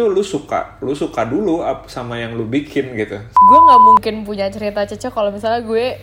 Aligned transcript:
Itu 0.00 0.08
lu 0.08 0.24
suka, 0.24 0.80
lu 0.80 0.96
suka 0.96 1.28
dulu 1.28 1.60
sama 1.84 2.16
yang 2.16 2.32
lu 2.32 2.48
bikin 2.48 2.96
gitu. 2.96 3.20
gue 3.20 3.58
nggak 3.68 3.80
mungkin 3.84 4.24
punya 4.24 4.48
cerita 4.48 4.88
cocok 4.88 5.12
kalau 5.12 5.28
misalnya 5.28 5.60
gue 5.60 6.00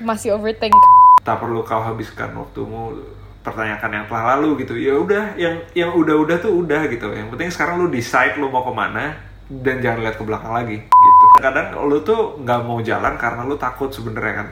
masih 0.00 0.32
overthink 0.32 0.72
Tak 1.20 1.44
perlu 1.44 1.60
kau 1.60 1.84
habiskan 1.84 2.32
waktumu 2.32 2.96
pertanyakan 3.44 3.92
yang 3.92 4.04
telah 4.08 4.40
lalu 4.40 4.64
gitu. 4.64 4.80
Ya 4.80 4.96
udah, 4.96 5.36
yang 5.36 5.60
yang 5.76 5.92
udah-udah 5.92 6.40
tuh 6.40 6.64
udah 6.64 6.88
gitu. 6.88 7.12
Yang 7.12 7.28
penting 7.36 7.52
sekarang 7.52 7.84
lu 7.84 7.92
decide 7.92 8.40
lu 8.40 8.48
mau 8.48 8.64
ke 8.64 8.72
mana 8.72 9.20
dan 9.52 9.84
jangan 9.84 10.00
lihat 10.00 10.16
ke 10.16 10.24
belakang 10.24 10.56
lagi 10.56 10.80
gitu. 10.80 11.24
Kadang 11.36 11.76
lu 11.92 12.00
tuh 12.00 12.40
nggak 12.40 12.60
mau 12.64 12.80
jalan 12.80 13.20
karena 13.20 13.44
lu 13.44 13.60
takut 13.60 13.92
sebenarnya 13.92 14.32
kan. 14.32 14.48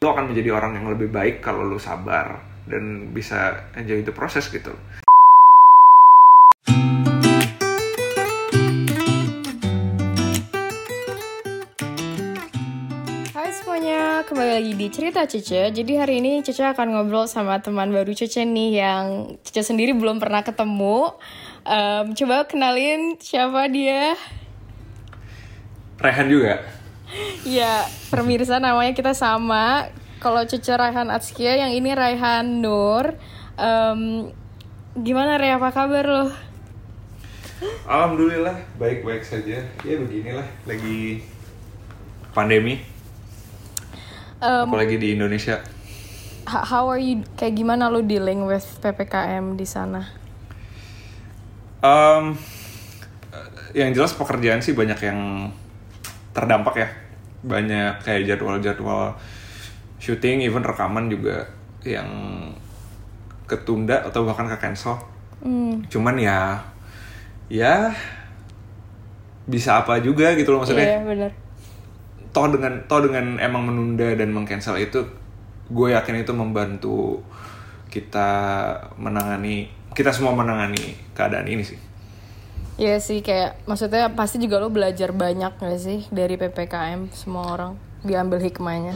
Lu 0.00 0.08
akan 0.08 0.32
menjadi 0.32 0.56
orang 0.56 0.72
yang 0.72 0.88
lebih 0.88 1.12
baik 1.12 1.44
kalau 1.44 1.68
lu 1.68 1.76
sabar 1.76 2.40
dan 2.64 3.12
bisa 3.12 3.68
enjoy 3.76 4.00
the 4.00 4.14
proses 4.16 4.48
gitu. 4.48 4.72
Kembali 14.46 14.62
lagi 14.62 14.74
di 14.78 14.88
Cerita 14.94 15.26
Cece 15.26 15.74
Jadi 15.74 15.98
hari 15.98 16.22
ini 16.22 16.38
Cece 16.38 16.70
akan 16.70 16.94
ngobrol 16.94 17.26
sama 17.26 17.58
teman 17.58 17.90
baru 17.90 18.14
Cece 18.14 18.46
nih 18.46 18.78
Yang 18.78 19.06
Cece 19.42 19.74
sendiri 19.74 19.90
belum 19.90 20.22
pernah 20.22 20.46
ketemu 20.46 21.18
Em, 21.66 22.14
Coba 22.14 22.46
kenalin 22.46 23.18
siapa 23.18 23.66
dia 23.66 24.14
Rehan 25.98 26.30
juga. 26.30 26.62
Ya, 27.42 27.90
pemirsa 28.06 28.62
namanya 28.62 28.94
kita 28.94 29.18
sama 29.18 29.90
Kalau 30.22 30.46
Cece 30.46 30.78
Raihan 30.78 31.10
Atskia, 31.10 31.66
yang 31.66 31.74
ini 31.74 31.90
Raihan 31.90 32.46
Nur 32.62 33.18
Em, 33.58 34.30
Gimana 34.94 35.42
Re, 35.42 35.58
apa 35.58 35.74
kabar 35.74 36.06
lo? 36.06 36.30
Alhamdulillah 37.90 38.62
baik-baik 38.78 39.26
saja. 39.26 39.66
Ya 39.82 39.94
beginilah 39.98 40.46
lagi 40.70 41.26
pandemi, 42.30 42.78
Em, 44.40 44.66
apalagi 44.68 45.00
di 45.00 45.16
Indonesia. 45.16 45.60
how 46.46 46.86
are 46.86 47.02
you, 47.02 47.26
kayak 47.34 47.58
gimana 47.58 47.90
lo 47.90 48.04
dealing 48.04 48.46
with 48.46 48.64
PPKM 48.78 49.58
di 49.58 49.66
sana? 49.66 50.06
Em, 51.82 52.38
yang 53.74 53.90
jelas 53.90 54.14
pekerjaan 54.14 54.62
sih 54.62 54.76
banyak 54.76 55.00
yang 55.02 55.50
terdampak 56.30 56.74
ya. 56.78 56.88
Banyak 57.42 58.04
kayak 58.04 58.30
jadwal-jadwal 58.30 59.18
syuting, 59.98 60.44
even 60.44 60.62
rekaman 60.62 61.10
juga 61.10 61.50
yang 61.82 62.06
ketunda 63.50 64.06
atau 64.06 64.22
bahkan 64.22 64.46
ke 64.46 64.56
cancel. 64.58 65.00
Hmm, 65.42 65.82
Cuman 65.90 66.18
ya, 66.18 66.62
ya 67.50 67.90
bisa 69.46 69.78
apa 69.78 70.02
juga 70.02 70.34
gitu 70.34 70.50
loh 70.50 70.62
maksudnya. 70.62 70.82
iya 70.82 71.00
bener 71.06 71.45
toh 72.36 72.52
dengan 72.52 72.84
toh 72.84 73.00
dengan 73.00 73.40
emang 73.40 73.64
menunda 73.64 74.12
dan 74.12 74.28
mengcancel 74.36 74.76
itu 74.76 75.00
gue 75.72 75.88
yakin 75.96 76.20
itu 76.20 76.36
membantu 76.36 77.24
kita 77.88 78.28
menangani 79.00 79.72
kita 79.96 80.12
semua 80.12 80.36
menangani 80.36 80.92
keadaan 81.16 81.48
ini 81.48 81.64
sih 81.64 81.80
Iya 82.76 83.00
sih 83.00 83.24
kayak 83.24 83.64
maksudnya 83.64 84.12
pasti 84.12 84.36
juga 84.36 84.60
lo 84.60 84.68
belajar 84.68 85.08
banyak 85.16 85.56
gak 85.56 85.80
sih 85.80 86.04
dari 86.12 86.36
PPKM 86.36 87.08
semua 87.08 87.56
orang 87.56 87.72
diambil 88.04 88.36
hikmahnya. 88.36 88.92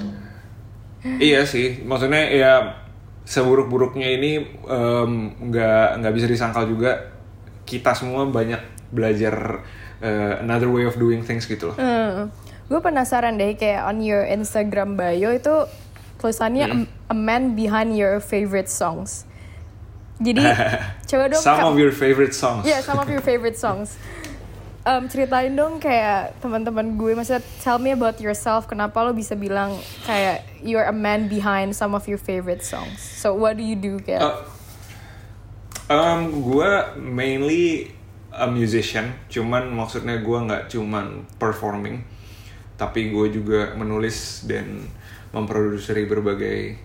iya 1.16 1.48
sih 1.48 1.80
maksudnya 1.88 2.28
ya 2.28 2.52
seburuk-buruknya 3.24 4.20
ini 4.20 4.30
nggak 5.48 5.86
nggak 5.96 6.12
bisa 6.12 6.28
disangkal 6.28 6.68
juga 6.68 6.92
kita 7.64 7.96
semua 7.96 8.28
banyak 8.28 8.60
belajar 8.92 9.64
eh, 10.04 10.44
another 10.44 10.68
way 10.68 10.84
of 10.84 11.00
doing 11.00 11.24
things 11.24 11.48
gitu 11.48 11.72
loh 11.72 11.76
Hmm. 11.80 12.28
Gue 12.70 12.78
penasaran 12.78 13.34
deh 13.34 13.58
kayak 13.58 13.82
on 13.84 13.98
your 13.98 14.22
Instagram 14.22 14.94
bio 14.94 15.34
itu 15.34 15.54
tulisannya 16.16 16.64
Hmm. 16.70 16.82
a, 17.10 17.12
a 17.12 17.16
man 17.16 17.58
behind 17.58 17.98
your 17.98 18.22
favorite 18.22 18.70
songs. 18.70 19.26
Jadi 20.20 20.44
coba 21.10 21.32
dong 21.32 21.42
some 21.42 21.64
of 21.64 21.74
your 21.80 21.90
favorite 21.90 22.36
songs 22.36 22.62
Yeah, 22.62 22.84
some 22.84 23.00
of 23.00 23.08
your 23.08 23.24
favorite 23.24 23.56
songs. 23.56 23.96
Um, 24.80 25.08
ceritain 25.08 25.52
dong 25.52 25.76
kayak 25.76 26.40
teman-teman 26.40 26.96
gue, 26.96 27.12
maksudnya 27.12 27.44
tell 27.60 27.76
me 27.76 27.92
about 27.92 28.16
yourself. 28.16 28.64
Kenapa 28.64 29.04
lo 29.04 29.12
bisa 29.12 29.36
bilang 29.36 29.76
kayak 30.08 30.40
you're 30.64 30.88
a 30.88 30.94
man 30.94 31.28
behind 31.28 31.76
some 31.76 31.92
of 31.92 32.08
your 32.08 32.16
favorite 32.16 32.64
songs? 32.64 32.96
So 32.96 33.36
what 33.36 33.60
do 33.60 33.64
you 33.64 33.76
do 33.76 34.00
kayak? 34.00 34.24
Uh, 34.24 34.40
um, 35.90 36.20
gue 36.40 36.70
mainly 36.96 37.92
a 38.30 38.48
musician, 38.48 39.12
cuman 39.28 39.68
maksudnya 39.68 40.16
gue 40.16 40.38
nggak 40.48 40.72
cuman 40.72 41.26
performing, 41.36 42.00
tapi 42.80 43.12
gue 43.12 43.28
juga 43.28 43.76
menulis 43.76 44.48
dan 44.48 44.88
memproduksi 45.36 46.08
berbagai 46.08 46.80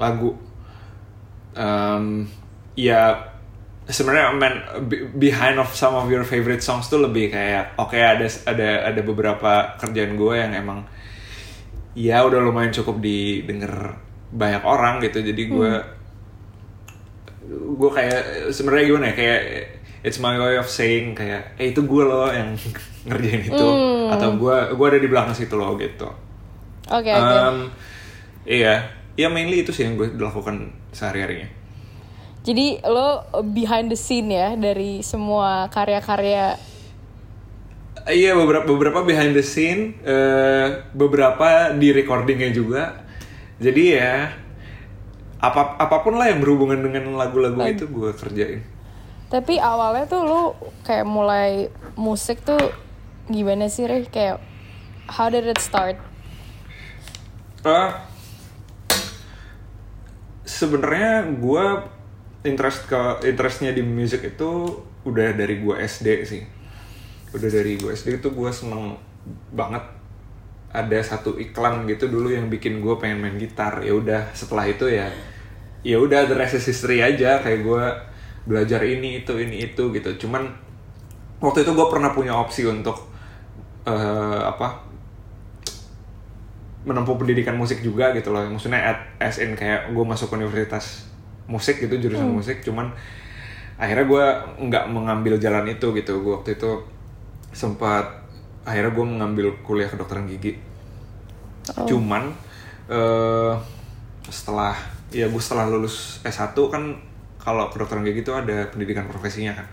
lagu. 0.00 0.32
Um, 1.52 2.24
ya 2.72 3.32
sebenarnya 3.88 4.34
man 4.34 4.54
be- 4.90 5.08
behind 5.14 5.60
of 5.60 5.70
some 5.72 5.94
of 5.94 6.10
your 6.10 6.26
favorite 6.26 6.60
songs 6.60 6.90
tuh 6.90 7.00
lebih 7.00 7.30
kayak 7.30 7.78
oke 7.78 7.94
ada 7.94 8.26
ada 8.44 8.92
ada 8.92 9.00
beberapa 9.00 9.78
kerjaan 9.78 10.18
gue 10.18 10.34
yang 10.34 10.52
emang 10.52 10.82
ya 11.96 12.26
udah 12.26 12.42
lumayan 12.42 12.74
cukup 12.74 12.98
didengar 13.00 13.96
banyak 14.34 14.60
orang 14.66 14.98
gitu 15.00 15.22
jadi 15.22 15.42
gue 15.48 15.72
gue 17.78 17.90
kayak 17.94 18.50
sebenarnya 18.50 18.84
gimana 18.90 19.06
ya 19.08 19.14
kayak 19.14 19.40
it's 20.02 20.18
my 20.18 20.34
way 20.34 20.58
of 20.58 20.66
saying 20.66 21.14
kayak 21.14 21.54
eh 21.56 21.70
itu 21.70 21.86
gue 21.86 22.02
loh 22.02 22.26
yang 22.28 22.58
ngerjain 23.06 23.42
itu 23.46 23.68
atau 24.10 24.28
gue 24.34 24.56
gue 24.74 24.86
ada 24.86 24.98
di 24.98 25.08
belakang 25.08 25.34
situ 25.34 25.54
loh 25.54 25.78
gitu 25.78 26.26
Oke 26.86 27.10
oke. 27.10 27.36
Um, 27.42 27.66
iya 28.46 28.94
ya 29.18 29.26
mainly 29.26 29.66
itu 29.66 29.74
sih 29.74 29.88
yang 29.88 29.98
gue 29.98 30.14
lakukan 30.14 30.70
sehari 30.94 31.24
harinya 31.24 31.48
Jadi 32.46 32.78
lo 32.86 33.26
behind 33.42 33.90
the 33.90 33.98
scene 33.98 34.30
ya 34.30 34.54
dari 34.54 35.02
semua 35.02 35.66
karya-karya. 35.66 36.54
Iya 38.06 38.38
beberapa 38.38 38.70
beberapa 38.70 39.02
behind 39.02 39.34
the 39.34 39.42
scene, 39.42 39.98
eh, 40.06 40.86
beberapa 40.94 41.74
di 41.74 41.90
recordingnya 41.90 42.54
juga. 42.54 43.02
Jadi 43.58 43.98
ya 43.98 44.30
apa 45.42 45.74
apa 45.74 46.06
pun 46.06 46.22
lah 46.22 46.30
yang 46.30 46.38
berhubungan 46.38 46.86
dengan 46.86 47.18
lagu-lagu 47.18 47.66
itu 47.66 47.90
gue 47.90 48.14
kerjain. 48.14 48.62
Tapi 49.26 49.58
awalnya 49.58 50.06
tuh 50.06 50.22
lo 50.22 50.54
kayak 50.86 51.02
mulai 51.02 51.66
musik 51.98 52.46
tuh 52.46 52.62
gimana 53.30 53.66
sih 53.70 53.86
Reh? 53.90 54.06
Kayak 54.08 54.42
how 55.10 55.28
did 55.30 55.46
it 55.46 55.58
start? 55.62 55.98
Eh, 57.66 57.90
Sebenarnya 60.46 61.26
gue 61.36 61.64
interest 62.46 62.86
ke 62.86 63.26
interestnya 63.26 63.74
di 63.74 63.82
musik 63.82 64.22
itu 64.22 64.50
udah 65.02 65.34
dari 65.34 65.58
gue 65.58 65.74
SD 65.74 66.08
sih. 66.22 66.42
Udah 67.34 67.50
dari 67.50 67.74
gue 67.82 67.90
SD 67.90 68.22
itu 68.22 68.30
gue 68.30 68.50
seneng 68.54 68.94
banget 69.50 69.82
ada 70.70 70.98
satu 71.02 71.34
iklan 71.40 71.88
gitu 71.90 72.06
dulu 72.06 72.30
yang 72.30 72.46
bikin 72.46 72.78
gue 72.78 72.94
pengen 73.00 73.18
main 73.22 73.36
gitar 73.40 73.80
ya 73.82 73.96
udah 73.96 74.30
setelah 74.36 74.68
itu 74.68 74.86
ya 74.86 75.08
ya 75.82 75.96
udah 75.98 76.28
the 76.28 76.36
rest 76.36 76.58
is 76.58 76.66
history 76.68 77.00
aja 77.00 77.40
kayak 77.40 77.64
gue 77.64 77.84
belajar 78.44 78.84
ini 78.84 79.24
itu 79.24 79.34
ini 79.40 79.72
itu 79.72 79.88
gitu 79.90 80.26
cuman 80.26 80.46
waktu 81.40 81.64
itu 81.64 81.72
gue 81.72 81.86
pernah 81.88 82.12
punya 82.12 82.36
opsi 82.36 82.68
untuk 82.68 83.08
eh, 83.86 84.40
apa 84.42 84.84
menempuh 86.86 87.18
pendidikan 87.18 87.58
musik 87.58 87.82
juga 87.82 88.14
gitu 88.14 88.30
loh. 88.30 88.46
Maksudnya 88.46 88.78
at, 88.78 88.98
as 89.18 89.42
in 89.42 89.58
kayak 89.58 89.90
gue 89.90 90.04
masuk 90.06 90.30
universitas 90.38 91.10
musik 91.50 91.82
gitu 91.82 91.98
jurusan 91.98 92.30
musik. 92.30 92.62
Cuman 92.62 92.94
akhirnya 93.76 94.06
gue 94.06 94.24
nggak 94.70 94.84
mengambil 94.90 95.38
jalan 95.38 95.66
itu 95.66 95.90
gitu. 95.94 96.22
Gue 96.22 96.38
waktu 96.38 96.54
itu 96.58 96.70
sempat 97.50 98.22
akhirnya 98.62 98.94
gue 98.94 99.06
mengambil 99.06 99.46
kuliah 99.66 99.90
kedokteran 99.90 100.30
gigi. 100.30 100.58
Cuman 101.86 102.30
eh 102.86 103.54
setelah 104.30 104.74
ya 105.10 105.26
gue 105.26 105.42
setelah 105.42 105.70
lulus 105.70 106.22
S1 106.22 106.54
kan 106.70 106.98
kalau 107.38 107.70
kedokteran 107.70 108.02
gigi 108.06 108.26
itu 108.26 108.34
ada 108.34 108.66
pendidikan 108.70 109.06
profesinya 109.06 109.54
kan 109.54 109.66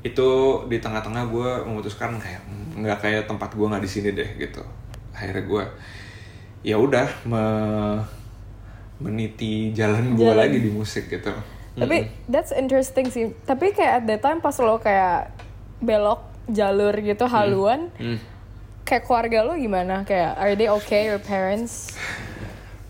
itu 0.00 0.28
di 0.66 0.78
tengah-tengah 0.78 1.24
gue 1.26 1.50
memutuskan 1.64 2.16
kayak 2.16 2.40
"Hmm, 2.40 2.80
nggak 2.80 2.98
kayak 2.98 3.22
tempat 3.26 3.52
gue 3.52 3.66
nggak 3.66 3.80
di 3.80 3.90
sini 3.90 4.10
deh 4.10 4.30
gitu 4.36 4.64
akhirnya 5.12 5.44
gue 5.44 5.64
ya 6.62 6.76
udah 6.76 7.08
me- 7.24 8.04
meniti 8.98 9.72
jalan 9.72 10.12
gue 10.12 10.28
lagi 10.30 10.58
di 10.58 10.68
musik 10.68 11.08
gitu 11.08 11.32
Tapi 11.72 11.96
that's 12.26 12.52
interesting 12.52 13.08
sih. 13.08 13.32
Tapi 13.40 13.72
kayak 13.72 13.92
at 13.94 14.04
that 14.06 14.20
time 14.20 14.38
pas 14.38 14.52
lo 14.58 14.76
kayak 14.76 15.32
belok 15.80 16.20
jalur 16.46 16.92
gitu 16.92 17.24
haluan, 17.24 17.88
Hmm. 17.94 18.18
kayak 18.82 19.06
keluarga 19.06 19.38
lo 19.42 19.54
gimana? 19.54 20.04
Kayak 20.04 20.36
are 20.36 20.52
they 20.52 20.68
okay 20.68 21.06
your 21.06 21.16
parents? 21.16 21.96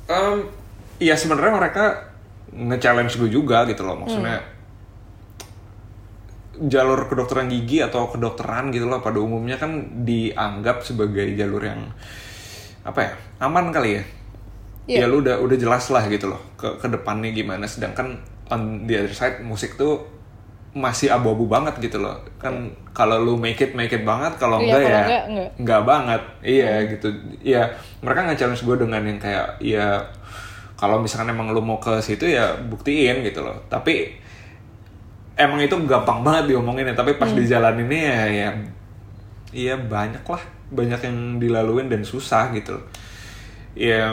Em, 0.08 0.48
ya 0.98 1.14
sebenarnya 1.14 1.54
mereka 1.54 1.84
nge-challenge 2.50 3.14
gue 3.16 3.30
juga 3.30 3.62
gitu 3.64 3.84
loh 3.84 3.94
maksudnya 3.94 4.42
jalur 6.68 7.08
kedokteran 7.08 7.48
gigi 7.48 7.80
atau 7.80 8.12
kedokteran 8.12 8.68
gitu 8.68 8.84
loh 8.84 9.00
pada 9.00 9.16
umumnya 9.16 9.56
kan 9.56 10.04
dianggap 10.04 10.84
sebagai 10.84 11.24
jalur 11.32 11.64
yang 11.64 11.88
apa 12.84 13.00
ya 13.00 13.12
aman 13.40 13.72
kali 13.72 14.00
ya? 14.00 14.04
Iya. 14.90 15.04
ya 15.04 15.06
lu 15.06 15.22
udah 15.22 15.38
udah 15.38 15.56
jelas 15.60 15.86
lah 15.94 16.02
gitu 16.10 16.26
loh 16.32 16.40
ke 16.58 16.66
ke 16.82 16.86
depannya 16.90 17.30
gimana. 17.30 17.64
Sedangkan 17.64 18.18
on 18.50 18.84
the 18.90 18.98
other 18.98 19.14
side 19.14 19.38
musik 19.40 19.78
tuh 19.78 20.02
masih 20.74 21.10
abu-abu 21.10 21.46
banget 21.46 21.78
gitu 21.78 22.02
loh. 22.02 22.18
Kan 22.42 22.74
kalau 22.90 23.22
lu 23.22 23.38
make 23.38 23.60
it 23.62 23.72
make 23.78 23.94
it 23.94 24.02
banget 24.02 24.34
kalau 24.36 24.58
Iya, 24.58 24.66
enggak 24.66 24.80
kalau 24.80 24.90
ya 24.90 25.00
enggak, 25.00 25.24
enggak. 25.30 25.50
enggak 25.62 25.82
banget. 25.86 26.22
Iya 26.42 26.72
gitu. 26.90 27.08
Ya 27.44 27.62
mereka 28.02 28.20
nggak 28.26 28.38
challenge 28.38 28.62
gue 28.66 28.76
dengan 28.82 29.02
yang 29.06 29.18
kayak 29.22 29.46
ya 29.62 29.86
kalau 30.74 30.96
misalkan 30.98 31.30
emang 31.30 31.52
lu 31.52 31.60
mau 31.60 31.76
ke 31.76 32.00
situ 32.02 32.26
ya 32.26 32.56
buktiin 32.58 33.22
gitu 33.22 33.44
loh. 33.44 33.56
Tapi 33.70 34.18
emang 35.40 35.64
itu 35.64 35.72
gampang 35.88 36.20
banget 36.20 36.52
diomongin 36.52 36.92
ya 36.92 36.94
tapi 36.94 37.16
pas 37.16 37.32
dijalaninnya 37.32 38.00
ya 38.04 38.24
ya 38.28 38.48
iya 39.56 39.74
banyak 39.80 40.22
lah. 40.28 40.42
Banyak 40.70 41.00
yang 41.02 41.18
dilaluin 41.42 41.88
dan 41.88 42.04
susah 42.04 42.52
gitu. 42.52 42.78
Ya 43.74 44.12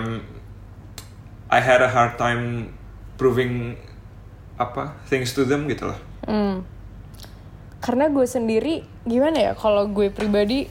I 1.51 1.59
had 1.59 1.83
a 1.83 1.91
hard 1.91 2.15
time 2.15 2.71
proving 3.19 3.75
apa 4.57 4.97
things 5.05 5.37
to 5.37 5.45
them 5.45 5.69
gitu 5.69 5.93
loh 5.93 5.99
Hmm. 6.27 6.67
Karena 7.79 8.11
gue 8.11 8.27
sendiri 8.27 8.83
gimana 9.07 9.39
ya 9.39 9.51
kalau 9.55 9.87
gue 9.87 10.11
pribadi 10.11 10.67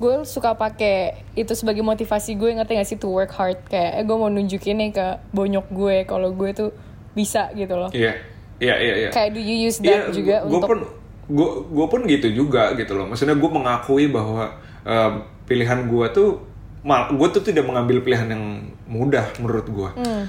gue 0.00 0.24
suka 0.24 0.56
pakai 0.56 1.20
itu 1.36 1.52
sebagai 1.52 1.84
motivasi 1.84 2.32
gue 2.32 2.56
ngerti 2.56 2.72
gak 2.80 2.88
sih 2.88 2.96
to 2.96 3.12
work 3.12 3.28
hard. 3.36 3.60
Kayak 3.68 4.00
eh, 4.00 4.04
gue 4.08 4.16
mau 4.16 4.32
nunjukin 4.32 4.80
nih 4.80 4.90
ke 4.96 5.06
bonyok 5.36 5.68
gue 5.68 5.96
kalau 6.08 6.32
gue 6.32 6.50
tuh 6.56 6.70
bisa 7.12 7.52
gitu 7.52 7.76
loh. 7.76 7.92
iya 7.92 8.16
iya 8.58 8.74
iya 8.78 8.94
iya 9.06 9.10
Kayak 9.10 9.30
do 9.34 9.40
you 9.40 9.56
use 9.70 9.78
that 9.82 10.10
juga 10.10 10.42
gue 10.44 10.58
untuk 10.58 10.70
pun 10.70 10.80
gue 11.28 11.48
gue 11.68 11.86
pun 11.92 12.00
gitu 12.08 12.28
juga 12.32 12.72
gitu 12.74 12.96
loh. 12.96 13.06
Maksudnya 13.06 13.36
gue 13.36 13.50
mengakui 13.52 14.08
bahwa 14.08 14.56
eh, 14.86 15.10
pilihan 15.44 15.86
gue 15.88 16.06
tuh 16.12 16.28
mal 16.82 17.10
gue 17.12 17.28
tuh 17.34 17.42
tidak 17.42 17.66
mengambil 17.68 18.00
pilihan 18.00 18.28
yang 18.32 18.44
mudah 18.88 19.28
menurut 19.38 19.66
gue. 19.68 19.90
Hmm. 19.98 20.24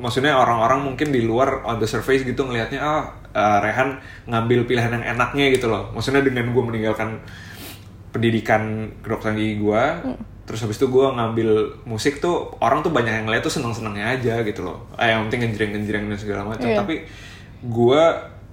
Maksudnya 0.00 0.32
orang-orang 0.32 0.80
mungkin 0.86 1.12
di 1.12 1.20
luar 1.20 1.60
on 1.68 1.76
the 1.76 1.86
surface 1.86 2.24
gitu 2.24 2.46
ngelihatnya 2.48 2.80
ah 2.82 3.14
eh, 3.30 3.58
Rehan 3.62 4.02
ngambil 4.26 4.66
pilihan 4.66 4.90
yang 4.96 5.04
enaknya 5.16 5.54
gitu 5.54 5.70
loh. 5.70 5.94
Maksudnya 5.94 6.24
dengan 6.26 6.50
gue 6.50 6.62
meninggalkan 6.66 7.22
pendidikan 8.10 8.90
kedokteran 9.06 9.38
gigi 9.38 9.62
gue, 9.62 9.84
Hmm. 10.02 10.18
Terus 10.50 10.66
habis 10.66 10.82
itu 10.82 10.90
gue 10.90 11.06
ngambil 11.06 11.50
musik 11.86 12.18
tuh 12.18 12.50
orang 12.58 12.82
tuh 12.82 12.90
banyak 12.90 13.22
yang 13.22 13.30
ngeliat 13.30 13.38
tuh 13.40 13.54
seneng-senengnya 13.54 14.18
aja 14.18 14.42
gitu 14.42 14.66
loh. 14.66 14.90
Eh, 14.98 15.06
yang 15.06 15.30
penting 15.30 15.46
ngejreng-ngejreng 15.46 16.10
dan 16.10 16.18
segala 16.18 16.42
macam. 16.42 16.66
Iya. 16.66 16.82
Tapi 16.82 17.06
gue 17.62 18.02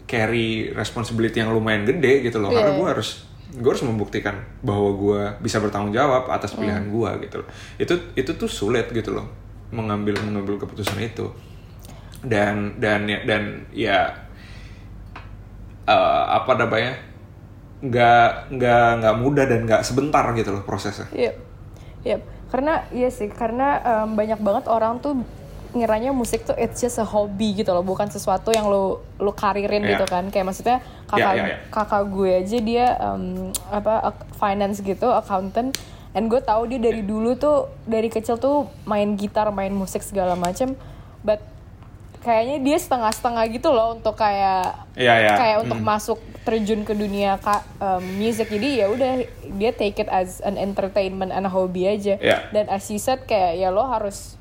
carry 0.05 0.47
responsibility 0.71 1.41
yang 1.41 1.49
lumayan 1.49 1.83
gede 1.83 2.21
gitu 2.21 2.37
loh, 2.37 2.53
karena 2.53 2.69
Iya. 2.69 2.77
gue 2.77 2.87
harus 2.93 3.09
gue 3.49 3.65
harus 3.65 3.81
membuktikan 3.81 4.37
bahwa 4.61 4.93
gue 4.93 5.21
bisa 5.41 5.57
bertanggung 5.57 5.89
jawab 5.89 6.29
atas 6.29 6.53
Hmm. 6.53 6.61
pilihan 6.61 6.85
gue 6.85 7.09
gitu 7.25 7.35
loh. 7.41 7.47
Itu 7.75 7.93
itu 8.13 8.31
tuh 8.37 8.45
sulit 8.45 8.85
gitu 8.91 9.17
loh 9.17 9.25
mengambil 9.67 10.13
mengambil 10.21 10.61
keputusan 10.61 11.01
itu 11.01 11.25
dan 12.21 12.77
dan 12.77 13.03
ya 13.03 13.19
dan 13.25 13.43
ya 13.73 13.99
eh, 15.83 16.23
apa 16.29 16.51
namanya 16.55 16.93
nggak 17.77 18.29
nggak 18.51 18.87
nggak 18.99 19.15
mudah 19.17 19.45
dan 19.45 19.59
nggak 19.63 19.81
sebentar 19.81 20.25
gitu 20.33 20.49
loh 20.49 20.63
prosesnya 20.63 21.05
Yep. 21.13 21.35
Yep. 22.07 22.21
Karena 22.47 22.73
iya 22.89 23.09
sih, 23.11 23.27
karena 23.27 23.67
em, 23.83 24.15
banyak 24.15 24.39
banget 24.39 24.65
orang 24.71 25.03
tuh 25.03 25.19
ngiranya 25.75 26.15
musik 26.15 26.47
tuh 26.47 26.55
it's 26.55 26.79
just 26.79 26.95
a 26.95 27.03
hobby 27.03 27.51
gitu 27.53 27.69
loh, 27.69 27.83
bukan 27.83 28.07
sesuatu 28.07 28.55
yang 28.55 28.71
lo 28.71 29.03
lo 29.19 29.35
karirin 29.35 29.83
Iya. 29.83 29.99
gitu 29.99 30.05
kan. 30.07 30.31
Kayak 30.31 30.45
maksudnya 30.47 30.77
kakak 31.05 31.33
Iya, 31.35 31.43
iya, 31.43 31.45
iya. 31.51 31.57
kakak 31.69 32.03
gue 32.07 32.31
aja 32.39 32.57
dia 32.63 32.85
em, 32.97 33.23
apa 33.67 34.15
finance 34.39 34.79
gitu, 34.79 35.11
accountant. 35.11 35.75
And 36.15 36.31
gue 36.31 36.39
tahu 36.39 36.65
dia 36.65 36.79
dari 36.79 37.03
dulu 37.03 37.35
tuh 37.35 37.67
dari 37.83 38.07
kecil 38.07 38.39
tuh 38.39 38.71
main 38.87 39.13
gitar, 39.13 39.51
main 39.51 39.69
musik 39.69 40.01
segala 40.01 40.33
macem. 40.33 40.73
But 41.21 41.43
kayaknya 42.19 42.57
dia 42.59 42.77
setengah-setengah 42.77 43.43
gitu 43.49 43.69
loh 43.69 43.95
untuk 43.95 44.13
kayak 44.13 44.89
Iya, 44.97 45.13
iya. 45.17 45.33
kayak 45.37 45.57
untuk 45.63 45.79
masuk 45.79 46.17
terjun 46.41 46.81
ke 46.81 46.91
dunia 46.91 47.37
ka, 47.37 47.61
um, 47.77 48.01
music 48.17 48.47
jadi 48.47 48.81
ya 48.81 48.85
udah 48.87 49.11
dia 49.53 49.71
take 49.71 49.99
it 49.99 50.07
as 50.07 50.39
an 50.41 50.55
entertainment 50.55 51.29
and 51.29 51.43
a 51.43 51.51
hobby 51.51 51.85
aja 51.85 52.15
Iya. 52.17 52.49
dan 52.51 52.65
as 52.67 52.87
you 52.87 52.97
said 52.97 53.23
kayak 53.23 53.55
ya 53.55 53.69
lo 53.69 53.83
harus 53.83 54.35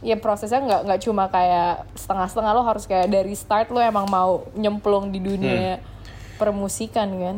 ya 0.00 0.16
prosesnya 0.16 0.58
nggak 0.58 0.80
nggak 0.82 1.00
cuma 1.00 1.28
kayak 1.28 1.86
setengah-setengah 1.94 2.52
lo 2.52 2.62
harus 2.62 2.84
kayak 2.84 3.06
dari 3.06 3.32
start 3.32 3.70
lo 3.70 3.78
emang 3.78 4.04
mau 4.04 4.44
nyemplung 4.52 5.08
di 5.08 5.20
dunia 5.20 5.78
Hmm. 5.78 5.84
permusikan 6.36 7.08
kan 7.12 7.36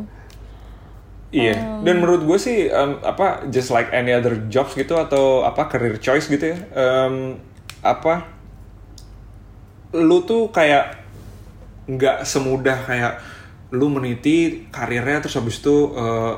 Iya, 1.29 1.83
dan 1.83 1.99
menurut 1.99 2.23
gue 2.23 2.39
sih 2.39 2.71
em, 2.71 2.95
apa 3.03 3.43
just 3.51 3.67
like 3.67 3.91
any 3.91 4.09
other 4.09 4.39
jobs 4.47 4.71
gitu 4.71 4.95
atau 4.95 5.43
apa 5.43 5.67
career 5.67 5.99
choice 5.99 6.25
gitu 6.25 6.55
ya, 6.55 6.57
em, 6.71 7.35
apa 7.83 8.23
lu 9.95 10.21
tuh 10.21 10.51
kayak 10.51 10.99
nggak 11.85 12.25
semudah 12.25 12.77
kayak 12.83 13.13
lu 13.71 13.87
meniti 13.87 14.67
karirnya 14.67 15.19
terus 15.19 15.35
habis 15.35 15.59
itu 15.59 15.93
eh, 15.93 16.33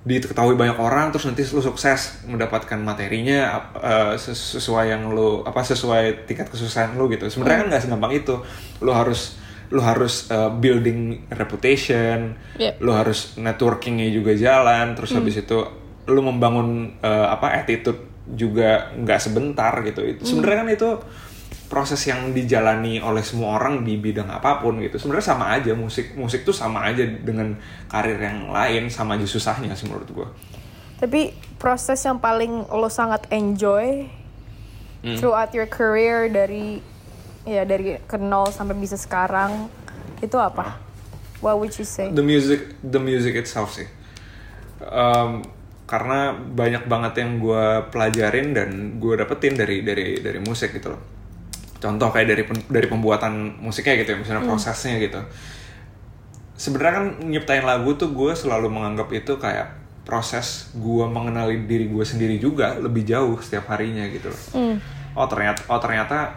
diketahui 0.00 0.56
banyak 0.56 0.80
orang 0.80 1.12
terus 1.12 1.28
nanti 1.28 1.44
lu 1.52 1.60
sukses 1.60 2.24
mendapatkan 2.24 2.80
materinya 2.80 3.68
ses- 4.16 4.56
sesuai 4.56 4.88
yang 4.88 5.12
lu 5.12 5.44
apa 5.44 5.60
sesuai 5.60 6.24
tingkat 6.24 6.48
kesusahan 6.48 6.96
lu 6.96 7.12
gitu. 7.12 7.28
Sebenarnya 7.28 7.58
kan 7.60 7.68
nggak 7.68 7.82
segampang 7.84 8.12
itu. 8.16 8.40
Lu 8.80 8.96
harus 8.96 9.36
lu 9.70 9.78
harus 9.78 10.26
eh, 10.32 10.50
building 10.50 11.30
reputation, 11.30 12.32
Yep. 12.56 12.80
lu 12.80 12.90
harus 12.90 13.36
networkingnya 13.36 14.08
juga 14.10 14.32
jalan, 14.34 14.96
terus 14.96 15.12
habis 15.12 15.36
itu 15.38 15.58
lu 16.08 16.20
membangun 16.24 16.96
eh, 16.98 17.26
apa 17.28 17.60
attitude 17.60 18.00
juga 18.34 18.90
nggak 18.96 19.20
sebentar 19.20 19.70
gitu. 19.84 20.00
Itu 20.02 20.24
sebenarnya 20.24 20.58
kan 20.64 20.68
itu 20.72 20.88
proses 21.70 22.02
yang 22.02 22.34
dijalani 22.34 22.98
oleh 22.98 23.22
semua 23.22 23.54
orang 23.54 23.86
di 23.86 23.94
bidang 23.94 24.26
apa 24.26 24.58
pun 24.58 24.82
gitu. 24.82 24.98
Sebenarnya 24.98 25.26
sama 25.30 25.54
aja 25.54 25.70
musik 25.72 26.18
musik 26.18 26.42
tuh 26.42 26.50
sama 26.50 26.82
aja 26.82 27.06
dengan 27.06 27.54
karir 27.86 28.18
yang 28.18 28.50
lain, 28.50 28.90
sama 28.90 29.14
aja 29.14 29.24
susahnya 29.24 29.70
sih 29.78 29.86
menurut 29.86 30.10
gua. 30.10 30.28
tapi 31.00 31.32
proses 31.56 31.96
yang 32.04 32.20
paling 32.20 32.68
lo 32.68 32.92
sangat 32.92 33.24
enjoy 33.32 34.04
Hmm. 35.00 35.16
throughout 35.16 35.48
your 35.56 35.64
career 35.64 36.28
dari 36.28 36.76
ya 37.48 37.64
dari 37.64 37.96
ke 38.04 38.20
nol 38.20 38.52
sampai 38.52 38.76
bisa 38.76 39.00
sekarang 39.00 39.72
itu 40.20 40.36
apa 40.36 40.76
what 41.40 41.56
would 41.56 41.72
you 41.72 41.88
say 41.88 42.12
The 42.12 42.20
music, 42.20 42.76
the 42.84 43.00
music 43.00 43.32
itself 43.32 43.72
sih. 43.72 43.88
Um, 44.84 45.40
karena 45.84 46.36
banyak 46.36 46.84
banget 46.84 47.24
yang 47.24 47.40
gue 47.40 47.64
pelajarin 47.88 48.52
dan 48.52 48.68
gue 49.00 49.14
dapetin 49.16 49.56
dari 49.56 49.80
dari 49.80 50.20
dari 50.20 50.38
musik 50.38 50.76
gitu 50.76 50.92
loh. 50.92 51.02
Contoh 51.80 52.12
kayak 52.12 52.28
dari 52.28 52.42
dari 52.68 52.86
pembuatan 52.92 53.56
musiknya 53.64 54.04
gitu 54.04 54.12
ya, 54.12 54.18
misalnya 54.20 54.44
prosesnya 54.44 55.00
gitu. 55.00 55.16
Sebenarnya 56.60 56.92
kan 56.92 57.06
nyiptain 57.24 57.64
lagu 57.64 57.96
tuh 57.96 58.12
gue 58.12 58.36
selalu 58.36 58.68
menganggap 58.68 59.08
itu 59.16 59.40
kayak 59.40 59.80
proses 60.04 60.68
gue 60.76 61.04
mengenali 61.08 61.64
diri 61.64 61.88
gue 61.88 62.04
sendiri 62.04 62.36
juga 62.36 62.76
lebih 62.76 63.08
jauh 63.08 63.40
setiap 63.40 63.72
harinya 63.72 64.04
gitu 64.12 64.28
loh. 64.28 64.42
Oh 65.16 65.24
ternyata, 65.24 65.64
oh 65.72 65.80
ternyata 65.80 66.36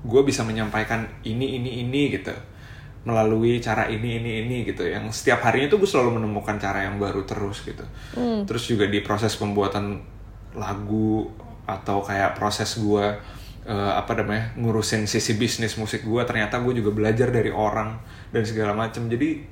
gue 0.00 0.22
bisa 0.24 0.48
menyampaikan 0.48 1.04
ini 1.28 1.60
ini 1.60 1.84
ini 1.84 2.08
gitu. 2.16 2.32
Melalui 3.04 3.60
cara 3.60 3.84
ini 3.88 4.16
ini 4.16 4.48
ini 4.48 4.64
gitu. 4.64 4.84
Yang 4.88 5.12
setiap 5.20 5.44
harinya 5.44 5.76
tuh 5.76 5.84
gue 5.84 5.90
selalu 5.92 6.20
menemukan 6.20 6.56
cara 6.56 6.88
yang 6.88 6.96
baru 6.96 7.28
terus 7.28 7.60
gitu. 7.60 7.84
Terus 8.48 8.64
juga 8.64 8.88
di 8.88 9.04
proses 9.04 9.36
pembuatan 9.36 10.00
lagu 10.56 11.28
atau 11.68 12.00
kayak 12.00 12.40
proses 12.40 12.80
gue 12.80 13.06
eh, 13.70 13.92
apa 13.94 14.18
namanya 14.18 14.50
ngurusin 14.58 15.06
sisi 15.06 15.38
bisnis 15.38 15.78
musik 15.78 16.02
gue 16.02 16.22
ternyata 16.26 16.58
gue 16.58 16.74
juga 16.74 16.90
belajar 16.90 17.30
dari 17.30 17.48
orang 17.48 17.94
dan 18.34 18.42
segala 18.42 18.74
macam 18.74 19.06
jadi 19.06 19.46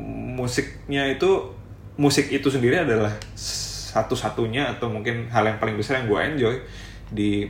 musiknya 0.00 1.04
itu 1.06 1.52
musik 1.94 2.32
itu 2.32 2.48
sendiri 2.48 2.80
adalah 2.80 3.12
satu-satunya 3.36 4.72
atau 4.72 4.88
mungkin 4.88 5.28
hal 5.28 5.44
yang 5.44 5.58
paling 5.58 5.76
besar 5.76 6.00
yang 6.00 6.08
gue 6.08 6.20
enjoy 6.24 6.56
di 7.10 7.44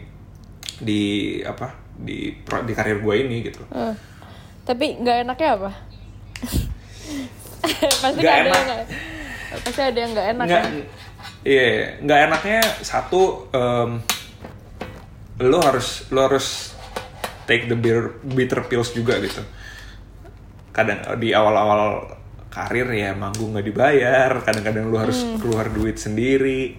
di 0.81 1.03
apa 1.45 1.71
di 1.95 2.33
di 2.41 2.73
karir 2.73 2.99
gue 2.99 3.15
ini 3.21 3.45
gitu 3.45 3.63
Eh, 3.71 3.95
tapi 4.65 4.97
nggak 4.97 5.29
enaknya 5.29 5.51
apa 5.55 5.71
pasti 8.03 8.19
Nggak 8.19 8.35
ada 8.35 8.41
enak. 8.41 8.57
yang 8.57 8.67
nggak 8.67 8.83
pasti 9.61 9.81
ada 9.83 9.99
yang 9.99 10.11
nggak 10.11 10.29
enak 10.33 10.47
nggak 10.49 10.63
kan? 10.65 10.75
iya 11.45 11.69
nggak 12.01 12.21
enaknya 12.27 12.61
satu 12.81 13.23
em, 13.53 13.91
lo 15.41 15.59
harus 15.65 16.09
lo 16.13 16.29
harus 16.29 16.77
take 17.49 17.67
the 17.67 17.75
bitter, 17.75 18.21
bitter 18.23 18.61
pills 18.69 18.93
juga 18.93 19.17
gitu. 19.19 19.41
Kadang 20.71 21.03
di 21.19 21.33
awal-awal 21.33 22.17
karir 22.51 22.87
ya 22.93 23.15
manggung 23.15 23.55
nggak 23.55 23.67
dibayar 23.67 24.31
kadang-kadang 24.43 24.91
lo 24.91 24.99
harus 24.99 25.23
keluar 25.39 25.71
duit 25.71 25.95
sendiri 26.03 26.75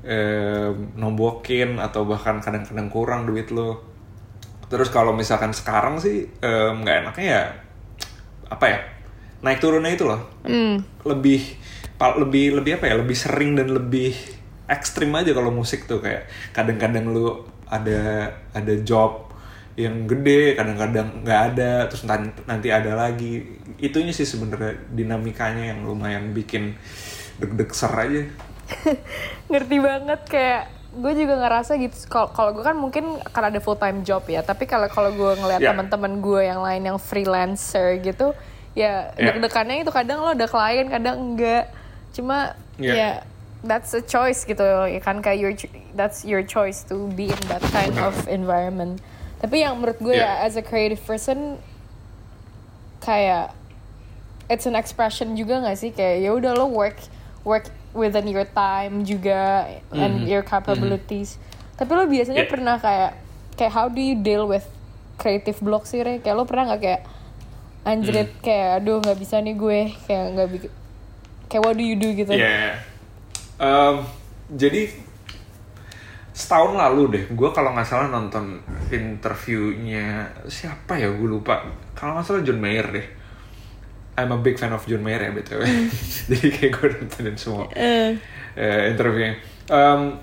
em, 0.00 0.96
nombokin 0.96 1.76
atau 1.76 2.08
bahkan 2.08 2.42
kadang-kadang 2.42 2.88
kurang 2.90 3.22
duit 3.24 3.48
lo. 3.54 3.84
Terus 4.66 4.90
kalau 4.90 5.14
misalkan 5.14 5.54
sekarang 5.54 6.02
sih 6.02 6.26
nggak 6.42 6.96
enaknya 7.06 7.26
ya 7.26 7.42
apa 8.50 8.64
ya 8.66 8.78
naik 9.40 9.62
turunnya 9.62 9.94
itu 9.94 10.04
loh. 10.04 10.20
Hmm. 10.44 10.82
lebih 11.06 11.56
lebih 12.00 12.46
lebih 12.60 12.72
apa 12.80 12.84
ya 12.88 12.94
lebih 12.96 13.16
sering 13.16 13.60
dan 13.60 13.70
lebih 13.72 14.16
ekstrim 14.70 15.12
aja 15.12 15.34
kalau 15.34 15.52
musik 15.52 15.84
tuh 15.84 16.00
kayak 16.00 16.30
kadang-kadang 16.54 17.10
lu 17.10 17.44
ada 17.70 18.28
ada 18.52 18.74
job 18.82 19.30
yang 19.78 20.04
gede 20.04 20.58
kadang-kadang 20.58 21.24
nggak 21.24 21.40
ada 21.54 21.86
terus 21.88 22.04
nanti, 22.04 22.28
nanti 22.44 22.68
ada 22.68 22.92
lagi 22.98 23.46
itunya 23.78 24.12
sih 24.12 24.26
sebenarnya 24.26 24.76
dinamikanya 24.92 25.72
yang 25.72 25.86
lumayan 25.86 26.34
bikin 26.36 26.74
deg-deg 27.40 27.70
ser 27.72 27.94
aja 27.94 28.22
ngerti 29.50 29.76
banget 29.80 30.20
kayak 30.28 30.62
gue 30.90 31.12
juga 31.14 31.38
ngerasa 31.38 31.78
gitu 31.78 31.94
kalau 32.10 32.28
kalau 32.34 32.50
gue 32.50 32.64
kan 32.66 32.74
mungkin 32.74 33.22
karena 33.30 33.54
ada 33.54 33.60
full 33.62 33.78
time 33.78 34.02
job 34.02 34.26
ya 34.26 34.42
tapi 34.42 34.66
kalau 34.66 34.90
kalau 34.90 35.14
gue 35.14 35.32
ngeliat 35.38 35.62
Ya. 35.62 35.70
teman-teman 35.70 36.18
gue 36.18 36.40
yang 36.44 36.60
lain 36.60 36.82
yang 36.82 36.98
freelancer 36.98 38.02
gitu 38.02 38.34
ya 38.74 39.14
Ya. 39.14 39.30
deg-degannya 39.30 39.86
itu 39.86 39.94
kadang 39.94 40.18
lo 40.20 40.34
ada 40.34 40.50
klien 40.50 40.90
kadang 40.90 41.16
enggak 41.16 41.70
cuma 42.10 42.58
Ya. 42.74 42.92
ya 42.92 43.10
that's 43.60 43.92
a 43.92 44.00
choice 44.00 44.44
gitu 44.44 44.62
ya 44.62 45.00
kan? 45.00 45.20
Kayak 45.20 45.38
your 45.38 45.52
that's 45.92 46.24
your 46.24 46.40
choice 46.40 46.84
to 46.88 47.08
be 47.12 47.28
in 47.28 47.40
that 47.48 47.60
kind 47.70 47.96
of 47.98 48.14
environment. 48.26 49.00
Tapi 49.40 49.64
yang 49.64 49.80
menurut 49.80 49.96
gue 49.98 50.16
Ya. 50.16 50.40
ya 50.40 50.48
as 50.48 50.54
a 50.54 50.64
creative 50.64 51.00
person 51.00 51.56
kayak 53.00 53.52
it's 54.48 54.66
an 54.66 54.76
expression 54.76 55.32
juga 55.34 55.60
gak 55.62 55.76
sih? 55.76 55.90
Kayak 55.90 56.16
ya 56.20 56.30
udah 56.34 56.52
lo 56.56 56.66
work 56.68 56.98
work 57.42 57.68
within 57.90 58.28
your 58.28 58.44
time 58.46 59.02
juga 59.02 59.66
and 59.90 60.28
your 60.28 60.44
capabilities. 60.44 61.40
Tapi 61.74 61.90
lo 61.90 62.04
biasanya 62.04 62.44
Yeah. 62.44 62.52
pernah 62.52 62.76
kayak 62.76 63.16
kayak 63.56 63.72
how 63.72 63.88
do 63.88 64.00
you 64.00 64.16
deal 64.16 64.44
with 64.44 64.64
creative 65.16 65.60
block 65.60 65.84
sih 65.84 66.00
Re? 66.00 66.20
kayak 66.20 66.32
lo 66.32 66.44
pernah 66.44 66.72
nggak 66.72 66.80
kayak 66.80 67.02
anjrit 67.80 68.28
kayak 68.40 68.80
aduh 68.80 69.00
nggak 69.00 69.16
bisa 69.16 69.40
nih 69.40 69.56
gue 69.56 69.80
kayak 70.04 70.26
nggak 70.32 70.48
bikin 70.48 70.70
kayak 71.48 71.62
what 71.64 71.74
do 71.76 71.84
you 71.84 71.96
do 71.96 72.12
gitu? 72.12 72.32
Iya. 72.32 72.76
Em, 73.60 73.96
jadi 74.56 74.88
setahun 76.32 76.72
lalu 76.72 77.02
deh, 77.12 77.24
gue 77.28 77.50
kalau 77.52 77.76
nggak 77.76 77.84
salah 77.84 78.08
nonton 78.08 78.56
interviewnya 78.88 80.24
siapa 80.48 80.96
ya 80.96 81.12
gue 81.12 81.28
lupa. 81.28 81.60
Kalau 81.92 82.16
nggak 82.16 82.24
salah 82.24 82.40
John 82.40 82.56
Mayer 82.56 82.88
deh. 82.88 83.06
I'm 84.16 84.32
a 84.32 84.40
big 84.40 84.56
fan 84.56 84.72
of 84.72 84.88
John 84.88 85.04
Mayer 85.04 85.28
ya 85.28 85.30
btw. 85.36 85.60
jadi 86.32 86.46
kayak 86.48 86.72
gue 86.72 86.88
nontonin 86.96 87.36
semua 87.36 87.68
Eh, 87.76 88.16
eh, 88.56 88.80
interviewnya. 88.96 89.36
Em, 89.68 90.16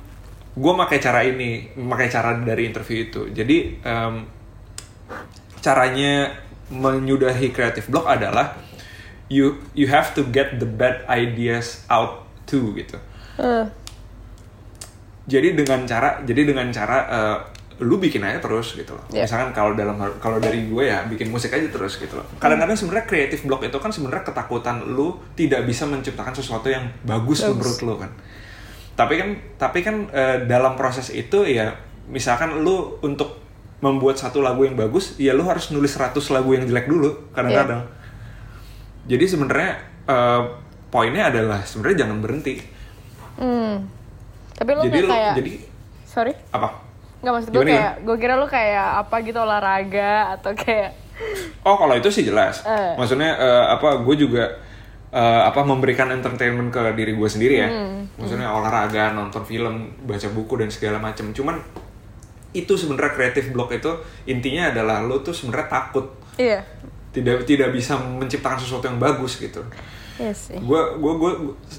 gue 0.58 0.74
pakai 0.74 0.98
cara 0.98 1.22
ini, 1.22 1.70
pakai 1.77 2.10
cara 2.10 2.34
dari 2.41 2.65
interview 2.65 3.06
itu. 3.06 3.22
Jadi 3.29 3.77
em, 3.86 4.13
caranya 5.62 6.34
menyudahi 6.74 7.53
creative 7.53 7.88
block 7.88 8.10
adalah 8.10 8.58
you 9.29 9.62
you 9.77 9.88
have 9.88 10.12
to 10.17 10.25
get 10.34 10.58
the 10.58 10.67
bad 10.67 11.06
ideas 11.06 11.86
out 11.88 12.25
too 12.50 12.74
gitu. 12.74 12.98
Eh, 13.41 13.65
Jadi 15.27 15.60
dengan 15.60 15.84
cara 15.84 16.24
jadi 16.24 16.41
dengan 16.48 16.72
cara 16.72 16.98
eh, 17.12 17.38
lu 17.77 18.01
bikin 18.01 18.25
aja 18.25 18.41
terus 18.41 18.74
gitu 18.74 18.98
loh. 18.98 19.06
Yeah. 19.13 19.29
Misalkan 19.29 19.53
kalau 19.53 19.77
dalam 19.77 20.01
kalau 20.17 20.41
dari 20.41 20.65
gue 20.65 20.84
ya 20.89 21.06
bikin 21.06 21.29
musik 21.29 21.53
aja 21.53 21.70
terus 21.70 22.01
gitu 22.01 22.17
loh. 22.17 22.25
Kadang-kadang 22.41 22.74
sebenarnya 22.74 23.06
creative 23.06 23.46
block 23.46 23.62
itu 23.70 23.77
kan 23.77 23.94
sebenarnya 23.94 24.25
ketakutan 24.25 24.82
lu 24.82 25.13
tidak 25.38 25.62
bisa 25.70 25.86
menciptakan 25.86 26.34
sesuatu 26.34 26.74
yang 26.74 26.89
bagus, 27.06 27.46
Bagus. 27.46 27.53
menurut 27.53 27.79
lu 27.86 27.94
kan. 28.01 28.12
Tapi 28.98 29.13
kan 29.22 29.29
tapi 29.62 29.79
kan 29.86 29.96
eh, 30.10 30.38
dalam 30.50 30.74
proses 30.74 31.13
itu 31.13 31.46
ya 31.46 31.70
misalkan 32.10 32.65
lu 32.65 32.98
untuk 33.06 33.38
membuat 33.77 34.17
satu 34.17 34.41
lagu 34.41 34.65
yang 34.65 34.74
bagus, 34.74 35.13
ya 35.22 35.38
lu 35.38 35.46
harus 35.46 35.70
nulis 35.70 35.94
100 35.94 36.17
lagu 36.34 36.50
yang 36.58 36.65
jelek 36.65 36.89
dulu 36.89 37.29
kadang-kadang. 37.29 37.86
Jadi 39.06 39.25
sebenarnya 39.29 39.77
eh, 40.10 40.41
poinnya 40.89 41.29
adalah 41.29 41.62
sebenarnya 41.62 42.10
jangan 42.10 42.25
berhenti. 42.25 42.76
Hmm. 43.38 43.74
tapi 44.58 44.70
lo 44.74 44.82
jadi 44.86 45.00
lu 45.01 45.08
kayak 45.10 45.34
jadi 45.38 45.51
sorry 46.06 46.34
apa? 46.53 46.70
nggak 47.17 47.34
maksud 47.34 47.50
gue 47.50 47.63
kayak 47.65 47.94
gue 48.06 48.15
kira 48.22 48.34
lo 48.38 48.46
kayak 48.46 48.88
apa 49.06 49.15
gitu 49.25 49.39
olahraga 49.41 50.38
atau 50.38 50.53
kayak 50.53 50.94
Oh 51.65 51.74
kalau 51.82 51.98
itu 51.98 52.13
sih 52.13 52.22
jelas. 52.22 52.62
Eh. 52.62 52.94
Maksudnya 52.94 53.34
eh, 53.41 53.65
apa? 53.74 54.06
Gue 54.06 54.13
juga 54.13 54.53
eh, 55.10 55.41
apa 55.50 55.65
memberikan 55.65 56.13
entertainment 56.13 56.70
ke 56.70 56.77
diri 56.94 57.17
gue 57.17 57.25
sendiri 57.25 57.56
ya. 57.58 57.70
Hmm, 57.74 58.06
Maksudnya 58.22 58.53
olahraga, 58.53 59.17
nonton 59.17 59.41
film, 59.41 59.98
baca 60.06 60.29
buku 60.29 60.62
dan 60.62 60.70
segala 60.70 61.01
macam. 61.01 61.34
Cuman 61.34 61.58
itu 62.56 62.74
sebenarnya 62.74 63.13
creative 63.13 63.50
block 63.53 63.70
itu 63.75 63.91
intinya 64.25 64.72
adalah 64.72 65.03
lo 65.03 65.20
tuh 65.22 65.36
sebenarnya 65.36 65.67
takut 65.67 66.06
iya 66.39 66.63
tidak 67.13 67.46
tidak 67.46 67.74
bisa 67.74 67.98
menciptakan 67.98 68.62
sesuatu 68.62 68.86
yang 68.86 69.01
bagus 69.01 69.41
gitu. 69.41 69.65
Iya 70.18 70.34
sih 70.34 70.58
Gue 70.58 70.82
gue 70.96 71.14
gue 71.16 71.32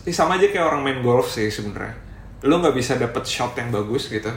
sama 0.09 0.37
aja 0.37 0.47
kayak 0.47 0.65
orang 0.65 0.83
main 0.83 0.99
golf 1.01 1.29
sih 1.29 1.49
sebenarnya. 1.49 1.95
Lo 2.43 2.59
nggak 2.59 2.73
bisa 2.73 2.95
dapet 2.95 3.23
shot 3.25 3.55
yang 3.55 3.69
bagus 3.69 4.07
gitu. 4.07 4.31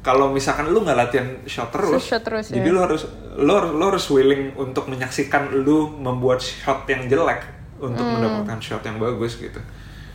Kalau 0.00 0.28
misalkan 0.28 0.68
lu 0.68 0.84
nggak 0.84 0.98
latihan 0.98 1.28
shot 1.44 1.72
terus, 1.72 2.04
Shot 2.04 2.20
terus, 2.20 2.52
jadi 2.52 2.60
ya. 2.60 2.74
lu 2.76 2.80
harus 2.80 3.08
lo, 3.34 3.72
lo 3.72 3.84
harus 3.88 4.04
willing 4.08 4.52
untuk 4.54 4.84
menyaksikan 4.84 5.64
lu 5.64 5.88
membuat 5.90 6.40
shot 6.40 6.84
yang 6.84 7.08
jelek 7.08 7.40
untuk 7.80 8.04
mendapatkan 8.04 8.60
shot 8.60 8.84
yang 8.84 9.00
bagus 9.00 9.36
gitu. 9.36 9.56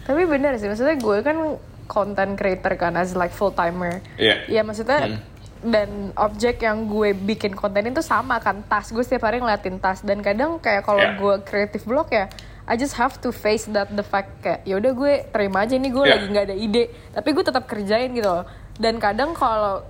Tapi 0.06 0.30
bener 0.30 0.54
sih, 0.56 0.70
maksudnya 0.70 0.94
gue 0.94 1.18
kan 1.22 1.38
content 1.86 2.38
creator 2.38 2.78
kan 2.78 2.94
as 2.94 3.18
like 3.18 3.34
full 3.34 3.50
timer. 3.50 4.06
Iya. 4.14 4.46
Iya 4.46 4.62
maksudnya 4.62 5.26
dan 5.60 6.14
objek 6.16 6.62
yang 6.62 6.86
gue 6.86 7.12
bikin 7.12 7.52
konten 7.52 7.84
itu 7.84 8.00
sama 8.00 8.38
kan 8.38 8.62
tas 8.64 8.94
gue 8.94 9.02
setiap 9.02 9.28
hari 9.28 9.42
ngeliatin 9.42 9.76
tas 9.76 10.00
dan 10.00 10.22
kadang 10.22 10.56
kayak 10.56 10.86
kalau 10.86 11.02
Iya. 11.02 11.18
gue 11.18 11.36
creative 11.44 11.84
block 11.84 12.14
ya 12.14 12.30
I 12.70 12.78
just 12.78 12.94
have 12.96 13.18
to 13.26 13.34
face 13.34 13.66
that 13.74 13.90
the 13.90 14.06
fact 14.06 14.46
kayak 14.46 14.62
ya 14.62 14.78
udah 14.78 14.94
gue 14.94 15.14
terima 15.34 15.66
aja 15.66 15.74
nih 15.74 15.90
gue 15.90 16.04
Iya. 16.06 16.14
lagi 16.14 16.26
nggak 16.30 16.46
ada 16.46 16.56
ide 16.56 16.84
tapi 17.10 17.34
gue 17.34 17.42
tetap 17.42 17.66
kerjain 17.66 18.14
gitu 18.14 18.30
loh 18.30 18.46
dan 18.78 19.02
kadang 19.02 19.34
kalau 19.34 19.82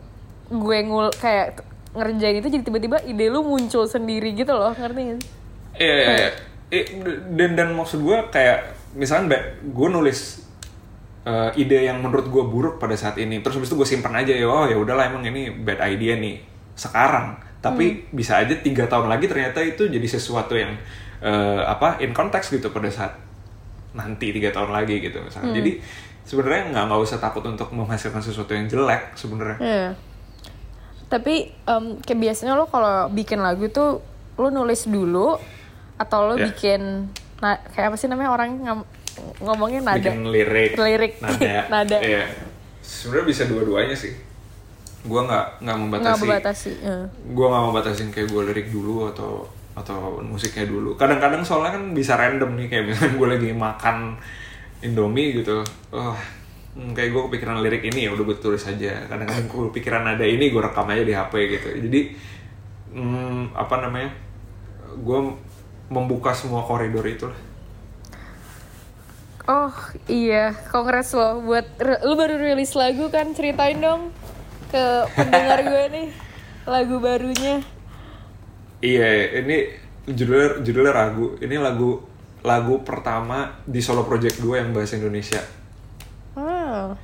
gue 0.47 0.77
ngul 0.81 1.11
kayak 1.13 1.59
ngerjain 1.91 2.39
itu 2.39 2.47
jadi 2.49 2.63
tiba-tiba 2.63 2.97
ide 3.03 3.27
lu 3.27 3.41
muncul 3.43 3.83
sendiri 3.83 4.33
gitu 4.33 4.53
loh 4.53 4.73
ngerti 4.73 5.17
sih? 5.17 5.21
Iya, 5.77 5.93
iya, 5.93 6.13
iya. 6.15 6.29
Dan 7.33 7.57
dan 7.57 7.73
maksud 7.73 8.01
gue 8.01 8.17
kayak 8.29 8.73
misalkan 8.93 9.29
gue 9.61 9.87
nulis 9.89 10.45
eh, 11.25 11.51
ide 11.57 11.85
yang 11.85 12.01
menurut 12.01 12.29
gue 12.29 12.43
buruk 12.45 12.75
pada 12.77 12.93
saat 12.93 13.17
ini, 13.17 13.41
terus 13.41 13.57
habis 13.57 13.69
itu 13.69 13.77
gue 13.77 13.89
simpan 13.89 14.13
aja 14.17 14.33
ya, 14.33 14.45
oh 14.45 14.65
ya 14.65 14.77
udahlah 14.77 15.09
emang 15.09 15.25
ini 15.25 15.49
bad 15.53 15.81
idea 15.81 16.13
nih 16.17 16.41
sekarang. 16.73 17.37
Tapi 17.59 18.07
bisa 18.15 18.39
aja 18.39 18.55
tiga 18.55 18.87
tahun 18.87 19.11
lagi 19.11 19.27
ternyata 19.27 19.59
itu 19.59 19.89
jadi 19.89 20.07
sesuatu 20.07 20.55
yang 20.55 20.79
eh, 21.19 21.61
apa 21.61 21.99
in 21.99 22.11
konteks 22.11 22.49
gitu 22.49 22.69
pada 22.69 22.87
saat 22.87 23.13
nanti 23.89 24.29
tiga 24.29 24.49
tahun 24.49 24.71
lagi 24.71 24.99
gitu 24.99 25.19
misalnya. 25.19 25.55
Jadi 25.55 25.71
sebenarnya 26.21 26.69
nggak 26.69 26.83
nggak 26.85 27.01
usah 27.01 27.17
takut 27.17 27.41
untuk 27.43 27.69
menghasilkan 27.69 28.19
sesuatu 28.19 28.51
yang 28.51 28.65
jelek 28.65 29.13
sebenarnya. 29.13 29.57
Iya. 29.59 29.89
Tapi 31.07 31.35
em, 31.59 31.85
kayak 31.99 32.19
biasanya 32.21 32.53
lo 32.53 32.65
kalau 32.65 33.09
bikin 33.09 33.39
lagu 33.39 33.65
tuh 33.67 33.97
lo 34.35 34.47
nulis 34.49 34.85
dulu 34.85 35.35
atau 35.97 36.19
lo 36.23 36.35
Ya. 36.35 36.47
bikin 36.47 37.09
nah, 37.39 37.57
kayak 37.67 37.89
apa 37.89 37.97
sih 37.97 38.07
namanya 38.07 38.29
orang 38.29 38.49
ngom- 38.57 38.87
ngomongnya 39.39 39.81
nada. 39.81 39.99
bikin 39.99 40.27
lirik, 40.27 40.77
Lirik. 40.77 41.13
nada, 41.19 41.65
Nada. 41.73 41.97
Iya. 41.99 42.23
Sebenarnya 42.79 43.25
bisa 43.27 43.43
dua-duanya 43.45 43.91
sih. 43.91 44.13
Gua 45.01 45.25
nggak 45.25 45.45
nggak 45.59 45.77
membatasi. 45.77 46.05
Nggak 46.05 46.19
membatasi. 46.21 46.71
iya. 46.77 46.97
Gue 47.27 47.45
nggak 47.47 47.63
membatasin 47.65 48.09
kayak 48.09 48.27
gue 48.27 48.41
lirik 48.45 48.67
dulu 48.69 49.09
atau 49.09 49.49
atau 49.79 50.19
musiknya 50.19 50.67
dulu. 50.67 50.99
Kadang-kadang 50.99 51.41
soalnya 51.47 51.79
kan 51.79 51.83
bisa 51.95 52.19
random 52.19 52.59
nih 52.59 52.67
kayak 52.67 52.83
misalnya 52.91 53.13
gue 53.15 53.27
lagi 53.31 53.49
makan 53.55 53.97
Indomie 54.83 55.39
gitu. 55.39 55.63
Oh, 55.95 56.15
hmm, 56.75 56.91
kayak 56.91 57.15
gue 57.15 57.21
kepikiran 57.31 57.63
lirik 57.63 57.83
ini 57.87 58.07
ya 58.07 58.09
udah 58.11 58.23
gue 58.27 58.37
tulis 58.37 58.63
aja. 58.67 59.07
Kadang-kadang 59.07 59.47
gue 59.47 59.61
kepikiran 59.71 60.03
ada 60.15 60.25
ini 60.27 60.51
gue 60.51 60.61
rekam 60.61 60.87
aja 60.91 61.03
di 61.03 61.13
HP 61.15 61.33
gitu. 61.55 61.67
Jadi 61.87 61.99
hmm, 62.95 63.55
apa 63.55 63.75
namanya? 63.79 64.11
Gue 64.99 65.19
membuka 65.87 66.35
semua 66.35 66.61
koridor 66.61 67.03
itu 67.07 67.25
lah. 67.27 67.39
Oh 69.49 69.73
iya, 70.05 70.53
kongres 70.69 71.09
lo 71.17 71.41
buat 71.41 71.65
lu 71.81 72.13
baru 72.13 72.37
rilis 72.37 72.77
lagu 72.77 73.09
kan 73.09 73.33
ceritain 73.33 73.81
dong 73.81 74.13
ke 74.69 74.85
pendengar 75.17 75.65
gue 75.73 75.83
nih 75.89 76.07
lagu 76.69 77.01
barunya. 77.01 77.65
Iya, 78.79 79.43
ini 79.43 79.67
judulnya 80.07 80.63
judulnya 80.63 80.93
ragu. 80.95 81.35
Ini 81.39 81.55
lagu 81.59 81.99
lagu 82.39 82.81
pertama 82.87 83.51
di 83.67 83.83
solo 83.83 84.07
project 84.07 84.39
gue 84.39 84.55
yang 84.55 84.71
bahasa 84.71 84.95
Indonesia. 84.95 85.43
Wow. 86.39 86.95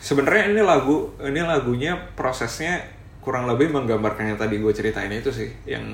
Sebenarnya 0.00 0.52
ini 0.52 0.60
lagu 0.60 1.16
ini 1.24 1.40
lagunya 1.40 1.96
prosesnya 2.16 2.84
kurang 3.20 3.48
lebih 3.48 3.68
menggambarkan 3.72 4.32
yang 4.32 4.38
tadi 4.40 4.56
gue 4.60 4.72
ceritain 4.72 5.12
itu 5.12 5.28
sih, 5.28 5.48
yang 5.68 5.84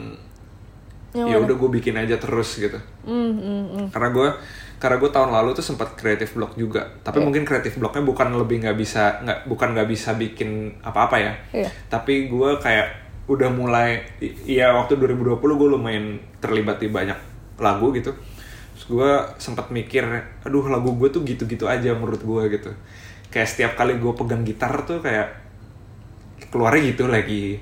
ya 1.17 1.39
udah 1.41 1.55
gue 1.59 1.71
bikin 1.79 1.95
aja 1.99 2.19
terus 2.19 2.59
gitu. 2.59 2.79
Hmm, 3.03 3.35
hmm, 3.35 3.65
hmm. 3.75 3.87
Karena 3.91 4.11
gue 4.15 4.29
karena 4.77 4.97
gue 5.01 5.11
tahun 5.11 5.31
lalu 5.33 5.57
tuh 5.57 5.65
sempat 5.65 5.97
creative 5.97 6.31
block 6.37 6.55
juga, 6.55 6.87
tapi 7.01 7.19
mungkin 7.25 7.49
creative 7.49 7.81
blocknya 7.81 8.05
bukan 8.05 8.29
lebih 8.37 8.63
nggak 8.63 8.77
bisa 8.77 9.25
nggak 9.25 9.39
bukan 9.49 9.73
nggak 9.73 9.89
bisa 9.89 10.13
bikin 10.15 10.77
apa-apa 10.85 11.17
ya, 11.17 11.33
Iya. 11.65 11.71
tapi 11.89 12.29
gue 12.29 12.51
kayak 12.61 13.06
udah 13.27 13.51
mulai 13.51 14.07
ya 14.47 14.71
waktu 14.75 14.95
2020 15.03 15.43
gue 15.43 15.69
lumayan 15.69 16.23
terlibat 16.39 16.79
di 16.79 16.89
banyak 16.91 17.19
lagu 17.59 17.91
gitu. 17.91 18.15
Terus 18.77 18.85
gue 18.87 19.11
sempat 19.43 19.75
mikir 19.75 20.07
aduh 20.47 20.67
lagu 20.71 20.95
gue 20.95 21.09
tuh 21.11 21.27
gitu-gitu 21.27 21.67
aja 21.67 21.91
menurut 21.97 22.23
gue 22.23 22.43
gitu. 22.55 22.71
Kayak 23.35 23.49
setiap 23.51 23.73
kali 23.75 23.99
gue 23.99 24.13
pegang 24.15 24.47
gitar 24.47 24.87
tuh 24.87 25.03
kayak 25.03 25.35
keluarnya 26.55 26.95
gitu 26.95 27.11
lagi. 27.11 27.59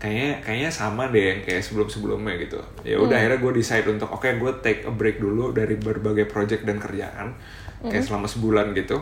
Kayaknya 0.00 0.30
kayaknya 0.44 0.70
sama 0.72 1.12
deh 1.12 1.24
yang 1.24 1.40
kayak 1.44 1.60
sebelum 1.64 1.88
sebelumnya 1.88 2.36
gitu. 2.40 2.60
Ya 2.84 3.00
udah 3.00 3.16
akhirnya 3.16 3.40
gue 3.40 3.52
decide 3.56 3.88
untuk 3.88 4.12
oke 4.12 4.28
gue 4.28 4.52
take 4.60 4.84
a 4.84 4.92
break 4.92 5.20
dulu 5.20 5.56
dari 5.56 5.76
berbagai 5.80 6.28
project 6.28 6.68
dan 6.68 6.76
kerjaan 6.76 7.36
kayak 7.80 8.04
selama 8.04 8.28
sebulan 8.28 8.76
gitu. 8.76 9.00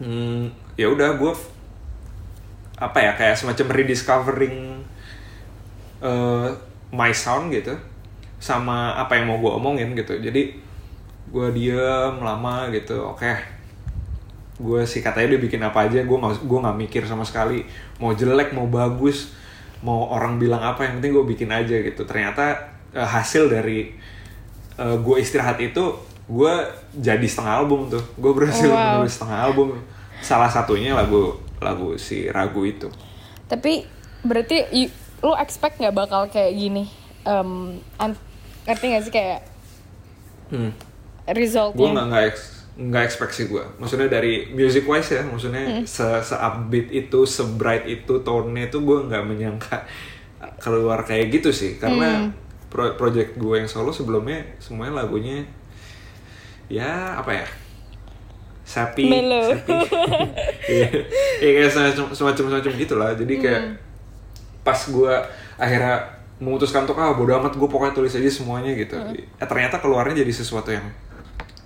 Hmm, 0.00 0.48
ya 0.80 0.88
udah 0.88 1.20
gue 1.20 1.32
apa 2.80 2.98
ya 2.98 3.12
kayak 3.12 3.36
semacam 3.36 3.66
rediscovering 3.76 4.80
eh, 6.00 6.48
my 6.90 7.12
sound 7.12 7.52
gitu 7.52 7.76
sama 8.40 8.96
apa 8.96 9.20
yang 9.20 9.28
mau 9.28 9.36
gue 9.36 9.52
omongin 9.52 9.92
gitu. 9.92 10.16
Jadi 10.16 10.56
gue 11.30 11.46
diem 11.52 12.14
lama 12.18 12.72
gitu 12.72 12.96
oke. 13.04 13.32
Gue 14.60 14.84
sih 14.84 15.00
katanya 15.00 15.36
dia 15.36 15.40
bikin 15.40 15.60
apa 15.60 15.86
aja 15.88 16.00
gue 16.00 16.16
nggak 16.18 16.44
gue 16.44 16.58
nggak 16.58 16.78
mikir 16.80 17.02
sama 17.04 17.24
sekali 17.24 17.64
mau 18.00 18.12
jelek 18.12 18.52
mau 18.52 18.68
bagus 18.68 19.32
mau 19.80 20.12
orang 20.12 20.36
bilang 20.36 20.60
apa 20.60 20.84
yang 20.84 21.00
penting 21.00 21.12
gue 21.16 21.24
bikin 21.36 21.48
aja 21.52 21.76
gitu. 21.84 22.02
Ternyata 22.08 22.56
eh, 22.96 23.04
hasil 23.04 23.52
dari 23.52 23.92
eh, 24.80 24.96
gue 24.96 25.16
istirahat 25.20 25.60
itu 25.60 25.84
gue 26.30 26.52
jadi 26.96 27.26
setengah 27.28 27.60
album 27.60 27.92
tuh. 27.92 28.02
Gue 28.16 28.32
berhasil 28.32 28.72
Oh, 28.72 28.74
wow. 28.74 29.04
menulis 29.04 29.20
setengah 29.20 29.38
album. 29.52 29.68
Salah 30.20 30.48
satunya 30.48 30.96
lagu 30.96 31.36
lagu 31.60 31.94
si 31.96 32.26
ragu 32.28 32.64
itu 32.64 32.88
Tapi 33.46 33.84
berarti 34.22 34.68
you- 34.72 34.94
lu 35.20 35.32
expect 35.36 35.76
nggak 35.76 35.92
bakal 35.92 36.24
kayak 36.26 36.56
gini? 36.56 36.88
Um, 37.22 37.76
an- 38.00 38.16
ngerti 38.64 38.84
gak 38.92 39.02
sih 39.04 39.12
kayak 39.12 39.40
hmm. 40.48 40.70
gue 40.72 41.34
resultnya? 41.36 41.92
nggak 41.92 42.06
nggak 42.08 42.24
nggak 42.80 43.02
expect 43.04 43.32
sih 43.36 43.44
gue 43.44 43.60
maksudnya 43.76 44.08
dari 44.08 44.48
music 44.50 44.88
wise 44.88 45.12
ya 45.12 45.20
maksudnya 45.20 45.84
se 45.84 46.06
se 46.24 46.32
upbeat 46.32 46.88
itu 46.88 47.28
se 47.28 47.44
bright 47.44 47.84
itu 47.84 48.24
tone-nya 48.24 48.72
itu 48.72 48.80
gue 48.80 48.98
nggak 49.04 49.24
menyangka 49.26 49.84
keluar 50.56 51.04
kayak 51.04 51.28
gitu 51.28 51.52
sih 51.52 51.76
karena 51.76 52.32
pro- 52.72 52.96
project 52.96 53.36
gue 53.36 53.54
yang 53.60 53.68
solo 53.68 53.92
sebelumnya 53.92 54.56
semuanya 54.56 55.04
lagunya 55.04 55.44
ya 56.72 57.20
apa 57.20 57.44
ya 57.44 57.46
sapi 58.70 59.10
Mellow. 59.10 59.50
sapi. 59.50 59.74
Iya, 60.70 60.86
Iya, 61.42 61.50
kayak 61.58 61.70
semacam 62.14 62.44
semacam 62.46 62.72
gitulah 62.78 63.10
jadi 63.12 63.34
kayak 63.36 63.62
pas 64.62 64.78
gue 64.78 65.14
akhirnya 65.56 65.96
memutuskan 66.38 66.86
untuk 66.86 66.96
ah 66.96 67.10
bodo 67.10 67.34
amat 67.34 67.52
gue 67.52 67.66
pokoknya 67.66 67.92
tulis 67.92 68.14
aja 68.14 68.30
semuanya 68.30 68.70
gitu 68.72 68.94
Eh, 69.10 69.26
ternyata 69.42 69.76
keluarnya 69.76 70.22
jadi 70.22 70.30
sesuatu 70.30 70.70
yang 70.70 70.86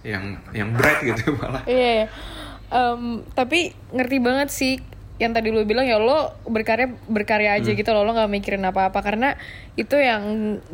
yang 0.00 0.24
yang 0.50 0.68
bright 0.72 1.04
gitu 1.04 1.32
malah 1.38 1.60
Iya. 1.64 1.90
iya. 2.00 2.06
Em, 2.68 3.02
tapi 3.30 3.70
ngerti 3.92 4.16
banget 4.18 4.48
sih 4.48 4.74
yang 5.14 5.30
tadi 5.30 5.48
lu 5.48 5.62
bilang 5.62 5.86
ya 5.86 5.94
lo 5.94 6.34
berkarya 6.42 6.90
berkarya 7.06 7.54
aja 7.54 7.70
gitu 7.70 7.86
loh 7.88 8.02
lo 8.02 8.10
nggak 8.10 8.26
mikirin 8.26 8.66
apa-apa 8.66 8.98
karena 8.98 9.38
itu 9.74 9.94
yang 9.94 10.22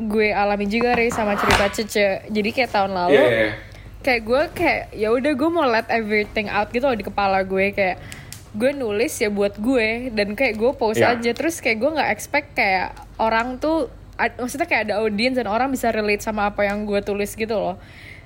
gue 0.00 0.32
alami 0.32 0.64
juga 0.64 0.96
Re 0.96 1.12
sama 1.12 1.37
cerita 1.37 1.68
Cece 1.68 2.25
jadi 2.25 2.49
kayak 2.49 2.70
tahun 2.72 2.92
lalu 2.94 3.12
Iya, 3.12 3.26
iya, 3.26 3.42
iya. 3.42 3.52
Kayak 4.00 4.23
gue 4.23 4.42
kayak 4.54 4.83
ya 4.92 5.09
udah 5.09 5.33
gue 5.33 5.49
mau 5.49 5.64
let 5.64 5.85
everything 5.88 6.49
out 6.49 6.69
gitu 6.69 6.83
loh 6.83 6.95
di 6.95 7.02
kepala 7.02 7.42
gue 7.42 7.71
kayak 7.71 8.00
gue 8.50 8.71
nulis 8.73 9.12
ya 9.14 9.28
buat 9.28 9.54
gue 9.54 10.11
dan 10.11 10.33
kayak 10.33 10.57
gue 10.57 10.73
post 10.73 10.99
Iya. 10.99 11.14
aja 11.14 11.30
terus 11.30 11.61
kayak 11.61 11.78
gue 11.78 11.90
nggak 11.92 12.11
expect 12.11 12.49
kayak 12.52 12.90
orang 13.16 13.57
tuh 13.57 13.87
maksudnya 14.16 14.64
kayak 14.64 14.83
ada 14.87 14.95
audience 14.99 15.37
dan 15.37 15.47
orang 15.47 15.69
bisa 15.69 15.88
relate 15.88 16.21
sama 16.21 16.49
apa 16.49 16.64
yang 16.64 16.83
gue 16.83 16.99
tulis 17.00 17.30
gitu 17.30 17.54
loh 17.54 17.76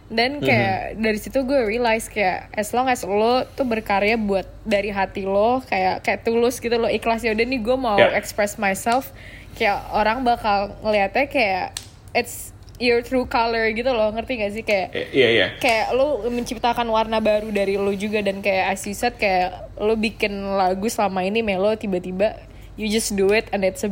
dan 0.07 0.39
kayak 0.39 0.97
dari 0.97 1.17
situ 1.17 1.43
gue 1.43 1.67
realize 1.67 2.07
kayak 2.07 2.49
as 2.53 2.71
long 2.71 2.87
as 2.87 3.03
lo 3.03 3.43
tuh 3.51 3.65
berkarya 3.65 4.15
buat 4.15 4.47
dari 4.63 4.89
hati 4.89 5.25
lo 5.25 5.59
kayak 5.61 6.01
kayak 6.01 6.23
tulus 6.23 6.57
gitu 6.57 6.73
lo 6.75 6.87
ikhlas 6.87 7.21
ya 7.21 7.35
udah 7.35 7.43
nih 7.43 7.61
gue 7.61 7.77
mau 7.77 7.97
Yeah. 7.97 8.15
express 8.15 8.57
myself 8.57 9.11
kayak 9.55 9.77
orang 9.91 10.23
bakal 10.23 10.73
ngeliatnya 10.81 11.27
kayak 11.27 11.67
it's 12.13 12.54
your 12.83 13.01
true 13.07 13.27
color 13.27 13.71
gitu 13.71 13.91
loh 13.95 14.11
ngerti 14.11 14.33
gak 14.41 14.53
sih? 14.53 14.63
Kayak 14.67 14.89
Eh, 14.91 15.07
iya 15.15 15.29
iya. 15.31 15.47
kayak 15.63 15.95
lu 15.95 16.27
menciptakan 16.29 16.87
warna 16.91 17.23
baru 17.23 17.51
dari 17.55 17.79
lu 17.79 17.95
juga 17.95 18.19
dan 18.21 18.43
kayak 18.43 18.75
as 18.75 18.83
you 18.87 18.95
said 18.95 19.15
kayak 19.15 19.71
lu 19.79 19.95
bikin 19.95 20.35
lagu 20.59 20.87
selama 20.91 21.23
ini 21.23 21.43
melo 21.43 21.71
tiba-tiba 21.79 22.35
you 22.75 22.91
just 22.91 23.15
do 23.15 23.31
it 23.31 23.47
and 23.55 23.63
it's 23.63 23.87
a 23.87 23.91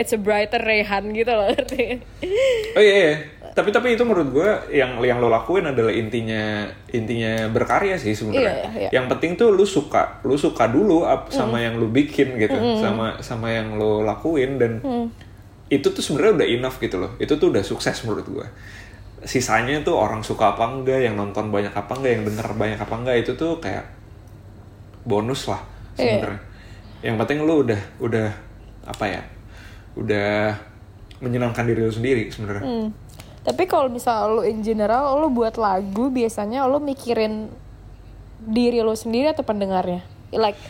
it's 0.00 0.14
a 0.14 0.20
brighter 0.20 0.62
Rehan 0.62 1.12
gitu 1.12 1.28
loh 1.28 1.52
ngerti? 1.52 2.00
Oh 2.74 2.82
iya, 2.82 2.94
iya. 2.96 3.14
tapi 3.54 3.70
tapi 3.70 3.94
itu 3.94 4.02
menurut 4.02 4.34
gue 4.34 4.50
yang 4.74 4.98
yang 5.04 5.22
lo 5.22 5.30
lakuin 5.30 5.70
adalah 5.70 5.94
intinya 5.94 6.66
intinya 6.90 7.46
berkarya 7.52 7.94
sih 8.00 8.16
sebenarnya. 8.16 8.40
Iya, 8.40 8.88
iya. 8.88 8.90
yang 8.96 9.06
penting 9.06 9.38
tuh 9.38 9.54
lu 9.54 9.62
suka 9.62 10.24
lu 10.26 10.34
suka 10.34 10.66
dulu 10.66 11.06
sama 11.30 11.62
yang 11.62 11.78
lu 11.78 11.86
bikin 11.92 12.34
gitu 12.40 12.56
sama 12.80 13.20
sama 13.22 13.52
yang 13.52 13.76
lo 13.78 14.00
lakuin 14.02 14.58
dan 14.58 14.72
itu 15.74 15.90
tuh 15.90 16.02
sebenarnya 16.02 16.42
udah 16.42 16.48
enough 16.48 16.76
gitu 16.78 16.96
loh. 17.02 17.12
Itu 17.18 17.34
tuh 17.36 17.50
udah 17.50 17.64
sukses 17.66 17.98
menurut 18.06 18.26
gue 18.30 18.46
sisanya 19.24 19.80
tuh 19.80 19.96
orang 19.96 20.20
suka 20.20 20.52
apa 20.52 20.68
enggak 20.68 21.00
yang 21.00 21.16
nonton 21.16 21.48
banyak 21.48 21.72
apa 21.72 21.96
enggak 21.96 22.12
yang 22.12 22.24
denger 22.28 22.44
banyak 22.60 22.76
apa 22.76 22.92
enggak 22.92 23.16
itu 23.24 23.32
tuh 23.32 23.56
kayak 23.56 23.88
bonus 25.08 25.48
lah 25.48 25.64
Iya. 25.96 26.20
sebenarnya. 26.20 26.40
Yang 27.00 27.16
penting 27.24 27.38
lu 27.40 27.54
udah 27.64 27.80
udah 28.04 28.28
apa 28.84 29.04
ya 29.08 29.22
udah 29.96 30.52
menyenangkan 31.24 31.64
diri 31.64 31.80
lu 31.80 31.92
sendiri 31.92 32.28
sebenarnya. 32.28 32.64
Hmm. 32.64 32.88
tapi 33.40 33.64
kalau 33.64 33.88
misal 33.88 34.40
lu 34.40 34.42
in 34.44 34.60
general 34.60 35.20
lu 35.20 35.28
buat 35.28 35.56
lagu 35.56 36.08
biasanya 36.08 36.64
lu 36.64 36.80
mikirin 36.80 37.48
diri 38.40 38.80
lu 38.80 38.92
sendiri 38.92 39.32
atau 39.32 39.40
pendengarnya? 39.40 40.04
Like 40.32 40.60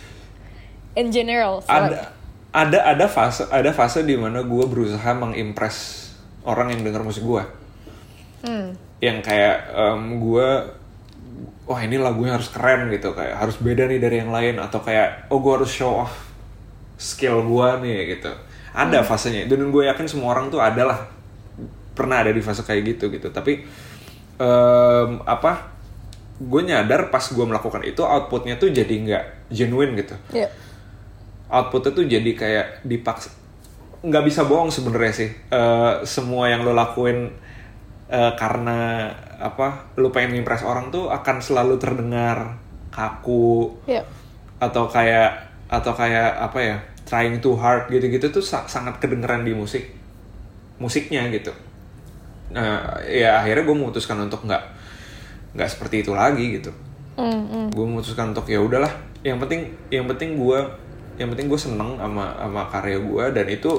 in 0.95 1.11
general 1.11 1.59
so 1.59 1.71
like- 1.71 2.13
ada 2.55 2.87
ada 2.87 3.11
fase 3.11 3.43
ada 3.51 3.75
fase 3.75 4.07
di 4.07 4.14
mana 4.14 4.47
gue 4.47 4.64
berusaha 4.64 5.11
mengimpress 5.11 6.09
orang 6.47 6.71
yang 6.71 6.87
dengar 6.87 7.03
musik 7.03 7.27
gue 7.27 7.43
Hmm. 8.45 8.77
yang 9.01 9.25
kayak 9.25 9.73
gue 10.21 10.49
wah 11.64 11.81
ini 11.81 11.97
lagunya 11.97 12.37
harus 12.37 12.53
keren 12.53 12.93
gitu. 12.93 13.17
Kayak 13.17 13.40
harus 13.40 13.57
beda 13.57 13.88
nih 13.88 13.97
dari 13.97 14.21
yang 14.21 14.29
lain 14.29 14.61
atau 14.61 14.85
kayak 14.85 15.33
oh 15.33 15.40
gue 15.40 15.53
harus 15.57 15.73
show 15.73 16.05
off 16.05 16.12
skill 17.01 17.40
gue 17.40 17.69
nih 17.85 18.17
gitu. 18.17 18.29
Ada 18.77 19.01
fasenya. 19.01 19.49
Dan 19.49 19.73
gue 19.73 19.88
yakin 19.88 20.05
semua 20.05 20.37
orang 20.37 20.53
tuh 20.53 20.61
adalah 20.61 21.09
pernah 21.97 22.21
ada 22.21 22.37
di 22.37 22.45
fase 22.45 22.61
kayak 22.67 22.83
gitu 22.97 23.09
gitu. 23.09 23.33
Tapi 23.33 23.64
em, 24.37 25.11
apa 25.25 25.73
gue 26.37 26.61
nyadar 26.67 27.09
pas 27.09 27.25
gue 27.25 27.45
melakukan 27.49 27.81
itu 27.87 28.03
outputnya 28.05 28.61
tuh 28.61 28.69
jadi 28.69 28.93
nggak 28.93 29.25
genuine 29.49 29.97
gitu. 29.97 30.14
Iya. 30.37 30.53
Outputnya 31.55 31.93
tuh 31.93 32.05
jadi 32.05 32.31
kayak 32.35 32.67
dipaksa 32.83 33.31
nggak 34.03 34.25
bisa 34.27 34.45
bohong 34.45 34.69
sebenarnya 34.69 35.14
sih 35.14 35.31
Eh, 35.49 35.93
semua 36.03 36.51
yang 36.51 36.61
lo 36.61 36.75
lakuin 36.75 37.31
eh, 38.07 38.33
karena 38.35 39.09
apa 39.35 39.95
lo 39.95 40.11
pengen 40.11 40.37
impress 40.37 40.61
orang 40.61 40.90
tuh 40.90 41.09
akan 41.09 41.37
selalu 41.38 41.79
terdengar 41.79 42.59
kaku 42.90 43.71
Iya. 43.87 44.03
atau 44.59 44.87
kayak 44.87 45.31
atau 45.67 45.90
kayak 45.90 46.31
apa 46.38 46.59
ya 46.61 46.77
trying 47.05 47.38
too 47.38 47.55
hard 47.55 47.88
gitu-gitu 47.88 48.31
tuh 48.31 48.40
sa- 48.40 48.67
sangat 48.67 48.99
kedengeran 48.99 49.43
di 49.43 49.53
musik 49.53 49.88
musiknya 50.77 51.27
gitu 51.29 51.51
nah 52.51 53.01
ya 53.03 53.40
akhirnya 53.40 53.64
gue 53.64 53.77
memutuskan 53.77 54.21
untuk 54.21 54.45
nggak 54.45 54.62
nggak 55.55 55.69
seperti 55.69 56.03
itu 56.03 56.12
lagi 56.12 56.61
gitu 56.61 56.71
Hmm, 57.14 57.47
hmm. 57.47 57.67
gue 57.71 57.85
memutuskan 57.85 58.35
untuk 58.35 58.43
ya 58.45 58.59
udahlah 58.59 58.90
yang 59.23 59.38
penting 59.38 59.71
yang 59.87 60.03
penting 60.05 60.35
gue 60.35 60.59
yang 61.20 61.29
penting 61.33 61.46
gue 61.53 61.61
seneng 61.61 61.90
sama 62.03 62.24
sama 62.42 62.62
karya 62.72 62.98
gue 63.09 63.24
dan 63.37 63.46
itu 63.57 63.70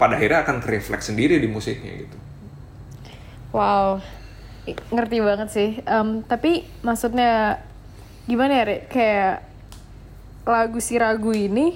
pada 0.00 0.14
akhirnya 0.18 0.40
akan 0.44 0.56
kerefleks 0.64 1.06
sendiri 1.10 1.36
di 1.42 1.48
musiknya 1.48 1.92
gitu 2.04 2.16
Wow, 3.52 4.00
ngerti 4.94 5.18
banget 5.20 5.48
sih. 5.52 5.70
Em, 5.84 6.24
tapi 6.24 6.64
maksudnya 6.80 7.60
gimana 8.30 8.52
ya, 8.62 8.64
Re? 8.68 8.78
Kayak 8.88 9.34
lagu 10.46 10.78
si 10.82 10.94
ragu 10.98 11.30
ini 11.34 11.66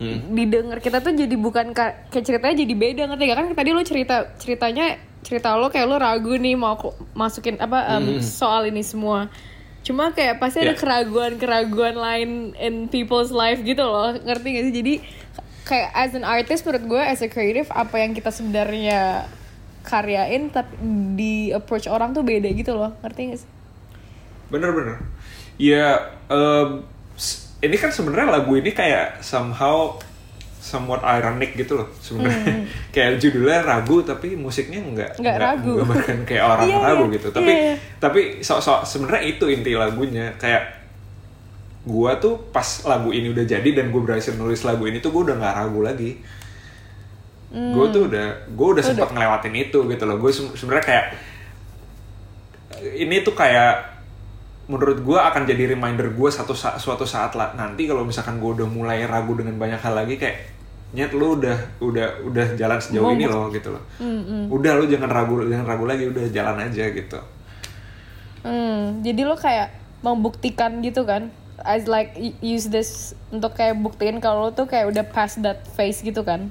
Hmm. 0.00 0.18
didengar 0.32 0.82
kita 0.82 0.98
tuh 0.98 1.14
jadi 1.14 1.34
bukan 1.38 1.70
ka- 1.76 2.08
kayak 2.10 2.24
ceritanya 2.26 2.54
jadi 2.58 2.74
beda 2.74 3.02
ngerti 3.12 3.24
gak 3.30 3.38
kan 3.38 3.46
tadi 3.54 3.70
lo 3.70 3.82
cerita 3.86 4.16
ceritanya 4.40 4.98
cerita 5.22 5.54
lo 5.54 5.70
kayak 5.70 5.86
lo 5.86 5.96
ragu 6.00 6.34
nih 6.34 6.58
mau 6.58 6.74
aku 6.74 6.90
masukin 7.14 7.54
apa 7.62 7.98
em, 7.98 8.18
soal 8.18 8.66
ini 8.66 8.82
semua 8.82 9.30
cuma 9.82 10.10
kayak 10.10 10.38
pasti 10.38 10.62
ada 10.62 10.72
Ya. 10.72 10.78
keraguan-keraguan 10.78 11.94
lain 11.94 12.30
in 12.54 12.86
people's 12.86 13.28
life 13.28 13.60
gitu 13.60 13.82
loh. 13.82 14.14
Ngerti 14.14 14.46
gak 14.52 14.64
sih? 14.64 14.74
Jadi 14.74 14.94
kayak 15.62 15.88
as 15.92 16.12
an 16.12 16.22
artist 16.22 16.62
menurut 16.62 16.84
gue 16.88 17.02
as 17.02 17.18
a 17.18 17.26
creative 17.26 17.66
apa 17.68 17.98
yang 17.98 18.12
kita 18.12 18.30
sebenarnya 18.30 19.26
karyain 19.82 20.46
tapi 20.48 20.74
di 21.12 21.34
approach 21.50 21.86
orang 21.86 22.10
tuh 22.10 22.22
beda 22.22 22.46
gitu 22.48 22.72
loh. 22.72 22.94
Ngerti 23.00 23.20
gak 23.28 23.40
sih? 23.42 23.50
Bener-bener. 24.48 25.02
Ya 25.56 26.14
s- 27.14 27.54
ini 27.58 27.74
kan 27.74 27.90
sebenarnya 27.90 28.32
lagu 28.32 28.52
ini 28.52 28.70
kayak 28.70 29.20
somehow 29.20 29.98
somewhat 30.62 31.02
ironic 31.02 31.58
gitu 31.58 31.74
loh 31.74 31.90
sebenarnya. 31.98 32.62
Kayak 32.94 33.18
judulnya 33.18 33.60
ragu 33.60 33.98
tapi 34.00 34.32
musiknya 34.32 34.78
nggak 34.78 35.10
Hmm. 35.12 35.20
Nggak 35.20 35.36
ragu. 35.36 35.72
menggambarkan 35.74 36.18
kayak 36.28 36.44
orang 36.46 36.60
Iya, 36.64 36.78
ragu 36.80 37.04
gitu. 37.10 37.28
Tapi 37.28 37.50
Iya, 37.50 37.58
iya. 37.58 37.76
tapi 37.98 38.20
sok-sok 38.38 38.78
sebenarnya 38.82 39.22
itu 39.28 39.44
inti 39.48 39.72
lagunya. 39.72 40.30
Kayak 40.36 40.86
gua 41.82 42.14
tuh 42.14 42.38
pas 42.48 42.62
lagu 42.84 43.10
ini 43.10 43.28
udah 43.28 43.42
jadi 43.42 43.66
dan 43.74 43.90
gue 43.90 43.98
berhasil 44.00 44.32
nulis 44.32 44.62
lagu 44.62 44.86
ini 44.86 44.98
tuh 44.98 45.10
gue 45.10 45.22
udah 45.26 45.36
nggak 45.36 45.54
ragu 45.56 45.80
lagi. 45.82 46.10
Gue 47.50 47.86
tuh 47.90 48.06
udah 48.06 48.26
gue 48.48 48.68
udah 48.70 48.80
sempat 48.80 49.10
ngelewatin 49.10 49.52
itu 49.58 49.78
gitu 49.82 50.04
loh. 50.04 50.16
Gue 50.16 50.30
sebenarnya 50.30 50.86
kayak 50.86 51.06
ini 52.94 53.20
tuh 53.20 53.34
kayak 53.34 53.92
menurut 54.64 55.02
gue 55.02 55.18
akan 55.18 55.42
jadi 55.42 55.74
reminder 55.74 56.06
gue 56.08 56.30
satu 56.30 56.54
sa- 56.54 56.76
suatu 56.76 57.02
saat 57.02 57.34
lah. 57.34 57.52
Nanti 57.52 57.84
kalau 57.84 58.02
misalkan 58.02 58.38
gue 58.38 58.50
udah 58.54 58.68
mulai 58.68 59.02
ragu 59.04 59.34
dengan 59.34 59.58
banyak 59.58 59.76
hal 59.76 59.94
lagi 59.96 60.16
kayak 60.16 60.51
nyet 60.92 61.12
lu 61.16 61.40
udah 61.40 61.56
udah 61.80 62.08
udah 62.28 62.46
jalan 62.54 62.78
sejauh 62.78 63.08
Mau 63.08 63.16
ini 63.16 63.24
loh 63.24 63.48
gitu 63.48 63.72
loh 63.72 63.82
udah 64.52 64.72
lu 64.76 64.84
jangan 64.86 65.08
ragu 65.08 65.40
jangan 65.48 65.66
ragu 65.66 65.84
lagi 65.88 66.04
udah 66.08 66.24
jalan 66.28 66.56
aja 66.68 66.84
gitu 66.92 67.20
Hmm, 68.42 69.06
jadi 69.06 69.22
lo 69.22 69.38
kayak 69.38 69.70
membuktikan 70.02 70.82
gitu 70.82 71.06
kan? 71.06 71.30
As 71.62 71.86
like 71.86 72.18
use 72.42 72.66
this 72.74 73.14
untuk 73.30 73.54
kayak 73.54 73.78
buktiin 73.78 74.18
kalau 74.18 74.50
lo 74.50 74.50
tuh 74.50 74.66
kayak 74.66 74.90
udah 74.90 75.06
past 75.06 75.38
that 75.46 75.62
phase 75.78 76.02
gitu 76.02 76.26
kan? 76.26 76.50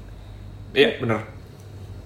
iya 0.72 0.96
bener 1.04 1.28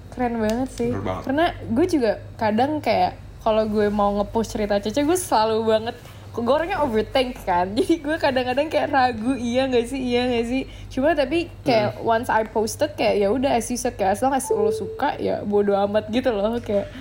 Keren 0.09 0.41
banget 0.41 0.69
sih. 0.73 0.89
Bener 0.89 1.05
banget. 1.05 1.23
Karena 1.29 1.45
gue 1.69 1.85
juga 1.85 2.11
kadang 2.33 2.81
kayak 2.81 3.13
kalau 3.45 3.61
gue 3.69 3.93
mau 3.93 4.09
nge-push 4.17 4.57
cerita 4.57 4.81
Cece 4.81 5.05
gue 5.05 5.13
selalu 5.13 5.61
banget 5.69 5.95
gue 6.35 6.53
orangnya 6.53 6.79
overthink 6.79 7.39
kan 7.43 7.71
jadi 7.77 7.99
gue 7.99 8.17
kadang-kadang 8.17 8.67
kayak 8.67 8.89
ragu 8.89 9.35
iya 9.35 9.65
gak 9.65 9.85
sih 9.85 10.01
iya 10.01 10.27
gak 10.27 10.45
sih 10.45 10.61
cuma 10.89 11.13
tapi 11.13 11.47
kayak 11.61 11.95
Hmm. 11.95 12.07
once 12.07 12.27
I 12.27 12.43
posted 12.43 12.91
kayak 12.93 13.15
ya 13.17 13.27
udah 13.29 13.55
as 13.55 13.67
you 13.67 13.75
said 13.75 13.95
kayak 13.95 14.15
as 14.15 14.21
long 14.21 14.33
as 14.33 14.47
lo 14.47 14.67
suka 14.69 15.15
ya 15.15 15.39
bodo 15.41 15.71
amat 15.77 16.09
gitu 16.09 16.29
loh 16.29 16.59
kayak 16.59 16.91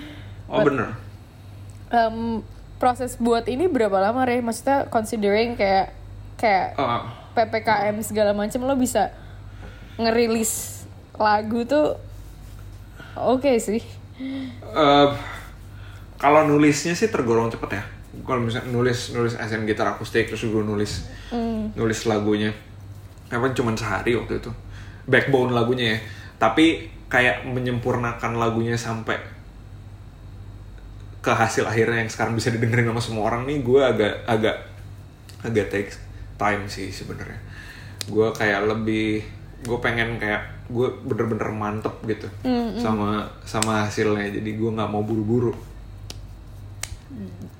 oh 0.47 0.61
bener 0.61 0.95
Em, 1.85 2.41
proses 2.75 3.15
buat 3.15 3.45
ini 3.45 3.69
berapa 3.69 3.93
lama 3.93 4.25
Rey? 4.25 4.41
Maksudnya 4.41 4.89
considering 4.89 5.53
kayak 5.53 5.93
kayak 6.35 6.75
Oh, 6.75 7.05
PPKM 7.31 7.95
segala 8.01 8.33
macam 8.33 8.65
lo 8.65 8.73
bisa 8.73 9.13
ngerilis 9.95 10.83
lagu 11.15 11.63
tuh 11.63 11.95
oke 13.15 13.47
sih. 13.61 13.79
Eh, 14.75 15.07
kalau 16.17 16.43
nulisnya 16.43 16.97
sih 16.97 17.07
tergolong 17.07 17.47
cepet 17.47 17.79
ya. 17.79 17.83
Kalau 18.23 18.39
misalnya 18.39 18.71
nulis 18.71 19.11
nulis 19.11 19.35
SN 19.35 19.67
gitar 19.67 19.91
akustik 19.91 20.31
terus 20.31 20.47
gue 20.47 20.63
nulis 20.63 21.03
nulis 21.75 21.99
lagunya, 22.07 22.55
apa 23.27 23.51
cuma 23.51 23.75
sehari 23.75 24.15
waktu 24.15 24.39
itu. 24.39 24.51
Backbone 25.09 25.51
lagunya 25.51 25.97
ya. 25.97 25.99
Tapi 26.39 26.87
kayak 27.11 27.43
menyempurnakan 27.45 28.39
lagunya 28.39 28.79
sampai 28.79 29.19
ke 31.25 31.33
hasil 31.33 31.65
akhirnya 31.65 32.05
yang 32.05 32.11
sekarang 32.11 32.37
bisa 32.37 32.53
didengerin 32.53 32.85
sama 32.85 33.01
semua 33.01 33.23
orang 33.33 33.49
nih 33.49 33.65
gue 33.65 33.81
agak 33.81 34.13
agak 34.29 34.57
agak 35.41 35.65
take 35.73 35.91
time 36.37 36.69
sih 36.69 36.93
sebenarnya. 36.93 37.41
Gue 38.05 38.29
kayak 38.31 38.69
lebih 38.69 39.25
gue 39.65 39.77
pengen 39.81 40.21
kayak 40.21 40.69
gue 40.69 40.87
bener-bener 41.05 41.49
mantep 41.53 41.93
gitu 42.05 42.29
sama 42.77 43.25
sama 43.45 43.89
hasilnya. 43.89 44.29
Jadi 44.33 44.49
gue 44.57 44.69
nggak 44.69 44.89
mau 44.89 45.01
buru-buru 45.01 45.53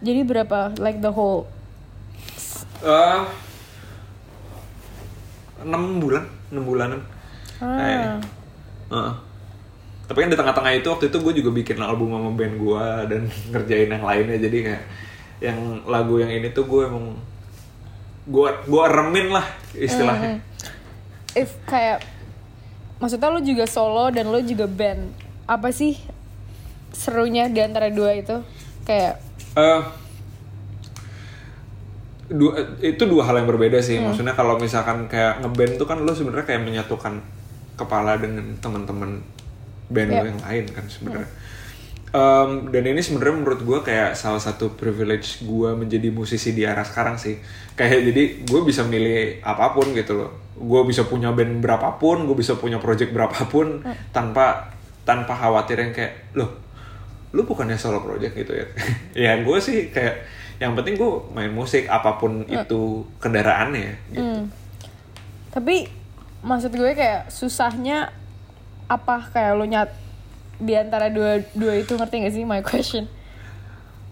Jadi 0.02 0.22
berapa? 0.24 0.76
Like 0.80 1.00
the 1.00 1.12
whole 1.12 1.48
eh 2.86 3.22
enam 5.66 5.98
bulan 5.98 6.24
enam 6.54 6.64
bulanan. 6.64 7.02
Kayaknya. 7.58 8.12
ah, 8.12 8.20
Heeh. 8.92 9.14
tapi 10.06 10.18
kan 10.22 10.30
di 10.30 10.38
tengah-tengah 10.38 10.72
itu 10.78 10.88
waktu 10.92 11.06
itu 11.10 11.18
gue 11.18 11.34
juga 11.42 11.50
bikin 11.56 11.80
album 11.82 12.14
sama 12.14 12.30
band 12.36 12.56
gue 12.62 12.86
dan 13.10 13.22
ngerjain 13.52 13.90
yang 13.90 14.06
lainnya. 14.06 14.38
Jadi 14.38 14.58
kayak 14.62 14.84
yang 15.42 15.58
lagu 15.90 16.22
yang 16.22 16.32
ini 16.32 16.54
tuh 16.54 16.68
gue 16.70 16.82
emang 16.86 17.18
gue 18.30 18.50
gue 18.70 18.84
remin 18.86 19.28
lah 19.34 19.46
istilahnya. 19.74 20.44
If 21.34 21.58
kayak 21.66 22.06
maksudnya 23.02 23.34
lo 23.34 23.42
juga 23.42 23.66
solo 23.66 24.14
dan 24.14 24.30
lo 24.30 24.40
juga 24.46 24.70
band 24.70 25.10
apa 25.50 25.74
sih 25.74 25.98
serunya 26.94 27.50
di 27.50 27.60
antara 27.66 27.90
dua 27.90 28.14
itu? 28.14 28.46
Kayak 28.86 29.25
Eh, 29.56 29.82
dua 32.26 32.52
itu 32.82 33.04
dua 33.06 33.24
hal 33.30 33.42
yang 33.44 33.48
berbeda 33.50 33.80
sih. 33.80 34.02
Maksudnya 34.02 34.34
kalau 34.36 34.58
misalkan 34.60 35.08
kayak 35.08 35.40
ngeband 35.46 35.80
tuh 35.80 35.88
kan 35.88 36.02
lo 36.02 36.12
sebenarnya 36.12 36.46
kayak 36.46 36.62
menyatukan 36.66 37.22
kepala 37.80 38.18
dengan 38.20 38.56
teman-teman 38.60 39.20
band 39.92 40.10
lo 40.12 40.16
Yep. 40.18 40.28
yang 40.34 40.42
lain 40.42 40.64
kan 40.74 40.86
sebenarnya. 40.90 41.30
Em, 42.16 42.72
dan 42.72 42.84
ini 42.88 43.02
sebenarnya 43.04 43.36
menurut 43.44 43.62
gue 43.62 43.80
kayak 43.84 44.16
salah 44.16 44.40
satu 44.40 44.72
privilege 44.80 45.44
gue 45.44 45.76
menjadi 45.76 46.08
musisi 46.16 46.56
di 46.56 46.64
era 46.64 46.82
sekarang 46.82 47.20
sih. 47.20 47.38
Kayak 47.76 48.12
jadi 48.12 48.24
gue 48.48 48.62
bisa 48.64 48.88
milih 48.88 49.44
apa 49.44 49.76
pun 49.76 49.92
gitu 49.92 50.16
loh. 50.16 50.32
Gue 50.56 50.82
bisa 50.88 51.04
punya 51.06 51.36
band 51.36 51.60
berapapun 51.60 52.24
gue 52.26 52.36
bisa 52.40 52.56
punya 52.56 52.80
project 52.80 53.12
berapapun 53.12 53.84
tanpa 54.16 54.72
tanpa 55.06 55.38
khawatir 55.38 55.78
yang 55.78 55.92
kayak 55.94 56.34
loh 56.34 56.65
lu 57.36 57.44
bukannya 57.44 57.76
solo 57.76 58.00
project 58.00 58.34
gitu 58.40 58.56
ya? 58.56 58.68
Ya 59.28 59.32
gue 59.44 59.58
sih 59.60 59.92
kayak 59.92 60.24
yang 60.56 60.72
penting 60.72 60.96
gue 60.96 61.12
main 61.36 61.52
musik 61.52 61.84
apa 61.92 62.16
pun 62.16 62.48
itu 62.48 63.04
kendaraannya 63.20 64.16
gitu. 64.16 64.24
Hmm. 64.24 64.48
Tapi 65.52 65.92
maksud 66.40 66.72
gue 66.72 66.96
kayak 66.96 67.28
susahnya 67.28 68.16
apa? 68.88 69.28
Kayak 69.36 69.52
lo 69.60 69.68
nyat 69.68 69.92
di 70.56 70.72
antara 70.72 71.12
dua 71.12 71.44
dua 71.52 71.76
itu 71.76 72.00
ngerti 72.00 72.16
gak 72.24 72.34
sih? 72.34 72.44
My 72.48 72.64
question? 72.64 73.12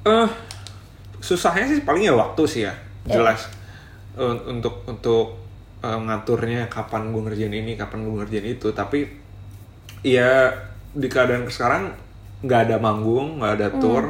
eh 0.03 0.27
susahnya 1.23 1.63
sih 1.71 1.79
paling 1.87 2.03
ya 2.03 2.11
waktu 2.11 2.43
sih 2.43 2.61
ya 2.67 2.75
jelas. 3.07 3.47
Un- 4.19 4.59
untuk 4.59 4.83
untuk 4.83 5.39
eh, 5.79 5.99
ngaturnya 6.03 6.67
kapan 6.67 7.15
gue 7.15 7.21
ngerjain 7.23 7.55
ini 7.55 7.79
kapan 7.79 8.03
gue 8.03 8.13
ngerjain 8.19 8.47
itu. 8.51 8.67
Tapi 8.75 9.07
ya 10.03 10.51
di 10.91 11.07
keadaan 11.07 11.47
sekarang 11.47 12.02
nggak 12.43 12.59
ada 12.69 12.77
manggung 12.77 13.39
nggak 13.39 13.53
ada 13.59 13.67
tour 13.81 14.03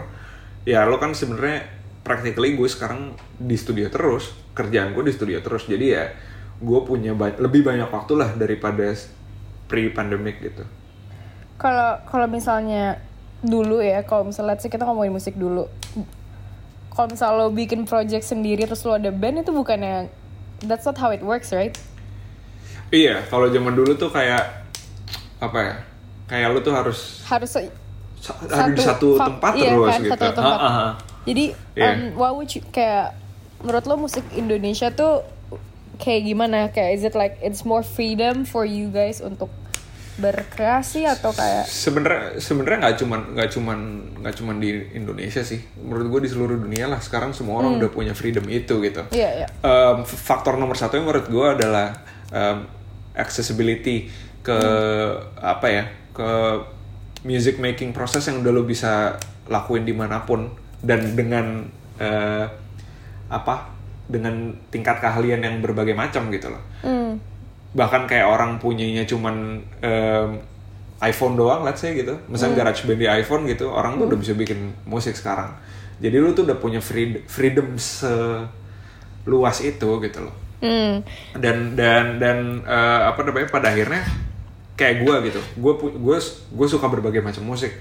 ya 0.65 0.83
lo 0.89 0.97
kan 0.97 1.13
sebenarnya 1.13 1.69
practically 2.03 2.55
gue 2.59 2.67
sekarang 2.67 3.15
di 3.39 3.55
studio 3.55 3.87
terus 3.87 4.33
kerjaan 4.57 4.91
gue 4.95 5.03
di 5.07 5.13
studio 5.13 5.39
terus 5.45 5.63
jadi 5.69 5.85
ya 5.85 6.03
gue 6.59 6.79
punya 6.87 7.13
ba- 7.15 7.35
lebih 7.39 7.61
banyak 7.63 7.89
waktu 7.91 8.13
lah 8.17 8.29
daripada 8.35 8.91
pre 9.69 9.89
pandemic 9.93 10.41
gitu 10.43 10.63
Kalau 11.61 12.01
kalau 12.09 12.27
misalnya 12.27 12.99
dulu 13.43 13.79
ya, 13.83 14.03
kalau 14.03 14.23
misalnya 14.29 14.59
say 14.59 14.71
kita 14.71 14.83
ngomongin 14.87 15.13
musik 15.13 15.35
dulu. 15.37 15.67
Kalau 16.93 17.07
misalnya 17.09 17.35
lo 17.41 17.47
bikin 17.49 17.89
project 17.89 18.25
sendiri 18.25 18.63
terus 18.69 18.85
lo 18.85 18.93
ada 18.93 19.09
band 19.09 19.41
itu 19.41 19.51
bukannya 19.51 20.09
that's 20.61 20.85
not 20.85 20.97
how 21.01 21.09
it 21.09 21.25
works, 21.25 21.49
right? 21.49 21.73
Iya, 22.93 23.25
kalau 23.31 23.49
zaman 23.49 23.73
dulu 23.73 23.97
tuh 23.97 24.13
kayak 24.13 24.69
apa 25.41 25.59
ya? 25.59 25.75
Kayak 26.29 26.47
lu 26.53 26.59
tuh 26.61 26.73
harus 26.77 26.99
Harus 27.25 27.51
se- 28.23 28.31
sa- 28.47 28.63
ada 28.63 28.71
di 28.71 28.79
satu 28.79 29.19
tempat 29.19 29.51
iya 29.53 29.69
terus 29.69 29.83
kan, 29.85 29.99
gitu. 29.99 30.11
satu 30.15 30.27
tempat. 30.31 30.57
Ha, 30.57 30.63
ha, 30.63 30.71
ha. 30.71 30.87
Jadi 31.23 31.45
Iya. 31.75 31.89
um, 31.89 31.99
what 32.15 32.31
would 32.33 32.49
you- 32.49 32.63
kayak 32.69 33.11
menurut 33.59 33.83
lo 33.83 33.95
musik 33.97 34.23
Indonesia 34.33 34.87
tuh 34.89 35.27
kayak 35.97 36.23
gimana? 36.23 36.67
Kayak 36.69 36.89
is 36.93 37.03
it 37.03 37.13
like 37.13 37.35
it's 37.39 37.61
more 37.61 37.83
freedom 37.83 38.43
for 38.43 38.63
you 38.63 38.87
guys 38.87 39.19
untuk 39.19 39.51
berkreasi 40.13 41.03
atau 41.03 41.33
kayak 41.33 41.65
Sebenarnya 41.65 42.37
sebenarnya 42.37 42.77
nggak 42.79 42.97
cuman 43.01 43.19
nggak 43.33 43.49
cuman 43.49 43.79
nggak 44.21 44.35
cuman 44.37 44.55
di 44.57 44.69
Indonesia 44.93 45.41
sih. 45.41 45.57
Menurut 45.75 46.07
gue 46.07 46.21
di 46.23 46.29
seluruh 46.29 46.57
dunia 46.59 46.85
lah 46.85 47.01
sekarang 47.01 47.33
semua 47.33 47.59
orang 47.59 47.81
udah 47.81 47.89
punya 47.89 48.13
freedom 48.13 48.45
itu 48.45 48.77
gitu. 48.79 49.01
iya 49.09 49.43
iya. 49.43 49.47
Em, 49.59 50.05
faktor 50.05 50.55
nomor 50.55 50.77
satu 50.77 50.95
yang 50.95 51.09
menurut 51.09 51.25
gue 51.25 51.47
adalah 51.49 51.97
em, 52.29 52.69
accessibility 53.17 54.09
ke 54.39 54.59
apa 55.35 55.67
ya 55.67 55.83
ke 56.11 56.29
music 57.23 57.59
making 57.59 57.91
proses 57.91 58.23
yang 58.27 58.43
udah 58.43 58.51
lo 58.51 58.63
bisa 58.63 59.15
lakuin 59.47 59.83
di 59.83 59.95
mana 59.95 60.23
pun 60.23 60.47
dan 60.83 61.15
dengan 61.15 61.63
eh, 61.99 62.45
apa 63.31 63.71
dengan 64.07 64.51
tingkat 64.67 64.99
keahlian 64.99 65.39
yang 65.39 65.63
berbagai 65.63 65.95
macam 65.95 66.27
gitu 66.29 66.51
loh 66.51 66.63
Hmm. 66.83 67.15
bahkan 67.71 68.03
kayak 68.05 68.27
orang 68.27 68.59
punyanya 68.59 69.07
cuman 69.07 69.63
em, 69.81 70.29
iPhone 71.03 71.35
doang, 71.35 71.67
let's 71.67 71.83
say 71.83 71.91
gitu. 71.95 72.15
Misalnya 72.31 72.63
garage 72.63 72.87
band 72.87 72.99
di 72.99 73.07
iPhone 73.11 73.43
gitu, 73.43 73.67
orang 73.67 73.99
tuh 73.99 74.07
udah 74.07 74.19
bisa 74.19 74.31
bikin 74.35 74.71
musik 74.87 75.15
sekarang. 75.19 75.51
Jadi 75.99 76.15
lu 76.15 76.31
tuh 76.31 76.47
udah 76.47 76.55
punya 76.55 76.79
freedom, 76.79 77.19
freedom 77.27 77.75
seluas 77.75 79.57
itu 79.63 79.89
gitu 79.99 80.19
loh. 80.23 80.35
Hmm. 80.63 81.03
Dan 81.35 81.75
dan 81.75 82.23
dan 82.23 82.63
eh, 82.63 83.01
apa 83.03 83.19
namanya 83.19 83.51
pada 83.51 83.75
akhirnya 83.75 83.99
kayak 84.73 85.05
gue 85.05 85.15
gitu. 85.29 85.41
Gue 85.57 85.73
gue 85.77 86.17
gue 86.53 86.67
suka 86.67 86.85
berbagai 86.89 87.21
macam 87.21 87.45
musik. 87.45 87.73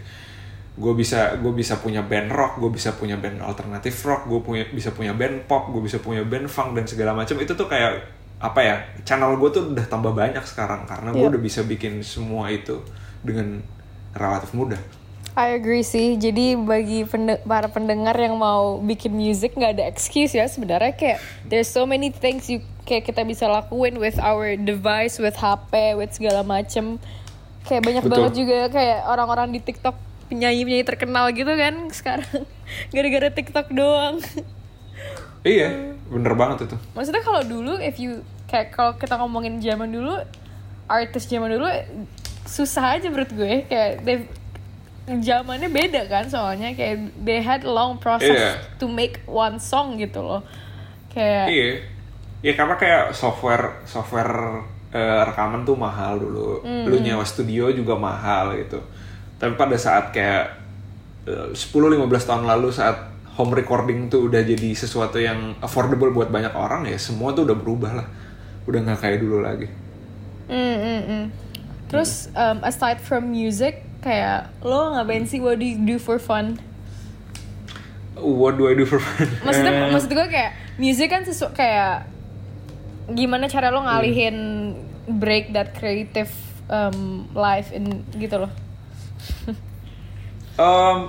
Gue 0.72 0.96
bisa 0.96 1.36
gue 1.36 1.52
bisa 1.52 1.76
punya 1.78 2.00
band 2.00 2.32
rock, 2.32 2.56
gue 2.56 2.70
bisa 2.72 2.96
punya 2.96 3.20
band 3.20 3.44
alternatif 3.44 3.92
rock, 4.08 4.24
gue 4.24 4.40
punya 4.40 4.64
bisa 4.72 4.88
punya 4.92 5.12
band 5.12 5.44
pop, 5.44 5.68
gue 5.68 5.84
bisa 5.84 6.00
punya 6.00 6.24
band 6.24 6.48
funk 6.48 6.72
dan 6.76 6.88
segala 6.88 7.12
macam. 7.12 7.36
Itu 7.40 7.52
tuh 7.52 7.68
kayak 7.68 8.20
apa 8.42 8.58
ya 8.58 8.76
channel 9.06 9.38
gue 9.38 9.50
tuh 9.54 9.70
udah 9.70 9.86
tambah 9.86 10.10
banyak 10.10 10.42
sekarang 10.42 10.82
karena 10.82 11.14
gue 11.14 11.22
Iya. 11.22 11.30
udah 11.30 11.42
bisa 11.44 11.60
bikin 11.62 12.02
semua 12.02 12.50
itu 12.50 12.74
dengan 13.22 13.62
relatif 14.16 14.50
mudah. 14.52 14.80
I 15.32 15.56
agree 15.56 15.80
sih. 15.80 16.20
Jadi 16.20 16.60
bagi 16.60 17.08
pende- 17.08 17.40
para 17.48 17.64
pendengar 17.72 18.12
yang 18.20 18.36
mau 18.36 18.76
bikin 18.84 19.16
music 19.16 19.56
nggak 19.56 19.80
ada 19.80 19.84
excuse 19.88 20.36
ya 20.36 20.44
sebenarnya 20.44 20.92
kayak 20.92 21.18
there's 21.48 21.72
so 21.72 21.88
many 21.88 22.12
things 22.12 22.52
you 22.52 22.60
kayak 22.84 23.08
kita 23.08 23.24
bisa 23.24 23.48
lakuin 23.48 23.96
with 23.96 24.20
our 24.20 24.52
device, 24.60 25.16
with 25.16 25.32
HP, 25.40 25.96
with 25.96 26.12
segala 26.12 26.44
macem. 26.44 27.00
Kayak 27.64 27.82
banyak 27.88 28.02
Betul. 28.04 28.12
banget 28.12 28.32
juga 28.44 28.58
kayak 28.68 28.98
orang-orang 29.08 29.48
di 29.56 29.60
TikTok 29.64 29.96
penyanyi-penyanyi 30.28 30.84
terkenal 30.84 31.28
gitu 31.32 31.52
kan 31.52 31.74
sekarang 31.98 32.44
gara-gara 32.92 33.28
TikTok 33.32 33.66
doang. 33.72 34.20
Iya, 35.42 35.96
bener 36.12 36.36
banget 36.36 36.68
itu. 36.68 36.76
Maksudnya 36.92 37.24
kalau 37.24 37.40
dulu 37.40 37.80
if 37.80 37.96
you 37.96 38.20
kayak 38.52 38.76
kalau 38.76 38.92
kita 39.00 39.16
ngomongin 39.16 39.64
zaman 39.64 39.88
dulu 39.88 40.20
artis 40.92 41.24
zaman 41.24 41.56
dulu 41.56 41.64
susah 42.44 43.00
aja 43.00 43.08
menurut 43.08 43.32
gue 43.32 43.64
kayak 43.64 44.04
zamannya 45.02 45.66
beda 45.66 46.06
kan 46.06 46.30
soalnya 46.30 46.78
kayak 46.78 47.10
they 47.18 47.42
had 47.42 47.66
long 47.66 47.98
process 47.98 48.38
Iya. 48.38 48.52
to 48.78 48.86
make 48.86 49.18
one 49.26 49.58
song 49.58 49.98
gitu 49.98 50.22
loh. 50.22 50.46
Kayak 51.10 51.46
Iya, 51.50 51.66
ya 52.40 52.52
karena 52.54 52.74
kayak 52.78 53.04
software 53.12 53.82
software 53.82 54.62
eh, 54.94 55.22
rekaman 55.26 55.66
tuh 55.66 55.74
mahal 55.74 56.22
dulu. 56.22 56.62
Lu 56.62 56.96
nyewa 57.02 57.26
studio 57.26 57.72
juga 57.72 57.98
mahal 57.98 58.54
gitu. 58.62 58.78
Tapi 59.42 59.58
pada 59.58 59.74
saat 59.74 60.14
kayak 60.14 60.54
eh, 61.26 61.50
10-15 61.50 61.98
tahun 62.22 62.44
lalu 62.46 62.70
saat 62.70 63.10
home 63.32 63.56
recording 63.56 64.06
tuh 64.06 64.28
udah 64.28 64.44
jadi 64.44 64.70
sesuatu 64.76 65.16
yang 65.16 65.56
affordable 65.58 66.12
buat 66.12 66.28
banyak 66.28 66.52
orang 66.52 66.84
ya 66.84 67.00
semua 67.00 67.32
tuh 67.34 67.42
udah 67.48 67.56
berubah 67.58 67.92
lah. 67.98 68.08
Udah 68.70 68.78
nggak 68.86 69.00
kayak 69.02 69.18
dulu 69.18 69.42
lagi. 69.42 69.66
Mm, 70.46 70.76
mm, 70.78 71.02
mm. 71.10 71.24
Terus 71.90 72.30
um, 72.32 72.62
aside 72.62 73.02
from 73.02 73.28
music 73.28 73.82
kayak 74.02 74.50
lo 74.66 74.92
ngapain 74.92 75.24
sih 75.24 75.38
what 75.38 75.56
do 75.56 75.64
you 75.64 75.78
do 75.78 75.96
for 75.96 76.18
fun? 76.18 76.58
What 78.18 78.58
do 78.58 78.68
I 78.68 78.74
do 78.74 78.84
for 78.84 78.98
fun? 78.98 79.30
Maksudnya 79.46 79.72
Eh, 79.72 79.90
maksud 79.94 80.10
gue 80.10 80.26
kayak 80.28 80.52
music 80.76 81.08
kan 81.08 81.22
sesu 81.22 81.48
kayak 81.54 82.06
gimana 83.14 83.46
cara 83.46 83.70
lo 83.70 83.82
ngalihin 83.82 84.36
break 85.06 85.50
that 85.54 85.74
creative 85.74 86.30
um, 86.66 87.26
life 87.32 87.70
in 87.70 88.02
gitu 88.18 88.42
loh. 88.42 88.52
Em, 90.52 91.08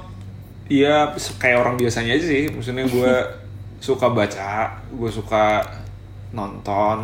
ya 0.72 1.12
kayak 1.38 1.58
orang 1.60 1.76
biasanya 1.76 2.16
aja 2.16 2.26
sih. 2.26 2.48
Maksudnya 2.48 2.88
gue 2.88 3.14
suka 3.88 4.08
baca, 4.08 4.80
gue 4.88 5.12
suka 5.12 5.60
nonton, 6.32 7.04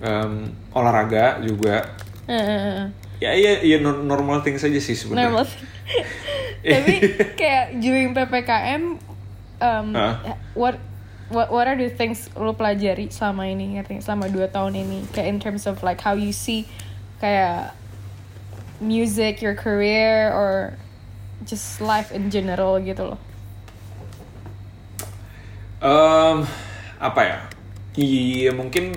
em, 0.00 0.48
olahraga 0.72 1.36
juga. 1.44 1.84
Ya 3.16 3.32
iya 3.32 3.64
iya 3.64 3.80
nor- 3.80 4.04
normal 4.04 4.44
thing 4.44 4.60
saja 4.60 4.76
sih 4.76 4.92
sebenarnya. 4.92 5.32
Normal. 5.32 5.44
Tapi 6.76 6.94
kayak 7.38 7.78
during 7.80 8.12
PPKM 8.12 8.82
um, 9.62 9.88
Hah? 9.94 10.36
what 10.52 10.76
what 11.30 11.48
what 11.50 11.66
are 11.66 11.78
the 11.78 11.90
things 11.90 12.28
lo 12.36 12.54
pelajari 12.54 13.08
selama 13.10 13.46
ini 13.50 13.78
ngerti 13.78 14.02
selama 14.02 14.30
dua 14.30 14.46
tahun 14.50 14.78
ini 14.78 14.98
kayak 15.10 15.28
in 15.30 15.38
terms 15.38 15.66
of 15.66 15.80
like 15.82 15.98
how 16.02 16.14
you 16.14 16.30
see 16.30 16.66
kayak 17.18 17.74
music 18.78 19.40
your 19.42 19.54
career 19.56 20.30
or 20.30 20.74
just 21.42 21.80
life 21.82 22.10
in 22.14 22.28
general 22.30 22.78
gitu 22.82 23.14
loh 23.14 23.20
Em, 25.76 26.48
apa 26.96 27.20
ya? 27.20 27.38
Iya 27.96 28.56
mungkin 28.56 28.96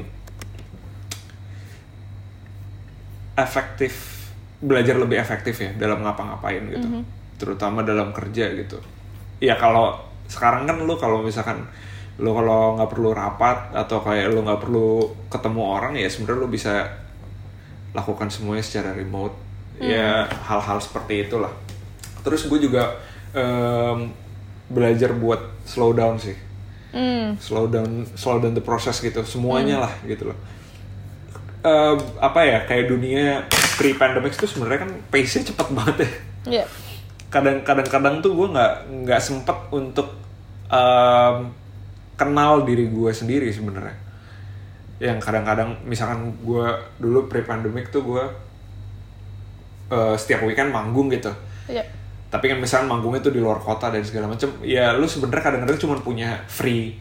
efektif 3.43 4.19
belajar 4.59 4.99
lebih 4.99 5.15
efektif 5.23 5.55
ya 5.63 5.71
dalam 5.79 6.03
ngapa-ngapain 6.03 6.59
gitu, 6.67 6.87
terutama 7.39 7.79
dalam 7.79 8.11
kerja 8.11 8.51
gitu. 8.51 8.75
Ya 9.39 9.55
kalau 9.55 9.95
sekarang 10.27 10.67
kan 10.67 10.77
lu 10.83 10.99
kalau 10.99 11.23
misalkan 11.23 11.63
lu 12.19 12.35
kalau 12.35 12.75
nggak 12.75 12.91
perlu 12.91 13.15
rapat 13.15 13.71
atau 13.71 14.03
kayak 14.03 14.35
lu 14.35 14.43
nggak 14.43 14.59
perlu 14.59 15.15
ketemu 15.31 15.61
orang 15.63 15.95
ya 15.95 16.11
sebenarnya 16.11 16.39
lu 16.43 16.49
bisa 16.51 16.73
lakukan 17.95 18.27
semuanya 18.27 18.63
secara 18.63 18.91
remote. 18.91 19.31
Ya 19.79 20.27
hal-hal 20.27 20.83
seperti 20.83 21.31
itulah. 21.31 21.55
Terus 22.19 22.43
gue 22.51 22.59
juga 22.59 22.99
em, 23.31 24.11
belajar 24.67 25.15
buat 25.15 25.39
slow 25.63 25.95
down 25.95 26.19
sih. 26.19 26.35
Hmm. 26.91 27.39
Slow 27.39 27.71
down 27.71 28.03
slow 28.19 28.43
down 28.43 28.51
the 28.51 28.59
process 28.59 28.99
gitu. 28.99 29.23
Semuanya 29.23 29.87
lah 29.87 29.93
gitu 30.03 30.35
loh 30.35 30.58
Em, 31.59 31.97
apa 32.23 32.39
ya 32.47 32.63
kayak 32.63 32.87
dunia 32.87 33.43
pre 33.75 33.91
pandemic 33.95 34.31
itu 34.35 34.47
sebenarnya 34.47 34.87
kan 34.87 34.91
pace 35.11 35.39
nya 35.39 35.43
cepet 35.51 35.67
banget 35.75 35.97
ya. 35.99 36.11
Ya 36.61 36.65
kadang 37.29 37.61
kadang 37.61 37.85
kadang 37.85 38.15
tuh 38.25 38.33
gue 38.33 38.47
nggak 38.57 38.73
nggak 39.05 39.21
sempet 39.21 39.57
untuk 39.69 40.17
em, 40.71 41.51
kenal 42.15 42.63
diri 42.63 42.87
gue 42.87 43.11
sendiri 43.11 43.51
sebenarnya. 43.51 43.95
Yang 44.99 45.19
kadang-kadang 45.23 45.79
misalkan 45.83 46.35
gue 46.43 46.67
dulu 46.99 47.27
pre 47.27 47.43
pandemic 47.43 47.91
tuh 47.91 48.03
gue 48.03 48.23
eh, 49.91 50.15
setiap 50.15 50.47
weekend 50.47 50.71
manggung 50.71 51.11
gitu. 51.11 51.31
Ya 51.67 51.83
tapi 52.29 52.45
kan 52.45 52.61
misalnya 52.61 52.93
manggungnya 52.93 53.25
tuh 53.25 53.33
di 53.33 53.41
luar 53.41 53.57
kota 53.57 53.89
dan 53.89 54.05
segala 54.05 54.29
macam 54.29 54.53
ya 54.61 54.93
lu 54.93 55.09
sebenarnya 55.09 55.49
kadang-kadang 55.49 55.81
cuma 55.81 55.97
punya 55.97 56.37
free 56.45 56.93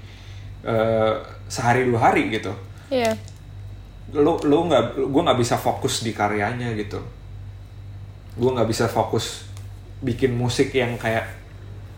eh, 0.64 1.14
sehari 1.52 1.84
dua 1.84 2.00
hari 2.10 2.32
gitu. 2.32 2.52
Ya 2.88 3.12
lu 4.14 4.40
lu 4.48 4.56
nggak 4.72 5.04
gue 5.04 5.22
nggak 5.22 5.40
bisa 5.40 5.56
fokus 5.60 6.00
di 6.00 6.16
karyanya 6.16 6.72
gitu. 6.76 7.00
Gue 8.38 8.50
nggak 8.54 8.68
bisa 8.68 8.86
fokus 8.88 9.48
bikin 9.98 10.34
musik 10.38 10.70
yang 10.72 10.94
kayak 10.94 11.26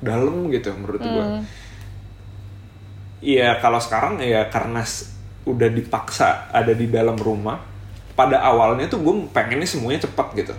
dalam 0.00 0.48
gitu 0.48 0.72
menurut 0.72 1.00
gue 1.04 1.24
Iya 3.20 3.60
kalau 3.60 3.76
sekarang 3.76 4.16
ya 4.24 4.48
karena 4.48 4.80
udah 5.44 5.68
dipaksa 5.68 6.48
ada 6.48 6.72
di 6.72 6.88
dalam 6.88 7.20
rumah 7.20 7.60
pada 8.16 8.40
awalnya 8.40 8.88
tuh 8.88 9.04
gue 9.04 9.28
pengennya 9.28 9.68
semuanya 9.68 10.08
cepat 10.08 10.32
gitu. 10.40 10.56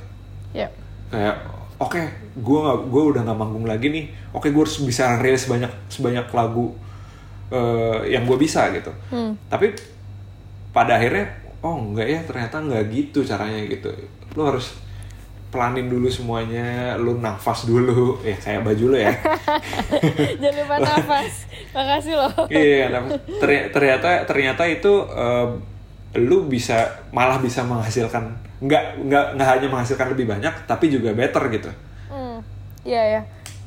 Ya. 0.53 0.69
Kayak 1.09 1.41
oke 1.81 2.01
gue 2.37 2.59
nggak 2.61 2.79
gue 2.85 3.03
udah 3.17 3.21
nggak 3.25 3.39
manggung 3.41 3.65
lagi 3.65 3.89
nih 3.89 4.05
oke 4.29 4.53
gue 4.53 4.61
harus 4.61 4.77
bisa 4.85 5.17
rilis 5.17 5.49
banyak 5.49 5.73
sebanyak 5.89 6.29
lagu 6.29 6.77
eh, 7.49 8.13
yang 8.13 8.29
gue 8.29 8.37
bisa 8.37 8.69
gitu. 8.77 8.93
Tapi 9.49 9.73
pada 10.69 11.01
akhirnya 11.01 11.40
oh 11.61 11.75
enggak 11.77 12.07
ya 12.07 12.19
ternyata 12.21 12.55
nggak 12.59 12.83
gitu 12.89 13.19
caranya 13.21 13.61
gitu 13.65 13.89
lu 14.33 14.41
harus 14.43 14.73
pelanin 15.51 15.85
dulu 15.85 16.07
semuanya 16.07 16.95
lu 16.95 17.19
nafas 17.19 17.65
dulu 17.65 18.17
ya 18.23 18.33
kayak 18.35 18.63
baju 18.63 18.85
lu 18.87 18.97
ya 18.97 19.11
jangan 20.41 20.55
lupa 20.57 20.75
nafas 20.87 21.33
makasih 21.71 22.15
loh 22.15 22.33
iya 22.47 22.87
terny- 23.37 23.67
ternyata 23.69 24.23
ternyata 24.23 24.63
itu 24.65 24.93
eh, 25.07 25.47
lu 26.17 26.43
bisa 26.45 27.03
malah 27.09 27.37
bisa 27.37 27.63
menghasilkan 27.63 28.31
nggak 28.59 28.83
nggak 29.01 29.25
nggak 29.35 29.47
hanya 29.47 29.67
menghasilkan 29.67 30.07
lebih 30.11 30.27
banyak 30.27 30.53
tapi 30.65 30.87
juga 30.87 31.11
better 31.11 31.45
gitu 31.49 31.71
Hmm, 32.07 32.43
iya 32.83 32.99
ya. 33.07 33.21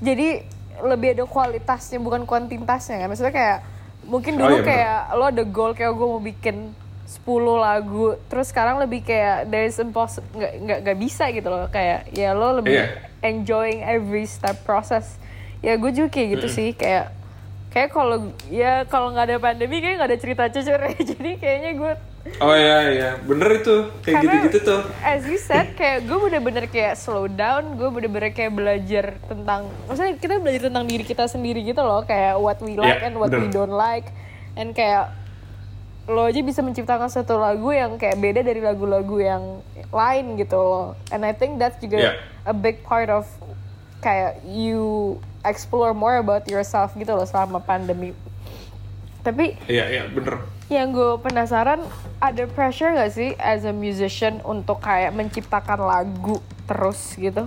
Jadi 0.04 0.44
lebih 0.84 1.16
ada 1.16 1.24
kualitasnya 1.24 1.96
bukan 1.96 2.28
kuantitasnya 2.28 3.00
kan. 3.00 3.08
Maksudnya 3.08 3.32
kayak 3.32 3.58
mungkin 4.04 4.36
Oh, 4.36 4.44
dulu 4.44 4.52
iya, 4.52 4.60
bener. 4.60 4.68
kayak 4.68 5.00
lo 5.16 5.24
ada 5.24 5.44
goal 5.48 5.72
kayak 5.72 5.96
gue 5.96 6.04
mau 6.06 6.20
bikin 6.20 6.56
10 7.04 7.20
lagu, 7.54 8.16
terus 8.26 8.48
sekarang 8.48 8.76
lebih 8.78 9.00
kayak 9.00 9.46
there 9.46 9.62
is 9.62 9.76
impossible 9.76 10.24
nggak 10.34 10.52
nggak 10.58 10.78
nggak 10.82 10.98
bisa 10.98 11.28
gitu 11.28 11.46
loh. 11.46 11.68
Kayak 11.68 12.08
ya 12.10 12.32
lo 12.32 12.56
lebih 12.56 12.74
Iya. 12.74 12.86
enjoying 13.22 13.80
every 13.80 14.24
step 14.24 14.56
process. 14.62 15.20
Ya 15.60 15.74
gue 15.74 15.90
juga 15.90 16.08
kayak 16.10 16.28
gitu 16.34 16.48
sih. 16.50 16.72
Kayak 16.72 17.12
kayak 17.68 17.90
kalau 17.90 18.16
ya 18.46 18.84
kalau 18.84 19.10
nggak 19.10 19.26
ada 19.26 19.36
pandemi 19.38 19.78
kayak 19.78 19.94
nggak 19.96 20.10
ada 20.10 20.18
cerita 20.18 20.42
cucur. 20.48 20.80
Jadi 21.12 21.30
kayaknya 21.36 21.70
gue 21.74 21.92
oh 22.38 22.54
iya 22.54 22.78
iya. 22.90 23.10
Bener 23.18 23.48
itu. 23.54 23.76
Kayak 24.00 24.14
Karena- 24.14 24.32
gitu-gitu 24.34 24.58
tuh. 24.64 24.80
as 25.00 25.22
you 25.24 25.36
said 25.36 25.72
kayak 25.74 26.04
gue 26.04 26.18
bener-bener 26.18 26.64
kayak 26.66 26.96
slow 26.96 27.26
down. 27.26 27.76
Gue 27.76 27.88
bener-bener 27.90 28.30
kayak 28.30 28.50
belajar 28.50 29.20
tentang 29.22 29.68
maksudnya 29.84 30.16
kita 30.16 30.38
belajar 30.38 30.62
tentang 30.66 30.84
diri 30.84 31.02
kita 31.02 31.24
sendiri 31.26 31.60
gitu 31.60 31.80
loh. 31.80 32.00
Kayak 32.02 32.36
what 32.38 32.56
we 32.58 32.74
like 32.74 32.96
Iya, 32.96 33.06
and 33.06 33.14
what 33.14 33.28
we 33.28 33.44
bener. 33.44 33.52
don't 33.52 33.72
like. 33.72 34.08
And 34.54 34.72
kayak 34.72 35.12
lo 36.04 36.28
aja 36.28 36.40
bisa 36.40 36.60
menciptakan 36.60 37.08
satu 37.08 37.40
lagu 37.40 37.72
yang 37.72 37.96
kayak 37.96 38.20
beda 38.20 38.40
dari 38.44 38.60
lagu-lagu 38.60 39.16
yang 39.16 39.42
lain 39.88 40.36
gitu 40.36 40.60
loh 40.60 40.88
and 41.08 41.24
I 41.24 41.32
think 41.32 41.56
that's 41.56 41.80
juga 41.80 41.96
Iya. 41.96 42.12
a 42.44 42.52
big 42.52 42.84
part 42.84 43.08
of 43.08 43.24
kayak 43.98 44.44
you 44.44 45.16
explore 45.42 45.96
more 45.96 46.20
about 46.20 46.44
yourself 46.44 46.92
gitu 46.92 47.08
loh 47.08 47.24
selama 47.24 47.56
pandemi 47.58 48.12
tapi 49.24 49.56
iya 49.64 49.88
iya 49.88 50.04
bener 50.06 50.44
yang 50.68 50.92
gue 50.92 51.16
penasaran 51.20 51.80
ada 52.20 52.44
pressure 52.48 52.92
gak 52.92 53.12
sih 53.12 53.32
as 53.36 53.64
a 53.64 53.72
musician 53.72 54.40
untuk 54.44 54.80
kayak 54.80 55.12
menciptakan 55.12 55.76
lagu 55.80 56.40
terus 56.64 57.12
gitu? 57.20 57.44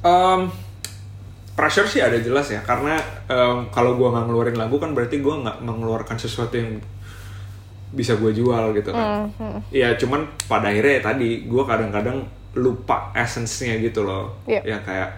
Em, 0.00 0.48
pressure 1.52 1.84
sih 1.84 2.00
ada 2.00 2.16
jelas 2.16 2.48
ya 2.48 2.64
karena 2.64 2.96
em, 3.28 3.68
kalau 3.68 3.92
gua 3.96 4.12
nggak 4.12 4.24
ngeluarin 4.24 4.56
lagu 4.56 4.80
kan 4.80 4.96
berarti 4.96 5.20
gua 5.20 5.40
nggak 5.44 5.58
mengeluarkan 5.60 6.16
sesuatu 6.16 6.56
yang 6.56 6.80
bisa 7.96 8.12
gue 8.20 8.30
jual 8.36 8.76
gitu 8.76 8.92
kan. 8.92 9.24
Ya 9.72 9.96
cuman 9.96 10.28
pada 10.44 10.68
akhirnya 10.68 11.00
ya 11.00 11.02
tadi 11.02 11.48
gue 11.48 11.62
kadang-kadang 11.64 12.20
lupa 12.52 13.08
essence-nya 13.16 13.80
gitu 13.80 14.04
loh. 14.04 14.36
Iya. 14.44 14.76
yang 14.76 14.82
kayak 14.84 15.10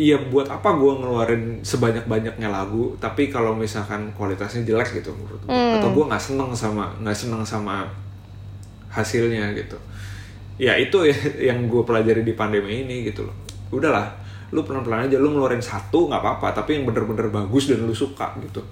Iya 0.00 0.16
buat 0.32 0.48
apa 0.48 0.72
gue 0.72 0.88
ngeluarin 0.88 1.60
sebanyak-banyaknya 1.60 2.48
lagu 2.48 2.96
tapi 2.96 3.28
kalau 3.28 3.52
misalkan 3.52 4.08
kualitasnya 4.16 4.64
jelek 4.64 5.04
gitu 5.04 5.12
menurut 5.12 5.36
gue 5.44 5.52
atau 5.52 5.92
gue 5.92 6.04
nggak 6.08 6.16
seneng 6.16 6.48
sama 6.56 6.88
nggak 6.96 7.12
seneng 7.12 7.44
sama 7.44 7.84
hasilnya 8.88 9.52
gitu. 9.52 9.76
Ya 10.56 10.80
itu 10.80 10.96
ya 11.04 11.16
yang 11.52 11.68
gue 11.68 11.84
pelajari 11.84 12.24
di 12.24 12.32
pandemi 12.32 12.88
ini 12.88 13.04
gitu 13.04 13.28
loh. 13.28 13.36
Udahlah 13.68 14.26
lu 14.54 14.62
pelan-pelan 14.62 15.10
aja 15.10 15.18
lu 15.18 15.34
ngeluarin 15.34 15.60
satu 15.62 16.06
nggak 16.06 16.22
apa-apa 16.22 16.62
tapi 16.62 16.78
yang 16.78 16.86
bener-bener 16.86 17.28
bagus 17.34 17.66
dan 17.66 17.82
lu 17.82 17.90
suka 17.90 18.30
gitu 18.38 18.62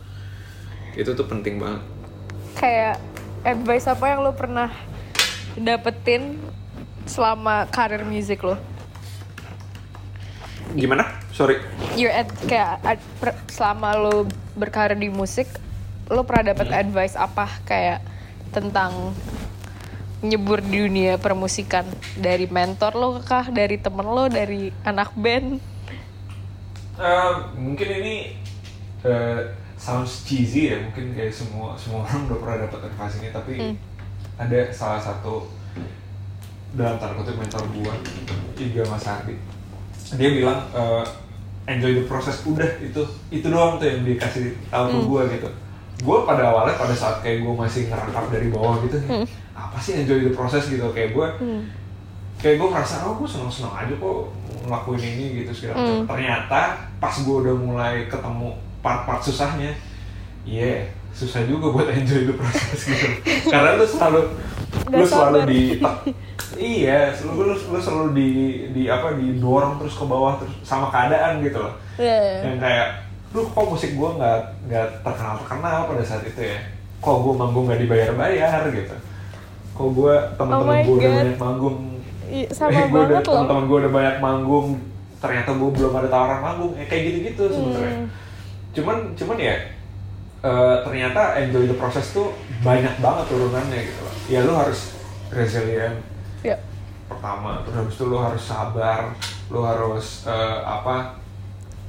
itu 0.95 1.11
tuh 1.15 1.27
penting 1.27 1.59
banget. 1.59 1.83
Kayak 2.59 2.97
advice 3.43 3.87
apa 3.91 4.05
yang 4.15 4.21
lo 4.23 4.33
pernah 4.33 4.71
dapetin 5.55 6.39
selama 7.05 7.69
karir 7.69 8.03
musik 8.07 8.43
lo? 8.43 8.57
gimana? 10.75 11.07
Sorry. 11.31 11.63
Your 11.95 12.11
ad, 12.11 12.29
kayak 12.51 12.83
ad- 12.83 13.09
per- 13.23 13.39
selama 13.47 13.95
lo 13.95 14.27
berkarir 14.59 14.99
di 14.99 15.13
musik, 15.13 15.47
lo 16.11 16.27
pernah 16.27 16.57
dapet 16.57 16.69
advice 16.75 17.15
apa 17.15 17.47
kayak 17.69 18.03
tentang 18.51 19.15
nyebur 20.25 20.65
di 20.65 20.83
dunia 20.89 21.21
permusikan? 21.21 21.87
Dari 22.19 22.51
mentor 22.51 22.99
lo 22.99 23.09
kah, 23.23 23.47
dari 23.53 23.79
temen 23.79 24.07
lo, 24.07 24.27
dari 24.27 24.75
anak 24.83 25.15
band? 25.15 25.63
Eh, 26.95 27.33
mungkin 27.59 27.89
ini 28.03 28.17
eh, 29.07 29.41
sounds 29.85 30.25
cheesy 30.25 30.73
ya 30.73 30.81
mungkin 30.81 31.13
kayak 31.13 31.29
semua 31.29 31.77
semua 31.77 32.09
orang 32.09 32.25
udah 32.25 32.39
pernah 32.41 32.59
dapat 32.65 32.89
advice 32.89 33.21
ini 33.21 33.29
tapi 33.29 33.55
ada 34.41 34.61
salah 34.73 34.97
satu 34.97 35.45
dalam 36.73 36.97
tanda 36.97 37.21
kutip 37.21 37.37
mentor 37.37 37.69
gua 37.77 37.93
Iga 38.57 38.83
Mas 38.89 39.05
Ardi 39.05 39.37
dia 40.17 40.31
bilang 40.33 40.65
eh, 40.73 41.05
enjoy 41.69 42.01
the 42.01 42.05
process 42.09 42.41
udah 42.49 42.81
itu 42.81 43.05
itu 43.29 43.45
doang 43.45 43.77
tuh 43.77 43.85
yang 43.85 44.01
dikasih 44.09 44.57
tahu 44.73 44.85
ke 44.89 45.01
gua 45.05 45.23
gitu. 45.29 45.49
Gua 46.03 46.27
pada 46.27 46.51
awalnya 46.51 46.77
pada 46.77 46.93
saat 46.97 47.21
kayak 47.21 47.45
gua 47.45 47.65
masih 47.65 47.89
ngerangkap 47.93 48.25
dari 48.33 48.49
bawah 48.49 48.81
gitu 48.89 48.99
apa 49.55 49.79
sih 49.79 50.03
enjoy 50.03 50.25
the 50.25 50.33
process? 50.35 50.67
gitu. 50.73 50.85
Kayak 50.97 51.13
gua 51.13 51.37
kayak 52.35 52.61
gue 52.61 52.69
merasa 52.69 53.01
oh 53.09 53.17
gue 53.17 53.25
seneng 53.25 53.49
seneng 53.49 53.73
aja 53.73 53.95
kok 53.95 54.29
ngelakuin 54.67 55.01
ini 55.01 55.25
gitu 55.41 55.53
segala 55.65 55.81
macam. 55.81 56.05
Ternyata 56.13 56.61
pas 57.01 57.15
gue 57.17 57.37
udah 57.41 57.57
mulai 57.57 58.05
ketemu 58.05 58.53
part-part 58.85 59.25
susahnya. 59.25 59.73
Iya 60.45 60.93
susah 61.15 61.47
juga 61.47 61.71
buat 61.71 61.89
enjoy 61.89 62.27
the 62.27 62.35
process 62.35 62.91
gitu. 62.91 63.07
Karena 63.47 63.79
lu 63.79 63.87
selalu 63.87 64.21
lu 64.91 65.05
selalu 65.07 65.39
sabar. 65.41 65.49
di 65.49 65.61
iya 66.59 67.15
lu, 67.23 67.39
lu, 67.39 67.55
lu 67.55 67.79
selalu 67.79 68.09
di 68.19 68.29
di 68.75 68.83
apa 68.91 69.15
didorong 69.15 69.79
terus 69.79 69.95
ke 69.95 70.05
bawah 70.05 70.43
terus 70.43 70.55
sama 70.67 70.91
keadaan 70.91 71.39
gitu 71.41 71.63
loh. 71.63 71.75
Iya. 71.95 72.51
yang 72.51 72.59
kayak 72.59 72.89
lu 73.31 73.47
kok 73.47 73.67
musik 73.67 73.95
gue 73.95 74.11
nggak 74.19 74.39
nggak 74.67 74.87
terkenal 75.07 75.35
terkenal 75.43 75.81
pada 75.87 76.03
saat 76.03 76.27
itu 76.27 76.41
ya? 76.43 76.59
Kok 76.99 77.17
gue 77.23 77.35
manggung 77.39 77.65
nggak 77.71 77.81
dibayar 77.87 78.11
bayar 78.19 78.63
gitu? 78.75 78.97
Kok 79.75 79.89
gue 79.95 80.15
teman-teman 80.35 80.75
Oh 80.75 80.83
gue 80.83 80.97
udah 80.99 81.13
banyak 81.15 81.39
manggung? 81.39 81.77
Sama 82.51 82.71
eh, 82.75 82.87
udah 82.91 83.07
banget 83.07 83.23
loh. 83.23 83.35
teman-teman 83.39 83.65
gue 83.71 83.79
udah 83.87 83.93
banyak 83.95 84.17
manggung 84.19 84.69
ternyata 85.23 85.51
gue 85.57 85.71
belum 85.79 85.93
ada 85.95 86.09
tawaran 86.11 86.41
manggung. 86.43 86.73
Eh, 86.75 86.87
kayak 86.91 87.03
gitu-gitu 87.07 87.43
sebenarnya. 87.55 87.95
Hmm. 88.03 88.24
Cuman 88.75 88.97
cuman 89.15 89.39
ya 89.39 89.57
eh, 90.41 90.77
ternyata 90.83 91.39
enjoy 91.39 91.65
the 91.65 91.75
process 91.75 92.11
tuh 92.11 92.35
banyak 92.61 92.93
banget 92.99 93.25
turunannya 93.27 93.81
gitu 93.81 94.01
loh. 94.01 94.15
Ya 94.27 94.41
lu 94.43 94.53
harus 94.53 94.93
resilient 95.31 95.99
Iya. 96.43 96.61
pertama 97.05 97.65
terus 97.65 97.77
habis 97.79 97.95
itu 97.95 98.05
lu 98.05 98.17
harus 98.17 98.43
sabar 98.43 99.17
lu 99.49 99.61
harus 99.61 100.25
eh, 100.25 100.59
apa 100.61 101.17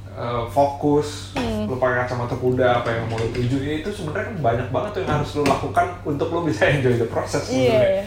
eh, 0.08 0.44
fokus 0.48 1.36
lu 1.66 1.76
pakai 1.76 2.04
kacamata 2.04 2.32
kuda 2.34 2.80
apa 2.80 2.88
yang 2.90 3.04
mau 3.06 3.18
lu 3.18 3.28
tuju. 3.30 3.58
Ya 3.58 3.74
itu 3.80 3.90
sebenarnya 3.90 4.30
kan 4.30 4.36
banyak 4.40 4.68
banget 4.70 4.90
tuh 4.92 5.00
yang 5.02 5.12
harus 5.18 5.30
lu 5.34 5.44
lakukan 5.44 5.86
untuk 6.04 6.28
lu 6.30 6.40
bisa 6.44 6.64
enjoy 6.72 6.94
the 6.94 7.06
process 7.06 7.48
Iya. 7.48 7.68
sebenarnya. 7.68 8.04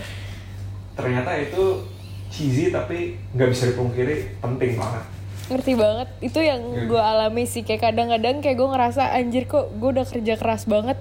ternyata 0.96 1.32
itu 1.38 1.64
cheesy 2.30 2.70
tapi 2.70 3.16
nggak 3.32 3.50
bisa 3.50 3.70
dipungkiri 3.70 4.38
penting 4.38 4.76
banget 4.76 5.04
ngerti 5.50 5.74
banget. 5.74 6.08
Itu 6.20 6.40
yang 6.40 6.62
Iya. 6.62 6.86
gue 6.86 7.02
alami 7.02 7.44
sih. 7.44 7.62
Kayak 7.62 7.90
kadang-kadang 7.90 8.40
kayak 8.40 8.56
gue 8.56 8.70
ngerasa 8.70 9.04
anjir 9.12 9.44
kok 9.46 9.74
gue 9.74 9.90
udah 9.92 10.06
kerja 10.06 10.34
keras 10.34 10.64
banget? 10.64 10.98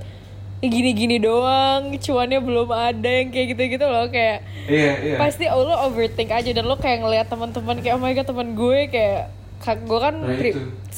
Ya 0.58 0.68
gini-gini 0.68 1.16
doang. 1.16 1.92
Cuannya 1.94 2.40
belum 2.40 2.68
ada 2.68 3.06
yang 3.06 3.28
kayak 3.28 3.46
gitu-gitu 3.52 3.84
loh. 3.84 4.08
Kayak 4.08 4.42
iya 4.66 4.92
iya. 4.98 5.16
pasti 5.16 5.46
oh, 5.46 5.62
lo 5.62 5.76
overthink 5.84 6.28
aja. 6.28 6.50
Dan 6.50 6.64
lo 6.64 6.74
kayak 6.74 6.98
ngeliat 7.00 7.26
teman-teman 7.26 7.78
kayak 7.78 7.94
oh 7.94 8.02
my 8.02 8.10
god 8.10 8.26
teman 8.26 8.52
gue 8.52 8.88
kayak 8.88 9.30
gue 9.58 9.98
kan 9.98 10.14
Nah, 10.14 10.38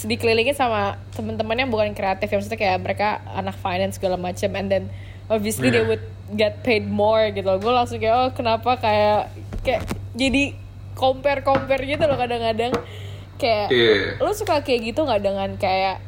dikelilingin 0.00 0.54
sama 0.54 0.96
teman-teman 1.10 1.56
yang 1.58 1.68
bukan 1.68 1.92
kreatif. 1.92 2.30
Yang 2.30 2.46
maksudnya 2.46 2.60
kayak 2.60 2.78
mereka 2.80 3.08
anak 3.28 3.58
finance 3.58 3.98
segala 3.98 4.14
macam 4.14 4.48
and 4.54 4.68
then 4.68 4.84
obviously 5.26 5.68
they 5.68 5.82
Iya. 5.82 5.88
would 5.88 6.04
get 6.32 6.62
paid 6.62 6.86
more 6.86 7.26
gitu 7.28 7.42
gue 7.46 7.72
langsung 7.74 7.98
kayak 7.98 8.14
oh 8.14 8.30
kenapa? 8.30 8.78
Kayak 8.78 9.34
kayak 9.60 9.82
jadi 10.14 10.54
compare 10.94 11.40
compare 11.40 11.80
gitu 11.82 12.02
loh 12.02 12.14
kadang-kadang 12.14 12.72
kayak 13.40 13.68
Iya. 13.68 14.20
lo 14.20 14.30
suka 14.30 14.60
kayak 14.60 14.80
gitu 14.86 15.00
nggak 15.00 15.22
dengan 15.22 15.50
kayak 15.56 15.98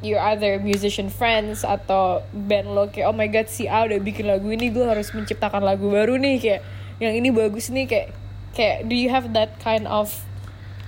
your 0.00 0.18
other 0.18 0.58
musician 0.58 1.08
friends 1.08 1.62
atau 1.62 2.20
band 2.30 2.68
lo 2.68 2.86
kayak 2.86 3.06
oh 3.06 3.14
my 3.14 3.26
god 3.26 3.46
si 3.46 3.64
A 3.64 3.82
udah 3.82 3.98
bikin 3.98 4.26
lagu 4.26 4.46
ini 4.46 4.68
gue 4.68 4.82
harus 4.82 5.10
menciptakan 5.10 5.62
lagu 5.62 5.88
baru 5.88 6.14
nih 6.14 6.36
kayak 6.36 6.60
yang 6.98 7.14
ini 7.14 7.30
bagus 7.30 7.66
nih 7.68 7.86
kayak 7.86 8.08
kayak 8.52 8.84
do 8.84 8.92
you 8.92 9.08
have 9.08 9.32
that 9.32 9.56
kind 9.58 9.86
of 9.86 10.10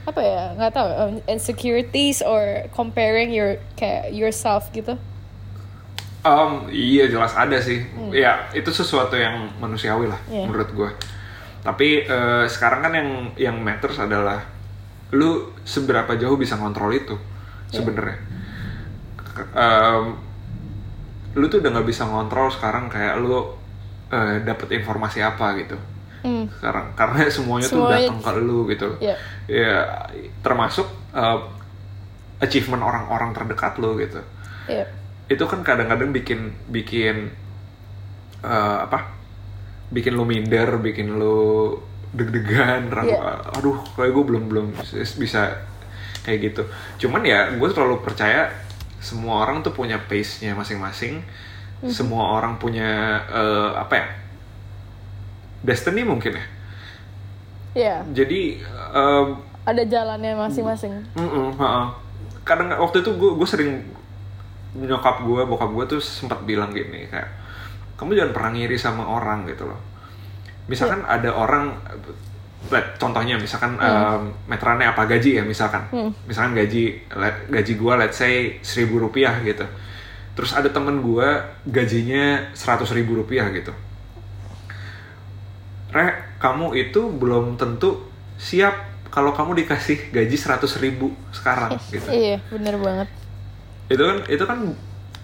apa 0.04 0.20
ya 0.20 0.42
nggak 0.52 0.72
tahu 0.72 0.88
um, 0.92 1.14
insecurities 1.24 2.20
or 2.20 2.42
comparing 2.70 3.30
your 3.30 3.56
kayak 3.74 4.12
yourself 4.12 4.68
gitu 4.70 5.00
Um, 6.24 6.72
iya 6.72 7.04
jelas 7.04 7.36
ada 7.36 7.60
sih. 7.60 7.84
Ya 8.08 8.48
itu 8.52 8.72
sesuatu 8.72 9.12
yang 9.12 9.44
manusiawi 9.60 10.08
lah 10.08 10.16
Iya. 10.24 10.48
menurut 10.48 10.72
gue. 10.72 10.88
Tapi 11.60 12.00
eh, 12.00 12.44
sekarang 12.48 12.80
kan 12.80 12.92
yang 12.96 13.10
yang 13.36 13.56
matters 13.60 14.00
adalah 14.00 14.40
lu 15.14 15.30
seberapa 15.62 16.10
jauh 16.14 16.34
bisa 16.34 16.58
ngontrol 16.58 16.90
itu 16.92 17.14
sebenarnya. 17.70 18.18
Ke- 19.16 19.50
em, 19.50 20.04
lu 21.34 21.46
tuh 21.46 21.58
udah 21.58 21.70
nggak 21.72 21.88
bisa 21.88 22.04
ngontrol 22.04 22.50
sekarang 22.50 22.86
kayak 22.86 23.18
lu 23.18 23.54
eh, 24.10 24.42
dapet 24.42 24.74
informasi 24.74 25.22
apa 25.22 25.54
gitu. 25.58 25.78
Hmm. 26.22 26.46
Sekarang 26.50 26.92
karena 26.94 27.26
semuanya, 27.36 27.66
tuh 27.66 27.82
Semuanya- 27.82 28.10
datang 28.10 28.20
ke 28.20 28.32
lu 28.40 28.58
gitu. 28.68 28.88
Iya. 28.98 29.16
Ya 29.46 29.74
termasuk 30.40 30.86
eh, 31.12 31.38
achievement 32.34 32.82
orang-orang 32.82 33.30
terdekat 33.32 33.78
lu 33.78 33.94
gitu 33.96 34.18
Iya. 34.66 34.84
itu 35.30 35.44
kan 35.46 35.62
kadang-kadang 35.62 36.10
bikin 36.10 36.52
bikin 36.68 37.30
eh, 38.42 38.76
apa 38.84 39.08
bikin 39.88 40.12
lu 40.12 40.26
minder 40.26 40.76
bikin 40.82 41.14
lu 41.16 41.78
deg-degan 42.14 42.88
ragu 42.88 43.10
Iya. 43.10 43.42
aduh 43.52 43.78
kayak 43.94 44.10
gue 44.10 44.24
belum 44.24 44.44
belum 44.46 44.66
bisa 45.18 45.50
kayak 46.22 46.38
gitu 46.40 46.62
cuman 47.02 47.20
ya 47.22 47.50
gue 47.52 47.68
selalu 47.68 48.00
percaya 48.00 48.48
semua 48.98 49.44
orang 49.44 49.60
tuh 49.60 49.70
punya 49.70 49.98
pace 50.00 50.40
nya 50.40 50.54
masing-masing 50.54 51.20
semua 51.84 52.38
orang 52.38 52.56
punya 52.56 52.88
eh, 53.28 53.70
apa 53.76 53.94
ya 53.94 54.06
destiny 55.62 56.00
mungkin 56.02 56.32
ya 56.34 56.44
Iya. 57.74 57.96
jadi 58.14 58.62
em, 58.94 59.26
ada 59.66 59.82
jalannya 59.82 60.38
masing-masing 60.38 60.94
Mm-mm, 61.12 61.58
ha-ha. 61.58 61.90
Kadang 62.46 62.70
waktu 62.70 63.02
itu 63.02 63.10
gue 63.10 63.30
gue 63.34 63.48
sering 63.48 63.82
nyokap 64.74 65.22
gue, 65.22 65.42
bokap 65.42 65.70
gue 65.72 65.84
tuh 65.88 66.00
sempat 66.00 66.38
bilang 66.44 66.70
gini 66.70 67.10
kayak 67.10 67.26
kamu 67.96 68.14
jangan 68.14 68.30
pernah 68.30 68.50
ngiri 68.54 68.76
sama 68.76 69.02
orang 69.02 69.42
gitu 69.46 69.66
loh. 69.66 69.80
Misalkan 70.64 71.04
ada 71.04 71.28
orang, 71.30 71.76
contohnya 72.96 73.36
misalkan 73.36 73.76
em, 73.76 74.22
meterannya 74.46 74.88
apa 74.88 75.04
gaji 75.04 75.36
ya 75.36 75.44
misalkan, 75.44 75.84
misalkan 76.24 76.56
gaji 76.56 76.84
let- 77.12 77.44
gaji 77.46 77.72
gue 77.74 77.92
let's 77.96 78.16
say 78.16 78.34
seribu 78.60 78.96
rupiah 78.98 79.36
gitu. 79.44 79.64
Terus 80.34 80.50
ada 80.50 80.66
temen 80.66 80.98
gue 80.98 81.28
gajinya 81.64 82.50
seratus 82.52 82.90
ribu 82.90 83.14
rupiah 83.14 83.46
gitu. 83.52 83.70
Re, 85.94 86.06
kamu 86.42 86.74
itu 86.74 87.06
belum 87.06 87.54
tentu 87.54 88.10
siap 88.34 88.74
kalau 89.14 89.30
kamu 89.30 89.62
dikasih 89.62 90.10
gaji 90.10 90.34
100 90.34 90.66
ribu 90.82 91.14
sekarang 91.30 91.78
gitu. 91.86 92.10
iya 92.10 92.42
bener 92.50 92.74
banget 92.82 93.08
Itu 93.86 94.02
kan 94.02 94.18
itu 94.26 94.42
kan 94.42 94.58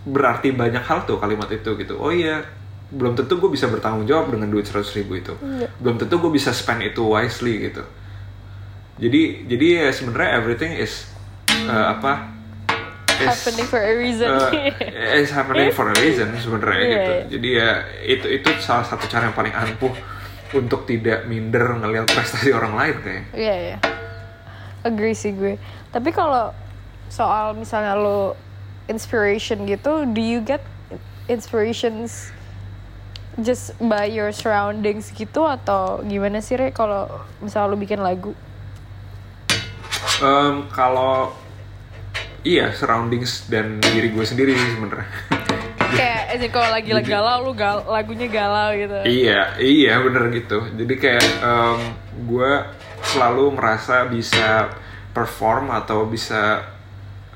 berarti 0.07 0.55
banyak 0.55 0.84
hal 0.86 1.03
tuh 1.11 1.18
kalimat 1.18 1.51
itu 1.51 1.74
gitu. 1.74 1.99
Oh 1.99 2.14
iya, 2.14 2.47
belum 2.91 3.14
tentu 3.14 3.38
gue 3.38 3.51
bisa 3.55 3.70
bertanggung 3.70 4.05
jawab 4.05 4.34
dengan 4.34 4.51
duit 4.51 4.66
100 4.66 4.82
ribu 4.99 5.18
itu. 5.18 5.34
Iya. 5.38 5.68
Belum 5.78 5.97
tentu 5.97 6.18
gue 6.18 6.30
bisa 6.34 6.51
spend 6.51 6.82
itu 6.82 7.03
wisely 7.07 7.70
gitu. 7.70 7.86
Jadi 9.01 9.47
jadi 9.49 9.66
ya 9.86 9.88
sebenarnya 9.95 10.30
everything 10.36 10.72
is 10.76 11.07
eh, 11.49 11.86
apa 11.97 12.34
happening 13.20 13.68
for 13.68 13.80
a 13.80 13.95
reason. 13.97 14.28
uh, 14.28 14.49
it's 15.20 15.32
happening 15.32 15.68
for 15.72 15.93
a 15.93 15.97
reason 16.01 16.32
sebenarnya 16.41 16.80
Iya, 16.80 16.91
gitu. 16.91 17.12
iya. 17.12 17.22
Jadi 17.28 17.49
ya 17.53 17.70
itu 18.05 18.26
itu 18.41 18.49
salah 18.61 18.84
satu 18.84 19.05
cara 19.07 19.28
yang 19.28 19.36
paling 19.36 19.53
ampuh 19.53 19.93
untuk 20.51 20.88
tidak 20.88 21.28
minder 21.30 21.78
ngelihat 21.78 22.11
prestasi 22.11 22.51
orang 22.51 22.74
lain 22.74 22.97
kayak. 23.05 23.24
Iya 23.36 23.55
iya. 23.57 23.76
Agree 24.82 25.14
sih 25.14 25.36
gue. 25.36 25.61
Tapi 25.93 26.11
kalau 26.11 26.51
soal 27.12 27.55
misalnya 27.55 27.95
lo 27.95 28.34
inspiration 28.88 29.68
gitu, 29.68 30.09
do 30.11 30.18
you 30.18 30.41
get 30.43 30.64
inspirations 31.30 32.34
just 33.41 33.76
by 33.80 34.07
your 34.07 34.30
surroundings 34.30 35.11
gitu 35.12 35.45
atau 35.45 36.05
gimana 36.05 36.41
sih 36.45 36.57
Re 36.57 36.72
kalau 36.72 37.09
misalnya 37.41 37.72
lo 37.72 37.76
bikin 37.76 38.01
lagu? 38.01 38.32
Em, 40.20 40.68
kalau 40.72 41.32
iya 42.45 42.72
surroundings 42.72 43.49
dan 43.49 43.80
diri 43.80 44.12
gue 44.12 44.24
sendiri 44.24 44.53
sih 44.57 44.70
sebenarnya. 44.76 45.09
Kayak 45.99 46.55
kalau 46.55 46.70
lagi 46.70 46.91
lagi 46.95 47.11
galau 47.11 47.51
lo 47.51 47.53
gal 47.53 47.82
lagunya 47.84 48.30
galau 48.30 48.70
gitu. 48.78 48.95
iya 49.05 49.59
iya 49.59 49.99
bener 49.99 50.30
gitu. 50.30 50.62
Jadi 50.78 50.95
kayak 50.97 51.26
em, 51.43 51.80
gue 52.30 52.51
selalu 53.11 53.59
merasa 53.59 54.07
bisa 54.07 54.70
perform 55.11 55.74
atau 55.74 56.07
bisa 56.07 56.62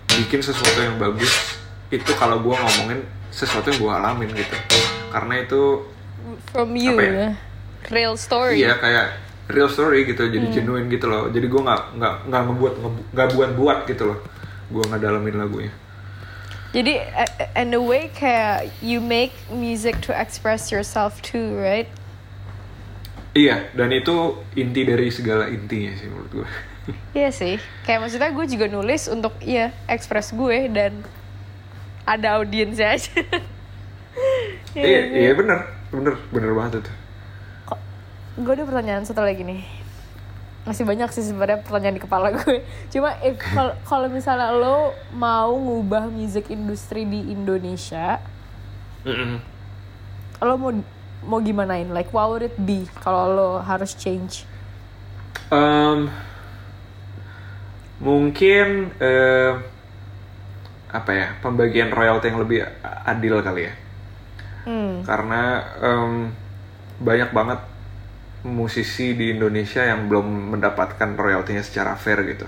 bikin 0.06 0.38
sesuatu 0.38 0.78
yang 0.78 0.96
bagus 1.02 1.58
itu 1.90 2.14
kalau 2.14 2.38
gue 2.38 2.54
ngomongin 2.54 3.02
sesuatu 3.34 3.74
yang 3.74 3.78
gue 3.82 3.92
alamin 3.92 4.30
gitu. 4.38 4.56
Karena 5.10 5.42
itu 5.42 5.82
From 6.52 6.76
you 6.76 6.98
ya? 6.98 7.10
ya. 7.12 7.30
Real 7.92 8.14
story. 8.16 8.60
Iya 8.60 8.80
kayak 8.80 9.06
real 9.52 9.68
story 9.68 10.08
gitu, 10.08 10.24
jadi 10.28 10.46
genuine 10.48 10.88
gitu 10.88 11.04
loh. 11.08 11.28
Jadi 11.28 11.46
gue 11.48 11.60
nggak 11.60 11.82
nggak 12.00 12.14
nggak 12.32 12.42
ngebuat 12.48 12.74
ngebu- 12.80 13.06
nggak 13.12 13.28
buat-buat 13.36 13.78
gitu 13.88 14.02
loh. 14.12 14.18
Gue 14.72 14.82
nggak 14.88 15.00
dalamin 15.04 15.36
lagunya. 15.36 15.72
Jadi 16.74 16.98
in 17.54 17.70
a 17.70 17.78
way 17.78 18.10
kayak 18.10 18.66
you 18.82 18.98
make 18.98 19.30
music 19.46 20.00
to 20.02 20.10
express 20.10 20.74
yourself 20.74 21.22
too, 21.22 21.54
right? 21.54 21.86
Iya, 23.34 23.66
dan 23.74 23.90
itu 23.90 24.42
inti 24.54 24.82
dari 24.86 25.10
segala 25.10 25.50
intinya 25.50 25.90
sih 25.98 26.06
menurut 26.10 26.30
gue. 26.42 26.48
Iya 27.16 27.32
sih. 27.32 27.56
Kayak 27.88 28.04
maksudnya 28.04 28.28
gue 28.28 28.44
juga 28.44 28.66
nulis 28.68 29.08
untuk 29.08 29.32
iya 29.40 29.72
express 29.88 30.36
gue 30.36 30.68
dan 30.68 31.00
ada 32.04 32.36
audiensnya 32.36 32.92
aja. 32.92 33.08
iya, 34.76 35.00
iya 35.08 35.32
bener, 35.32 35.64
bener, 35.94 36.14
bener 36.34 36.50
banget 36.52 36.72
itu. 36.82 36.92
gue 38.34 38.50
ada 38.50 38.66
pertanyaan 38.66 39.06
satu 39.06 39.22
lagi 39.22 39.46
nih. 39.46 39.62
Masih 40.66 40.82
banyak 40.82 41.06
sih 41.12 41.22
sebenarnya 41.22 41.62
pertanyaan 41.62 41.94
di 41.94 42.02
kepala 42.02 42.34
gue. 42.34 42.66
Cuma 42.92 43.14
if 43.22 43.38
kal- 43.38 43.78
kalau 43.86 44.10
misalnya 44.10 44.50
lo 44.50 44.90
mau 45.14 45.54
ngubah 45.54 46.10
music 46.10 46.50
industry 46.50 47.06
di 47.06 47.30
Indonesia, 47.30 48.18
Mm-mm. 49.06 49.38
lo 50.42 50.54
mau 50.58 50.72
mau 51.22 51.38
gimanain? 51.38 51.86
Like 51.88 52.10
what 52.10 52.26
would 52.28 52.42
it 52.42 52.56
be 52.58 52.90
kalau 52.98 53.30
lo 53.30 53.48
harus 53.62 53.94
change? 53.94 54.48
Em, 55.52 56.10
mungkin 58.02 58.90
em, 58.98 59.54
apa 60.90 61.10
ya 61.10 61.28
pembagian 61.38 61.90
royalti 61.90 62.30
yang 62.30 62.40
lebih 62.42 62.66
adil 63.04 63.38
kali 63.42 63.70
ya. 63.70 63.74
Hmm. 64.64 65.04
karena 65.04 65.60
em, 65.80 66.32
banyak 67.04 67.30
banget 67.36 67.60
musisi 68.44 69.16
di 69.16 69.32
Indonesia 69.36 69.80
yang 69.84 70.08
belum 70.08 70.56
mendapatkan 70.56 71.16
royaltinya 71.16 71.64
secara 71.64 71.96
fair 71.96 72.20
gitu 72.28 72.44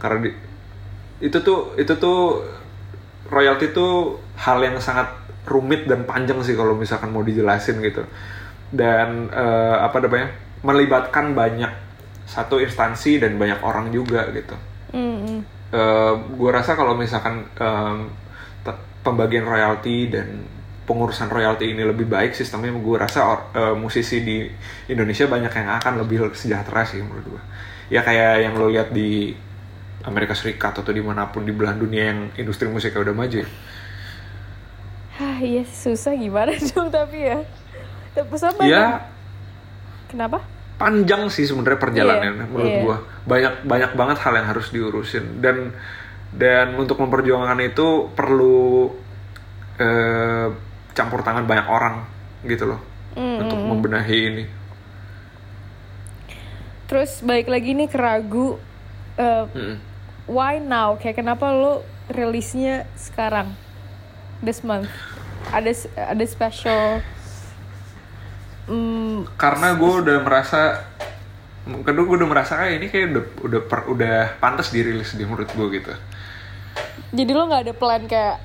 karena 0.00 0.28
di- 0.28 0.38
itu 1.24 1.38
tuh 1.44 1.76
itu 1.76 1.92
tuh 2.00 2.44
royalti 3.28 3.72
tuh 3.72 4.20
hal 4.40 4.60
yang 4.60 4.76
sangat 4.80 5.08
rumit 5.44 5.84
dan 5.84 6.04
panjang 6.08 6.40
sih 6.40 6.56
kalau 6.56 6.72
misalkan 6.76 7.12
mau 7.12 7.20
dijelasin 7.20 7.80
gitu 7.84 8.04
dan 8.72 9.28
eh, 9.32 9.76
apa 9.80 10.00
namanya 10.00 10.32
melibatkan 10.64 11.36
banyak 11.36 11.72
satu 12.24 12.56
instansi 12.60 13.20
dan 13.20 13.36
banyak 13.36 13.60
orang 13.60 13.92
juga 13.92 14.28
gitu 14.32 14.56
Hmm, 14.94 15.18
hmm. 15.26 15.40
gue 16.38 16.50
rasa 16.54 16.78
kalau 16.78 16.94
misalkan 16.94 17.50
te- 18.64 18.82
pembagian 19.02 19.42
royalti 19.44 20.06
dan 20.08 20.46
pengurusan 20.84 21.32
royalti 21.32 21.72
ini 21.72 21.82
lebih 21.82 22.04
baik 22.04 22.36
sistemnya 22.36 22.70
gue 22.72 22.96
rasa 23.00 23.20
or- 23.24 23.48
eh, 23.56 23.74
musisi 23.76 24.20
di 24.20 24.44
Indonesia 24.88 25.24
banyak 25.24 25.52
yang 25.52 25.68
akan 25.80 25.92
lebih 26.04 26.30
sejahtera 26.36 26.84
sih 26.84 27.00
menurut 27.00 27.26
gue 27.36 27.42
ya 27.88 28.00
kayak 28.00 28.32
yang 28.44 28.54
lo 28.56 28.68
lihat 28.68 28.92
di 28.92 29.32
Amerika 30.04 30.36
Serikat 30.36 30.76
atau 30.84 30.92
di 30.92 31.00
mana 31.00 31.28
pun 31.32 31.44
di 31.48 31.52
belahan 31.52 31.80
dunia 31.80 32.04
yang 32.12 32.20
industri 32.36 32.68
musiknya 32.68 33.00
udah 33.00 33.16
maju 33.16 33.38
ya. 33.40 33.48
Hah, 35.14 35.38
iya 35.38 35.62
susah 35.64 36.12
gimana 36.18 36.52
dong 36.74 36.90
tapi 36.90 37.18
ya. 37.22 37.38
Tapi 38.14 38.34
sama 38.38 38.62
ya 38.62 39.00
Kenapa? 40.10 40.38
panjang 40.74 41.30
sih 41.30 41.46
sebenarnya 41.46 41.78
perjalanannya 41.78 42.46
Iya, 42.46 42.50
menurut 42.50 42.74
iya. 42.74 42.82
gua 42.82 42.96
banyak 43.24 43.54
banyak 43.62 43.90
banget 43.94 44.18
hal 44.26 44.34
yang 44.34 44.48
harus 44.50 44.66
diurusin 44.74 45.38
dan 45.38 45.70
dan 46.34 46.74
untuk 46.74 46.98
memperjuangkan 46.98 47.58
itu 47.62 48.10
perlu 48.10 48.90
eh, 49.78 50.48
campur 50.94 51.20
tangan 51.20 51.44
banyak 51.44 51.66
orang 51.68 52.06
gitu 52.46 52.66
loh 52.70 52.80
Mm, 53.14 53.46
untuk 53.46 53.58
membenahi 53.62 54.18
ini 54.26 54.44
Terus 56.84 57.22
balik 57.22 57.46
lagi 57.46 57.72
nih 57.72 57.86
ke 57.86 57.94
ragu 57.94 58.58
eh, 59.16 59.46
Mm-mm. 59.54 59.78
why 60.26 60.58
now? 60.58 60.98
Kayak 60.98 61.22
kenapa 61.22 61.54
lo 61.54 61.80
rilisnya 62.10 62.84
sekarang? 62.94 63.54
This 64.42 64.60
month. 64.60 64.90
Ada 65.48 65.72
ada 65.96 66.24
special 66.26 67.00
mm, 68.66 69.38
karena 69.38 69.76
gue 69.76 69.92
udah 70.02 70.18
merasa 70.20 70.84
kedua 71.64 72.04
gue 72.04 72.16
udah 72.20 72.28
merasa 72.28 72.60
kayak 72.60 72.74
ini 72.76 72.86
kayak 72.92 73.06
udah 73.14 73.24
udah 73.46 73.60
per- 73.64 73.88
udah 73.88 74.16
pantas 74.36 74.68
dirilis 74.68 75.16
di 75.16 75.24
menurut 75.24 75.48
gue 75.48 75.66
gitu 75.80 75.92
jadi 77.14 77.30
lo 77.32 77.48
nggak 77.48 77.62
ada 77.70 77.74
plan 77.76 78.04
kayak 78.04 78.36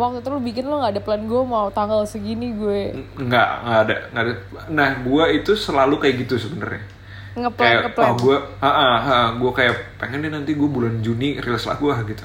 waktu 0.00 0.24
itu 0.24 0.28
lo 0.32 0.40
bikin 0.40 0.64
lo 0.64 0.80
nggak 0.80 0.92
ada 0.96 1.02
plan 1.04 1.22
gue 1.28 1.42
mau 1.44 1.68
tanggal 1.68 2.04
segini 2.08 2.56
gue. 2.56 2.96
Nggak 3.20 3.48
nggak 3.64 3.80
ada 3.84 3.96
nggak 4.12 4.22
ada. 4.24 4.34
Nah 4.72 4.88
gue 5.04 5.24
itu 5.36 5.52
selalu 5.52 6.00
kayak 6.00 6.14
gitu 6.24 6.48
sebenarnya. 6.48 6.84
Ngeplan 7.32 7.64
kayak 7.64 7.80
ngeplan 7.88 8.06
oh 8.08 8.14
gue 8.20 8.36
ah 8.60 8.68
ah, 8.68 8.96
ah, 9.00 9.26
gue 9.36 9.52
kayak 9.52 9.74
pengen 10.00 10.24
deh 10.24 10.32
nanti 10.32 10.52
gue 10.56 10.68
bulan 10.68 11.00
Juni 11.04 11.40
rilis 11.40 11.64
lagu 11.68 11.92
ah 11.92 12.00
gitu. 12.04 12.24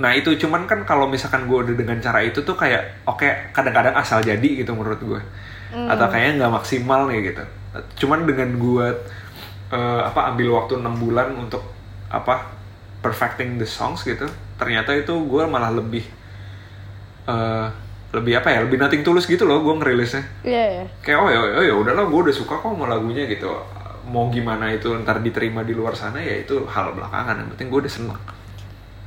Nah 0.00 0.16
itu 0.16 0.32
cuman 0.40 0.64
kan 0.64 0.84
kalau 0.88 1.08
misalkan 1.08 1.44
gue 1.44 1.56
udah 1.56 1.76
dengan 1.76 2.00
cara 2.00 2.24
itu 2.24 2.40
tuh 2.40 2.56
kayak 2.56 3.04
oke 3.04 3.52
kadang-kadang 3.52 3.96
asal 3.96 4.20
jadi 4.20 4.48
gitu 4.64 4.72
menurut 4.72 5.00
gue 5.00 5.20
atau 5.70 6.06
kayaknya 6.10 6.44
nggak 6.44 6.52
maksimal 6.56 7.08
nih 7.08 7.32
gitu. 7.32 7.44
Cuman 8.04 8.24
dengan 8.28 8.56
gue 8.60 8.86
eh, 9.72 10.00
apa 10.04 10.32
ambil 10.32 10.56
waktu 10.56 10.80
enam 10.80 10.96
bulan 10.96 11.32
untuk 11.36 11.64
apa 12.10 12.48
perfecting 13.00 13.56
the 13.56 13.64
songs 13.64 14.04
gitu 14.04 14.28
ternyata 14.60 14.92
itu 14.92 15.16
gue 15.16 15.42
malah 15.48 15.72
lebih 15.72 16.04
eh, 17.24 17.66
lebih 18.10 18.42
apa 18.42 18.52
ya 18.52 18.58
lebih 18.66 18.76
nothing 18.76 19.00
tulus 19.00 19.24
gitu 19.24 19.48
loh 19.48 19.64
gue 19.64 19.74
ngerilisnya. 19.80 20.44
Iya 20.44 20.64
ya 20.82 20.84
kayak 21.00 21.18
oh 21.18 21.28
ya 21.32 21.40
oh 21.40 21.64
ya 21.64 21.74
udahlah 21.78 22.04
gue 22.04 22.20
udah 22.28 22.34
suka 22.36 22.60
kok 22.60 22.68
sama 22.68 22.84
lagunya 22.84 23.24
gitu. 23.24 23.48
Mau 24.10 24.28
gimana 24.28 24.68
itu 24.74 24.90
ntar 25.06 25.22
diterima 25.24 25.64
di 25.64 25.72
luar 25.72 25.96
sana 25.96 26.20
ya 26.20 26.42
itu 26.42 26.66
hal 26.68 26.92
belakangan 26.92 27.40
yang 27.40 27.48
penting 27.56 27.66
gue 27.72 27.80
udah 27.88 27.92
seneng. 27.92 28.20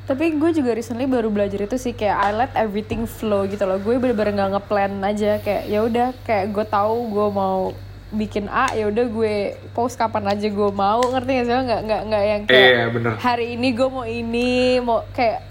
Tapi 0.04 0.36
gue 0.36 0.52
juga 0.52 0.76
recently 0.76 1.08
baru 1.08 1.32
belajar 1.32 1.64
itu 1.64 1.80
sih 1.80 1.96
kayak 1.96 2.18
I 2.20 2.32
let 2.36 2.52
everything 2.60 3.08
flow 3.08 3.48
gitu 3.48 3.64
loh. 3.64 3.80
Gue 3.80 4.00
bener-bener 4.00 4.36
nggak 4.36 4.52
ngeplan 4.60 5.00
aja 5.00 5.40
kayak 5.40 5.64
ya 5.68 5.80
udah 5.84 6.12
kayak 6.28 6.52
gue 6.52 6.66
tahu 6.68 6.96
gue 7.12 7.28
mau 7.32 7.72
bikin 8.14 8.46
A 8.46 8.70
ya 8.72 8.88
udah 8.88 9.06
gue 9.10 9.36
post 9.74 9.98
kapan 9.98 10.30
aja 10.30 10.46
gue 10.46 10.70
mau 10.72 11.02
ngerti 11.02 11.32
gak 11.34 11.46
sih 11.46 11.54
nggak 11.54 11.82
nggak 11.84 12.02
nggak 12.08 12.24
yang 12.24 12.42
kayak 12.46 12.70
Iya, 12.70 12.86
bener. 12.90 13.14
hari 13.18 13.46
ini 13.54 13.68
gue 13.74 13.90
mau 13.90 14.06
ini 14.06 14.50
mau 14.80 15.02
kayak 15.12 15.42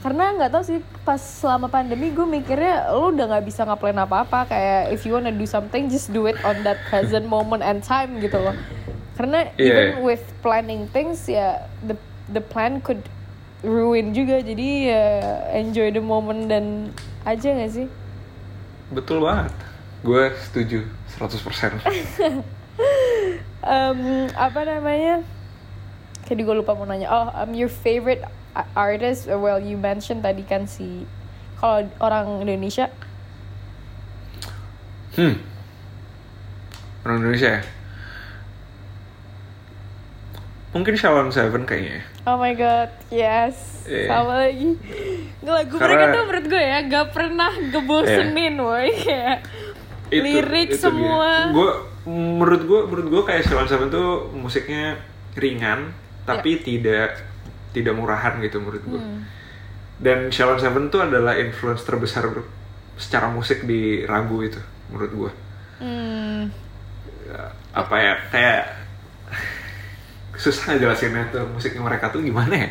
karena 0.00 0.24
nggak 0.32 0.50
tahu 0.50 0.62
sih 0.62 0.78
pas 1.02 1.18
selama 1.18 1.66
pandemi 1.66 2.08
gue 2.10 2.22
mikirnya 2.22 2.88
lu 2.94 3.10
udah 3.10 3.26
nggak 3.26 3.44
bisa 3.44 3.66
ngeplan 3.66 3.98
apa-apa 3.98 4.46
kayak 4.46 4.94
if 4.94 5.02
you 5.02 5.12
wanna 5.12 5.28
do 5.28 5.44
something 5.44 5.86
just 5.86 6.08
do 6.08 6.24
it 6.24 6.38
on 6.40 6.56
that 6.62 6.78
present 6.86 7.26
moment 7.26 7.60
and 7.60 7.82
time 7.82 8.16
gitu 8.18 8.38
loh. 8.38 8.54
Karena 9.16 9.48
Iya, 9.56 9.64
even 9.66 9.86
iya. 9.88 9.94
with 10.00 10.24
planning 10.40 10.86
things 10.88 11.24
ya 11.24 11.64
the 11.82 11.96
the 12.28 12.40
plan 12.40 12.78
could 12.80 13.00
ruin 13.60 14.12
juga. 14.12 14.38
Jadi 14.38 14.92
ya 14.92 15.04
enjoy 15.52 15.88
the 15.90 16.00
moment 16.00 16.46
dan 16.46 16.92
aja 17.24 17.56
gak 17.56 17.72
sih? 17.72 17.88
Betul 18.92 19.24
banget. 19.24 19.50
Gue 20.04 20.30
setuju 20.38 20.84
100% 21.16 21.80
Em, 23.62 23.98
apa 24.30 24.60
namanya 24.62 25.24
Jadi 26.22 26.40
gue 26.40 26.54
lupa 26.54 26.72
mau 26.72 26.84
nanya 26.84 27.08
oh 27.08 27.26
um, 27.34 27.50
your 27.50 27.66
favorite 27.68 28.22
artist 28.72 29.26
well 29.26 29.56
you 29.56 29.74
mentioned 29.74 30.20
tadi 30.20 30.42
kan 30.42 30.64
si 30.64 31.02
kalau 31.56 31.88
orang 31.98 32.40
Indonesia 32.40 32.92
hmm 35.14 35.34
orang 37.02 37.16
Indonesia 37.20 37.58
ya 37.58 37.62
mungkin 40.72 40.92
Shalom 40.92 41.32
Seven 41.32 41.64
kayaknya 41.64 41.92
ya. 41.96 42.02
Oh 42.28 42.36
my 42.36 42.52
god, 42.52 42.92
yes. 43.08 43.86
Iya. 43.88 44.12
Sama 44.12 44.44
lagi. 44.44 44.76
Lagu 45.40 45.72
Karena- 45.72 45.88
mereka 45.96 46.12
tuh 46.12 46.22
menurut 46.28 46.46
gue 46.46 46.60
ya 46.60 46.78
gak 46.84 47.06
pernah 47.16 47.48
ngebosenin, 47.48 48.60
woy. 48.60 48.92
Kayak 50.08 50.24
lirik 50.24 50.70
semua. 50.74 51.50
Gue 51.50 51.70
menurut 52.06 52.62
gue 52.62 52.80
menurut 52.86 53.06
gue 53.10 53.22
kayak 53.26 53.42
Sheila 53.44 53.66
Seven 53.66 53.90
tuh 53.90 54.30
musiknya 54.30 54.94
ringan 55.34 55.90
tapi 56.22 56.58
tidak 56.58 57.22
tidak 57.70 57.94
murahan 57.94 58.38
gitu 58.40 58.62
menurut 58.62 58.82
gue. 58.82 59.00
Dan 59.96 60.30
Sheila 60.30 60.56
Seven 60.56 60.88
tuh 60.88 61.02
adalah 61.02 61.34
influence 61.36 61.82
terbesar 61.82 62.28
secara 62.96 63.28
musik 63.28 63.64
di 63.64 64.06
ragu 64.06 64.40
itu 64.40 64.60
menurut 64.88 65.12
gue. 65.12 65.30
Hmm, 65.76 66.48
Apa 67.74 67.94
ya 67.98 68.14
kayak 68.30 68.62
susah 70.42 70.76
jelasinnya 70.76 71.28
tuh 71.28 71.44
musiknya 71.48 71.82
mereka 71.82 72.08
tuh 72.08 72.22
gimana 72.22 72.54
ya? 72.54 72.68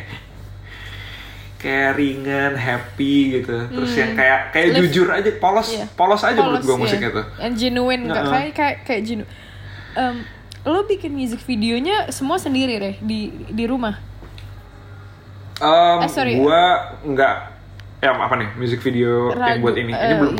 Kayak 1.66 1.90
ringan, 1.92 2.52
happy 2.54 3.14
gitu. 3.34 3.56
Terus 3.66 3.92
yang 3.92 4.14
kayak 4.14 4.40
kayak 4.48 4.66
Live- 4.70 4.78
jujur 4.86 5.06
aja, 5.10 5.30
polos, 5.36 5.68
Iya. 5.68 5.86
polos 5.92 6.22
aja 6.22 6.38
menurut 6.38 6.54
polos, 6.56 6.62
gue 6.62 6.72
iya. 6.72 6.82
musiknya 6.86 7.10
tuh. 7.10 7.24
Yang 7.36 7.54
genuine, 7.58 8.02
nggak 8.06 8.22
Heeh. 8.22 8.32
kayak 8.32 8.52
kayak 8.54 8.76
kayak 8.86 9.02
genuine. 9.02 9.30
Em, 9.92 10.16
lo 10.62 10.80
bikin 10.84 11.10
music 11.10 11.42
videonya 11.42 12.06
semua 12.08 12.36
sendiri 12.36 12.74
deh 12.76 12.94
di 13.00 13.18
di 13.48 13.64
rumah. 13.64 13.98
Um, 15.56 15.98
Eh, 15.98 16.08
sorry. 16.08 16.36
Gua 16.36 16.62
nggak 17.02 17.34
ya 17.98 18.12
apa 18.12 18.34
nih 18.36 18.50
music 18.54 18.78
video 18.80 19.32
yang 19.32 19.40
Ragu- 19.56 19.62
buat 19.62 19.74
ini. 19.74 19.90
Ini 19.90 19.96
eh, 20.06 20.18
belum. 20.20 20.34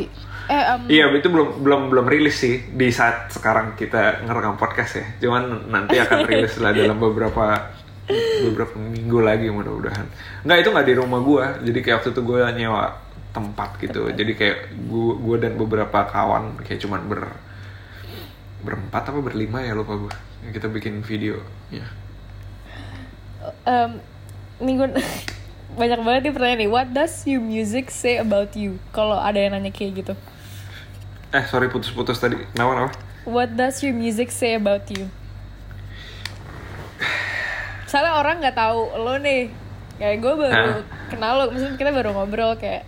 Eh, 0.47 0.63
em, 0.63 0.79
Iya, 0.87 1.05
itu 1.11 1.27
belum 1.27 1.59
belum 1.59 1.81
belum 1.89 2.05
rilis 2.05 2.37
sih 2.37 2.63
di 2.69 2.87
saat 2.87 3.27
sekarang 3.29 3.75
kita 3.75 4.23
ngerekam 4.23 4.55
podcast 4.55 4.95
ya. 4.95 5.05
Cuman 5.19 5.67
nanti 5.67 5.97
akan 5.97 6.23
rilis 6.23 6.55
lah 6.57 6.71
dalam 6.71 6.95
beberapa 6.95 7.75
beberapa 8.07 8.75
minggu 8.79 9.19
lagi 9.19 9.51
mudah-mudahan. 9.51 10.07
Nggak 10.47 10.57
itu 10.63 10.69
nggak 10.71 10.87
di 10.87 10.95
rumah 10.95 11.19
gua. 11.19 11.45
Jadi 11.59 11.79
kayak 11.83 11.95
waktu 12.01 12.09
itu 12.15 12.21
gua 12.23 12.49
nyewa 12.55 12.83
tempat 13.35 13.69
gitu. 13.83 14.07
Jadi 14.09 14.31
kayak 14.33 14.57
gua, 14.87 15.13
gua 15.19 15.35
dan 15.37 15.53
beberapa 15.59 15.99
kawan 16.07 16.63
kayak 16.63 16.79
cuman 16.81 17.01
ber 17.05 17.21
berempat 18.63 19.13
apa 19.13 19.19
berlima 19.19 19.61
ya 19.61 19.75
lupa 19.75 19.99
gua. 19.99 20.13
Yang 20.47 20.51
kita 20.63 20.67
bikin 20.71 21.03
video. 21.03 21.43
Ya. 21.67 21.85
em, 23.67 23.99
ini 24.63 24.71
gue 24.75 24.89
banyak 25.79 25.99
banget 26.01 26.21
nih 26.27 26.33
pertanyaan 26.33 26.59
nih. 26.63 26.71
What 26.71 26.87
does 26.95 27.27
your 27.27 27.43
music 27.43 27.91
say 27.91 28.17
about 28.17 28.55
you? 28.55 28.79
Kalau 28.95 29.19
ada 29.19 29.37
yang 29.37 29.53
nanya 29.53 29.71
kayak 29.71 30.03
gitu. 30.03 30.13
Eh 31.35 31.43
sorry 31.45 31.67
putus-putus 31.67 32.23
tadi. 32.23 32.39
Kenapa 32.55 32.71
kenapa? 32.71 32.91
What 33.27 33.59
does 33.59 33.83
your 33.83 33.91
music 33.91 34.31
say 34.31 34.55
about 34.55 34.87
you? 34.87 35.11
Soalnya 37.87 38.13
orang 38.15 38.37
nggak 38.37 38.53
tahu 38.53 38.79
lo 38.97 39.15
nih. 39.17 39.47
Kayak 39.97 40.17
gue 40.19 40.33
baru 40.37 40.71
kenal 41.07 41.33
lo, 41.33 41.45
maksudnya 41.49 41.73
kita 41.75 41.89
baru 41.89 42.09
ngobrol 42.11 42.53
kayak 42.53 42.85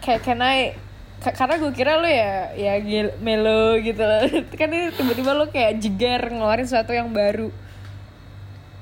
kayak 0.00 0.22
can 0.22 0.40
I 0.40 0.72
ka- 1.18 1.34
karena 1.34 1.58
gue 1.58 1.72
kira 1.72 1.98
lo 1.98 2.06
ya 2.06 2.54
ya 2.54 2.78
gil, 2.78 3.12
melo 3.18 3.76
gitu 3.76 4.00
loh. 4.00 4.22
kan 4.58 4.68
ini 4.68 4.88
tiba-tiba 4.90 5.32
lo 5.32 5.44
kayak 5.46 5.76
jeger 5.76 6.30
ngeluarin 6.30 6.64
sesuatu 6.64 6.90
yang 6.90 7.10
baru. 7.10 7.52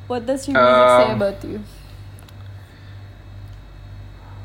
What 0.04 0.22
does 0.24 0.44
your 0.44 0.54
music 0.54 0.88
say 0.92 1.06
Um, 1.06 1.16
about 1.16 1.40
you? 1.42 1.58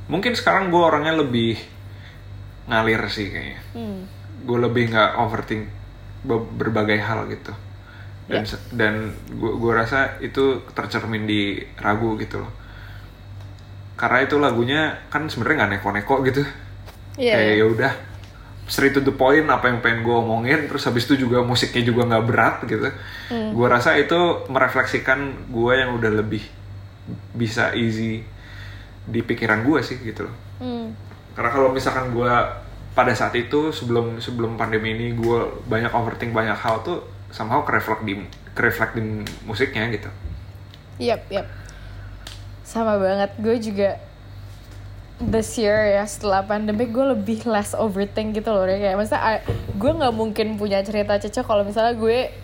Mungkin 0.10 0.34
sekarang 0.34 0.74
gue 0.74 0.82
orangnya 0.82 1.14
lebih 1.14 1.60
ngalir 2.66 3.06
sih 3.08 3.30
kayaknya. 3.30 3.60
Hmm. 3.76 4.10
Gue 4.42 4.58
lebih 4.58 4.90
nggak 4.90 5.20
overthink 5.20 5.70
be- 6.24 6.50
berbagai 6.50 6.98
hal 6.98 7.30
gitu. 7.30 7.54
Dan 8.30 8.46
Ya. 8.46 8.48
se- 8.48 8.62
dan 8.72 8.94
gue 9.28 9.52
gue 9.52 9.72
rasa 9.74 10.16
itu 10.20 10.62
tercermin 10.70 11.26
di 11.26 11.42
ragu 11.76 12.14
gitu 12.16 12.40
loh. 12.40 12.52
Karena 13.96 14.22
itu 14.22 14.38
lagunya 14.38 14.82
kan 15.10 15.26
sebenarnya 15.26 15.56
nggak 15.60 15.72
neko-neko 15.76 16.16
gitu. 16.24 16.42
Iya. 17.18 17.34
Kayak 17.36 17.54
ya 17.54 17.66
udah 17.68 17.94
straight 18.64 18.94
to 18.94 19.02
the 19.02 19.12
point 19.12 19.44
apa 19.46 19.66
yang 19.66 19.82
pengen 19.82 20.06
gue 20.06 20.14
omongin 20.14 20.70
terus 20.70 20.86
habis 20.86 21.04
itu 21.04 21.18
juga 21.20 21.42
musiknya 21.42 21.82
juga 21.84 22.06
nggak 22.06 22.22
berat 22.24 22.56
gitu 22.64 22.86
Hmm. 23.28 23.50
gue 23.52 23.66
rasa 23.68 23.98
itu 23.98 24.14
merefleksikan 24.46 25.20
gue 25.50 25.74
yang 25.74 25.98
udah 25.98 26.14
lebih 26.14 26.46
bisa 27.34 27.74
easy 27.74 28.22
di 29.04 29.20
pikiran 29.20 29.66
gue 29.66 29.82
sih 29.82 29.98
gitu 29.98 30.30
loh 30.30 30.36
Hmm. 30.62 30.94
karena 31.34 31.50
kalau 31.50 31.74
misalkan 31.74 32.14
gue 32.14 32.30
pada 32.92 33.10
saat 33.12 33.34
itu 33.34 33.74
sebelum 33.74 34.22
sebelum 34.22 34.54
pandemi 34.54 34.94
ini 34.94 35.08
gue 35.14 35.40
banyak 35.66 35.90
overthink 35.90 36.30
banyak 36.30 36.54
hal 36.56 36.86
tuh 36.86 37.02
somehow 37.30 37.62
kereflek 37.64 38.02
di 38.06 38.14
kereflek 38.58 38.98
di 38.98 39.24
musiknya 39.46 39.88
gitu 39.94 40.10
Yap, 41.00 41.32
yap. 41.32 41.48
Sama 42.68 43.00
banget. 43.00 43.32
Gue 43.40 43.56
juga 43.64 43.96
this 45.24 45.56
year 45.56 45.96
ya 45.96 46.04
setelah 46.04 46.44
pandemi 46.44 46.92
gue 46.92 47.06
lebih 47.16 47.48
less 47.48 47.72
overthink 47.72 48.36
gitu 48.36 48.52
loh. 48.52 48.68
Kayak 48.68 49.00
maksudnya 49.00 49.40
gue 49.80 49.92
nggak 49.96 50.14
mungkin 50.14 50.60
punya 50.60 50.84
cerita 50.84 51.16
cocok 51.16 51.46
kalau 51.48 51.64
misalnya 51.64 51.96
gue 51.96 52.36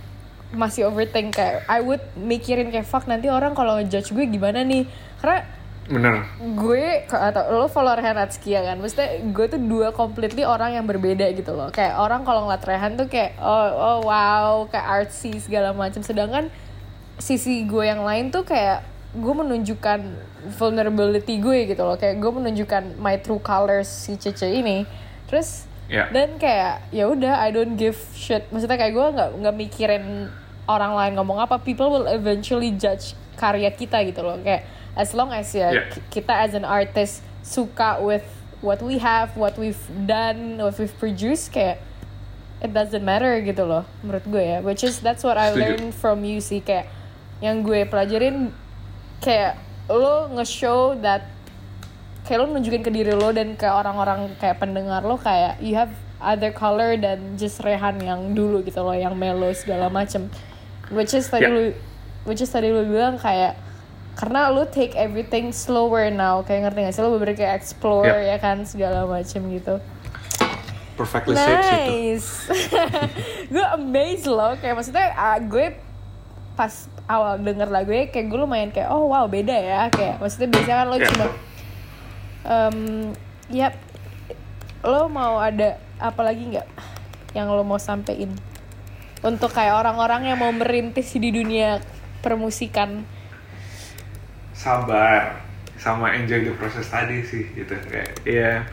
masih 0.55 0.87
overthink 0.87 1.35
kayak 1.35 1.67
I 1.67 1.83
would 1.83 1.99
mikirin 2.15 2.71
kayak 2.71 2.87
fuck 2.87 3.11
nanti 3.11 3.27
orang 3.27 3.51
kalau 3.51 3.75
ngejudge 3.75 4.15
gue 4.15 4.23
gimana 4.31 4.63
nih 4.63 4.87
karena 5.19 5.43
bener. 5.85 6.25
Gue 6.57 7.05
atau 7.05 7.43
lo 7.53 7.69
follow 7.69 7.93
Rehan 7.93 8.17
Atski 8.17 8.57
ya 8.57 8.65
kan? 8.65 8.81
Maksudnya 8.81 9.21
gue 9.29 9.45
tuh 9.45 9.61
dua 9.61 9.93
completely 9.93 10.41
orang 10.41 10.73
yang 10.73 10.85
berbeda 10.89 11.29
gitu 11.37 11.53
loh. 11.53 11.69
Kayak 11.69 12.01
orang 12.01 12.25
kalau 12.25 12.49
ngeliat 12.49 12.65
Rehan 12.65 12.97
tuh 12.97 13.05
kayak 13.05 13.37
oh, 13.37 13.69
oh 13.73 13.97
wow 14.09 14.65
kayak 14.65 14.85
artsy 14.85 15.37
segala 15.37 15.77
macam 15.77 16.01
sedangkan 16.01 16.49
sisi 17.21 17.63
gue 17.69 17.85
yang 17.85 18.01
lain 18.01 18.33
tuh 18.33 18.43
kayak 18.43 18.81
gue 19.15 19.33
menunjukkan 19.33 19.99
vulnerability 20.57 21.37
gue 21.37 21.69
gitu 21.69 21.85
loh. 21.85 21.95
Kayak 21.95 22.17
gue 22.17 22.31
menunjukkan 22.33 22.83
my 22.97 23.21
true 23.21 23.39
colors 23.39 23.87
si 23.87 24.17
Cece 24.17 24.49
ini. 24.51 24.83
Terus 25.29 25.69
Ya. 25.85 26.09
dan 26.09 26.41
kayak 26.41 26.89
ya 26.89 27.05
udah 27.05 27.45
I 27.45 27.53
don't 27.53 27.77
give 27.77 27.93
shit. 28.17 28.49
Maksudnya 28.49 28.73
kayak 28.73 28.93
gue 28.97 29.05
nggak 29.05 29.29
nggak 29.37 29.55
mikirin 29.55 30.33
orang 30.65 30.97
lain 30.97 31.13
ngomong 31.13 31.37
apa. 31.37 31.61
People 31.61 31.93
will 31.93 32.09
eventually 32.09 32.73
judge 32.73 33.13
karya 33.37 33.69
kita 33.69 34.01
gitu 34.01 34.25
loh. 34.25 34.41
Kayak 34.41 34.65
as 34.95 35.11
long 35.11 35.29
as 35.29 35.51
ya 35.51 35.71
Yeah. 35.71 35.87
ki- 35.91 36.21
kita 36.21 36.33
as 36.33 36.51
an 36.51 36.63
artist 36.63 37.19
suka 37.41 37.99
with 37.99 38.25
what 38.59 38.79
we 38.79 38.97
have 38.97 39.35
what 39.35 39.55
we've 39.55 39.79
done 40.03 40.57
what 40.57 40.75
we've 40.75 40.95
produced 40.95 41.51
kayak 41.51 41.77
it 42.59 42.71
doesn't 42.71 43.03
matter 43.03 43.37
gitu 43.39 43.61
loh 43.61 43.83
menurut 44.01 44.25
gue 44.25 44.41
ya 44.41 44.57
which 44.59 44.81
is 44.81 44.97
that's 44.99 45.21
what 45.21 45.35
I 45.35 45.51
learned 45.51 45.93
from 45.93 46.23
you 46.23 46.39
sih 46.39 46.59
kayak 46.59 46.89
yang 47.39 47.61
gue 47.61 47.83
pelajarin 47.85 48.49
kayak 49.19 49.59
lo 49.85 50.31
nge-show 50.31 50.97
that 50.99 51.27
kayak 52.23 52.41
lo 52.41 52.49
nunjukin 52.49 52.81
ke 52.81 52.89
diri 52.89 53.13
lo 53.13 53.29
dan 53.29 53.53
ke 53.53 53.67
orang-orang 53.67 54.33
kayak 54.39 54.57
pendengar 54.57 55.03
lo 55.03 55.15
kayak 55.15 55.59
you 55.59 55.75
have 55.75 55.91
other 56.17 56.49
color 56.49 56.95
dan 56.95 57.35
just 57.35 57.59
Rehan 57.59 57.99
yang 57.99 58.33
dulu 58.33 58.63
gitu 58.63 58.81
loh 58.81 58.95
yang 58.95 59.13
melo 59.13 59.51
segala 59.51 59.91
macem 59.91 60.31
which 60.89 61.11
is 61.11 61.27
tadi 61.27 61.45
Yeah. 61.45 61.53
lu 61.53 61.63
which 62.23 62.39
is 62.39 62.49
tadi 62.49 62.71
lu 62.71 62.81
bilang 62.87 63.19
kayak 63.19 63.59
karena 64.15 64.47
lu 64.47 64.63
take 64.71 64.95
everything 64.95 65.51
slower 65.51 66.07
now 66.07 66.39
kayak 66.41 66.71
ngerti 66.71 66.79
gak 66.87 66.93
sih? 66.95 67.01
Lo 67.03 67.19
bener 67.19 67.35
kayak 67.35 67.59
explore 67.59 68.07
Yeah. 68.07 68.35
ya 68.35 68.37
kan? 68.39 68.63
Segala 68.63 69.03
macem 69.03 69.43
gitu. 69.51 69.83
Perfectly 70.95 71.35
nice. 71.35 72.47
Gue 73.53 73.65
amazed 73.75 74.31
loh 74.31 74.55
kayak 74.55 74.79
maksudnya 74.79 75.11
ah, 75.11 75.35
gue 75.43 75.75
pas 76.55 76.71
awal 77.11 77.43
denger 77.43 77.67
lagunya 77.67 78.07
kayak 78.07 78.31
gue 78.31 78.39
lumayan 78.39 78.71
kayak 78.71 78.87
oh 78.87 79.11
wow 79.11 79.27
beda 79.27 79.51
ya 79.51 79.91
kayak 79.91 80.23
maksudnya 80.23 80.47
biasanya 80.55 80.77
kan 80.79 80.87
lo 80.87 80.95
Yeah. 80.95 81.09
cuma 81.11 81.25
um, 82.47 82.77
yap 83.51 83.75
lo 84.87 85.11
mau 85.11 85.35
ada 85.43 85.75
apa 85.99 86.21
lagi 86.23 86.55
nggak 86.55 86.67
yang 87.35 87.51
lo 87.51 87.67
mau 87.67 87.75
sampein? 87.75 88.31
Untuk 89.19 89.51
kayak 89.51 89.75
orang-orang 89.83 90.31
yang 90.31 90.39
mau 90.39 90.53
merintis 90.55 91.11
di 91.17 91.33
dunia 91.33 91.83
permusikan 92.23 93.03
sabar 94.65 95.37
sama 95.77 96.17
enjoy 96.17 96.41
the 96.41 96.53
process 96.57 96.89
tadi 96.89 97.21
sih 97.21 97.45
gitu. 97.53 97.77
Kayak 97.85 98.11
ya 98.25 98.65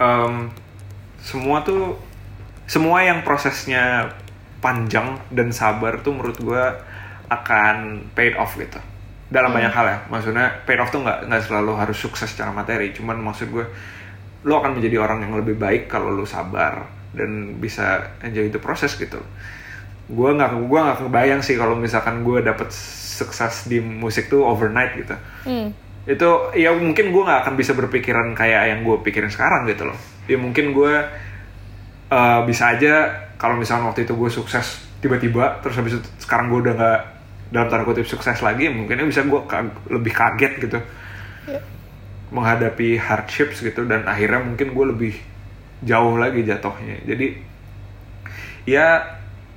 em, 0.00 0.48
semua 1.20 1.60
tuh 1.60 2.00
semua 2.64 3.04
yang 3.04 3.20
prosesnya 3.20 4.08
panjang 4.64 5.20
dan 5.28 5.52
sabar 5.52 6.00
tuh 6.00 6.16
menurut 6.16 6.40
gue 6.40 6.64
akan 7.28 8.08
paid 8.16 8.40
off 8.40 8.56
gitu. 8.56 8.80
Dalam 9.28 9.52
banyak 9.52 9.68
hal 9.68 9.86
ya. 9.86 9.98
Maksudnya 10.08 10.64
paid 10.64 10.80
off 10.80 10.88
tuh 10.88 11.04
nggak 11.04 11.28
nggak 11.28 11.42
selalu 11.44 11.72
harus 11.76 11.98
sukses 12.00 12.32
secara 12.32 12.48
materi. 12.48 12.96
Cuman 12.96 13.20
maksud 13.20 13.52
gue 13.52 13.68
lo 14.48 14.54
akan 14.64 14.80
menjadi 14.80 14.96
orang 15.02 15.28
yang 15.28 15.36
lebih 15.36 15.60
baik 15.60 15.92
kalau 15.92 16.08
lo 16.08 16.24
sabar 16.24 16.88
dan 17.12 17.60
bisa 17.60 18.16
enjoy 18.24 18.48
the 18.48 18.60
process 18.60 18.96
gitu. 18.96 19.20
Gue 20.08 20.30
nggak 20.32 20.56
gue 20.56 20.80
nggak 20.80 20.98
kebayang 21.04 21.44
sih 21.44 21.60
kalau 21.60 21.76
misalkan 21.76 22.24
gue 22.24 22.40
dapet 22.40 22.72
sukses 23.18 23.66
di 23.66 23.82
musik 23.82 24.30
tuh 24.30 24.46
overnight 24.46 24.94
gitu. 24.94 25.16
Hmm. 25.44 25.70
itu 26.08 26.24
ya 26.56 26.72
mungkin 26.72 27.12
gue 27.12 27.20
nggak 27.20 27.44
akan 27.44 27.54
bisa 27.60 27.76
berpikiran 27.76 28.32
kayak 28.32 28.72
yang 28.72 28.80
gue 28.80 28.96
pikirin 29.04 29.28
sekarang 29.28 29.68
gitu 29.68 29.84
loh. 29.84 29.98
Ya 30.24 30.40
mungkin 30.40 30.72
gue 30.72 30.94
uh, 32.08 32.40
bisa 32.48 32.72
aja 32.72 33.12
kalau 33.36 33.60
misalnya 33.60 33.92
waktu 33.92 34.08
itu 34.08 34.16
gue 34.16 34.30
sukses 34.32 34.88
tiba-tiba 35.04 35.60
terus 35.60 35.76
habis 35.76 36.00
itu 36.00 36.08
sekarang 36.16 36.48
gue 36.48 36.64
udah 36.64 36.74
nggak 36.80 37.00
dalam 37.52 37.68
tanda 37.68 37.84
kutip 37.84 38.08
sukses 38.08 38.40
lagi 38.40 38.72
mungkinnya 38.72 39.04
bisa 39.04 39.20
gue 39.28 39.40
lebih 39.92 40.12
kaget 40.16 40.52
gitu. 40.64 40.78
Iya. 41.48 41.60
menghadapi 42.28 43.00
hardships 43.00 43.64
gitu 43.64 43.88
dan 43.88 44.04
akhirnya 44.04 44.44
mungkin 44.44 44.76
gue 44.76 44.86
lebih 44.92 45.14
jauh 45.84 46.16
lagi 46.16 46.44
jatuhnya. 46.44 47.04
Jadi 47.08 47.36
ya 48.68 49.00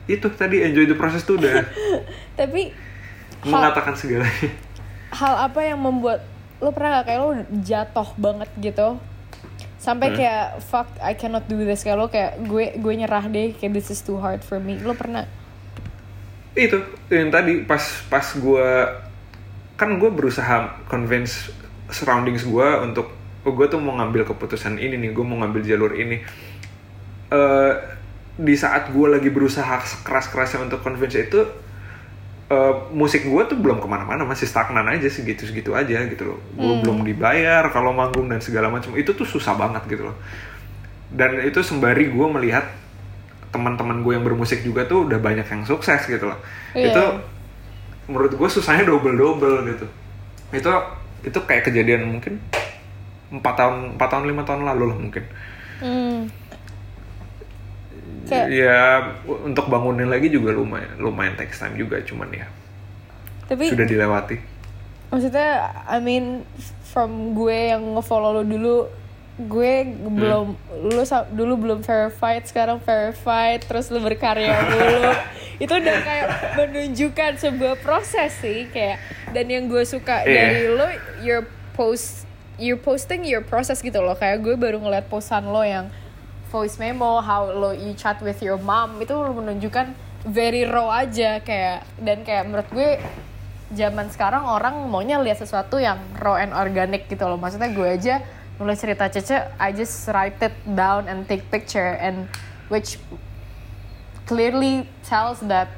itu 0.07 0.27
tadi 0.31 0.63
enjoy 0.63 0.87
the 0.87 0.95
process 0.95 1.27
tuh 1.27 1.35
udah. 1.35 1.67
Tapi 2.39 2.71
hal, 3.45 3.61
mengatakan 3.61 3.93
segalanya 3.97 4.49
hal 5.11 5.33
apa 5.47 5.59
yang 5.63 5.79
membuat 5.81 6.19
lo 6.61 6.69
pernah 6.75 7.01
gak 7.01 7.05
kayak 7.09 7.19
lo 7.25 7.31
jatuh 7.65 8.09
banget 8.17 8.49
gitu? 8.61 8.87
Sampai 9.81 10.07
Hmm. 10.09 10.17
kayak 10.17 10.61
fuck 10.61 10.87
I 11.01 11.13
cannot 11.17 11.49
do 11.49 11.57
this 11.65 11.81
kayak 11.85 11.97
lo 12.01 12.07
kayak 12.13 12.31
gue 12.45 12.65
gue 12.77 12.93
nyerah 12.99 13.25
deh 13.35 13.47
kayak 13.57 13.73
this 13.73 13.89
is 13.93 14.01
too 14.05 14.17
hard 14.21 14.41
for 14.45 14.57
me. 14.61 14.77
Lo 14.87 14.93
pernah? 14.93 15.25
itu 16.55 16.77
yang 17.07 17.31
tadi 17.31 17.63
pas 17.63 17.79
pas 18.11 18.27
gue 18.35 18.67
kan 19.79 19.89
gue 19.97 20.09
berusaha 20.11 20.83
convince 20.91 21.49
surroundings 21.89 22.43
gue 22.43 22.67
untuk 22.83 23.07
oh 23.47 23.53
gue 23.55 23.67
tuh 23.71 23.79
mau 23.79 23.95
ngambil 23.97 24.27
keputusan 24.27 24.77
ini 24.77 24.99
nih 24.99 25.11
gue 25.15 25.25
mau 25.25 25.39
ngambil 25.41 25.61
jalur 25.65 25.91
ini 25.95 26.21
Eh 27.31 27.73
di 28.41 28.55
saat 28.55 28.89
gue 28.95 29.07
lagi 29.11 29.27
berusaha 29.27 29.83
keras 30.07 30.31
kerasnya 30.31 30.65
untuk 30.65 30.79
convince 30.81 31.19
itu 31.19 31.39
eh, 32.51 32.73
musik 32.91 33.23
gue 33.23 33.41
tuh 33.47 33.55
belum 33.55 33.79
ke 33.79 33.87
mana-mana 33.87 34.27
masih 34.27 34.43
stagnan 34.43 34.83
aja 34.91 35.07
segitu 35.07 35.47
segitu 35.47 35.71
aja 35.71 36.03
gitu 36.11 36.35
loh. 36.35 36.39
Gue 36.59 36.83
belum 36.83 37.07
dibayar 37.07 37.63
kalau 37.71 37.95
manggung 37.95 38.27
dan 38.27 38.43
segala 38.43 38.67
macam. 38.67 38.91
Itu 38.99 39.15
tuh 39.15 39.23
susah 39.23 39.55
banget 39.55 39.87
gitu 39.87 40.11
loh. 40.11 40.17
Dan 41.11 41.39
itu 41.47 41.63
sembari 41.63 42.11
gue 42.11 42.27
melihat 42.27 42.67
teman-teman 43.51 43.99
gue 44.03 44.15
yang 44.15 44.23
bermusik 44.23 44.63
juga 44.63 44.87
tuh 44.87 45.07
udah 45.07 45.19
banyak 45.19 45.47
yang 45.47 45.63
sukses 45.63 46.03
gitu 46.07 46.27
loh. 46.27 46.39
Iya. 46.71 46.91
itu 46.91 47.03
menurut 48.07 48.31
gue 48.35 48.49
susahnya 48.51 48.83
double 48.83 49.15
double 49.15 49.63
gitu. 49.71 49.87
Itu 50.51 50.71
itu 51.21 51.39
kayak 51.47 51.71
kejadian 51.71 52.17
mungkin 52.17 52.41
empat 53.31 53.53
tahun 53.55 53.95
empat 53.95 54.07
tahun 54.11 54.25
lima 54.27 54.43
tahun 54.43 54.67
lalu 54.67 54.83
lah 54.91 54.97
mungkin. 54.99 55.23
Hmm. 55.79 56.19
Kayak 58.29 58.47
ya 58.49 58.79
untuk 59.25 59.65
bangunin 59.67 60.07
lagi 60.07 60.27
juga 60.27 60.51
lumayan 60.51 60.97
lumayan 60.97 61.33
takes 61.35 61.57
time 61.57 61.73
juga 61.75 61.99
cuman 62.01 62.29
ya. 62.31 62.47
Tapi 63.47 63.67
sudah 63.67 63.85
dilewati. 63.85 64.37
maksudnya 65.07 65.49
I 65.91 65.99
mean 65.99 66.47
from 66.87 67.35
gue 67.35 67.67
yang 67.67 67.83
ngefollow 67.95 68.31
lo 68.31 68.43
dulu 68.43 68.87
gue 69.37 69.73
belum 70.07 70.55
lu 70.87 71.03
dulu 71.33 71.53
belum 71.57 71.79
verified 71.81 72.45
sekarang 72.45 72.79
verified 72.79 73.59
terus 73.61 73.91
lu 73.91 73.99
berkarya 73.99 74.55
dulu. 74.67 75.11
Itu 75.63 75.73
udah 75.77 75.97
kayak 76.01 76.27
menunjukkan 76.55 77.31
sebuah 77.37 77.75
proses 77.79 78.33
sih 78.39 78.71
kayak 78.71 78.97
dan 79.29 79.45
yang 79.45 79.67
gue 79.67 79.83
suka 79.83 80.23
Iya. 80.23 80.31
dari 80.31 80.61
lo 80.69 80.87
your 81.19 81.41
post 81.73 82.23
you 82.55 82.77
posting 82.77 83.25
your 83.25 83.41
process 83.41 83.81
gitu 83.81 83.99
loh. 83.99 84.15
Kayak 84.15 84.41
gue 84.41 84.55
baru 84.55 84.79
ngeliat 84.79 85.09
posan 85.09 85.49
lo 85.49 85.61
yang 85.61 85.89
voice 86.51 86.75
memo 86.75 87.23
how 87.23 87.47
lo 87.47 87.71
you 87.71 87.95
chat 87.95 88.19
with 88.19 88.37
your 88.43 88.59
mom 88.59 88.99
itu 88.99 89.15
menunjukkan 89.15 89.95
very 90.27 90.67
raw 90.67 91.01
aja 91.01 91.39
kayak 91.41 91.87
dan 91.97 92.21
kayak 92.21 92.45
menurut 92.45 92.67
gue 92.69 92.99
zaman 93.71 94.11
sekarang 94.11 94.43
orang 94.43 94.75
maunya 94.91 95.17
lihat 95.23 95.39
sesuatu 95.39 95.79
yang 95.79 95.97
raw 96.19 96.35
and 96.35 96.51
organic 96.51 97.07
gitu 97.07 97.23
loh. 97.23 97.39
Maksudnya 97.39 97.71
gue 97.71 97.87
aja 97.87 98.19
nulis 98.59 98.77
cerita 98.77 99.07
Cece 99.07 99.55
I 99.57 99.71
just 99.73 100.05
write 100.11 100.37
it 100.43 100.53
down 100.75 101.07
and 101.07 101.25
take 101.25 101.47
picture 101.47 101.97
and 101.97 102.27
which 102.67 102.99
clearly 104.27 104.85
tells 105.07 105.41
that 105.47 105.71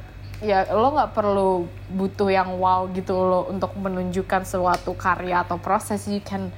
ya 0.43 0.67
lo 0.75 0.91
nggak 0.91 1.15
perlu 1.15 1.69
butuh 1.93 2.27
yang 2.27 2.59
wow 2.59 2.89
gitu 2.91 3.15
lo 3.15 3.47
untuk 3.47 3.71
menunjukkan 3.79 4.43
suatu 4.43 4.91
karya 4.97 5.45
atau 5.47 5.55
proses. 5.61 6.03
You 6.09 6.19
can 6.19 6.51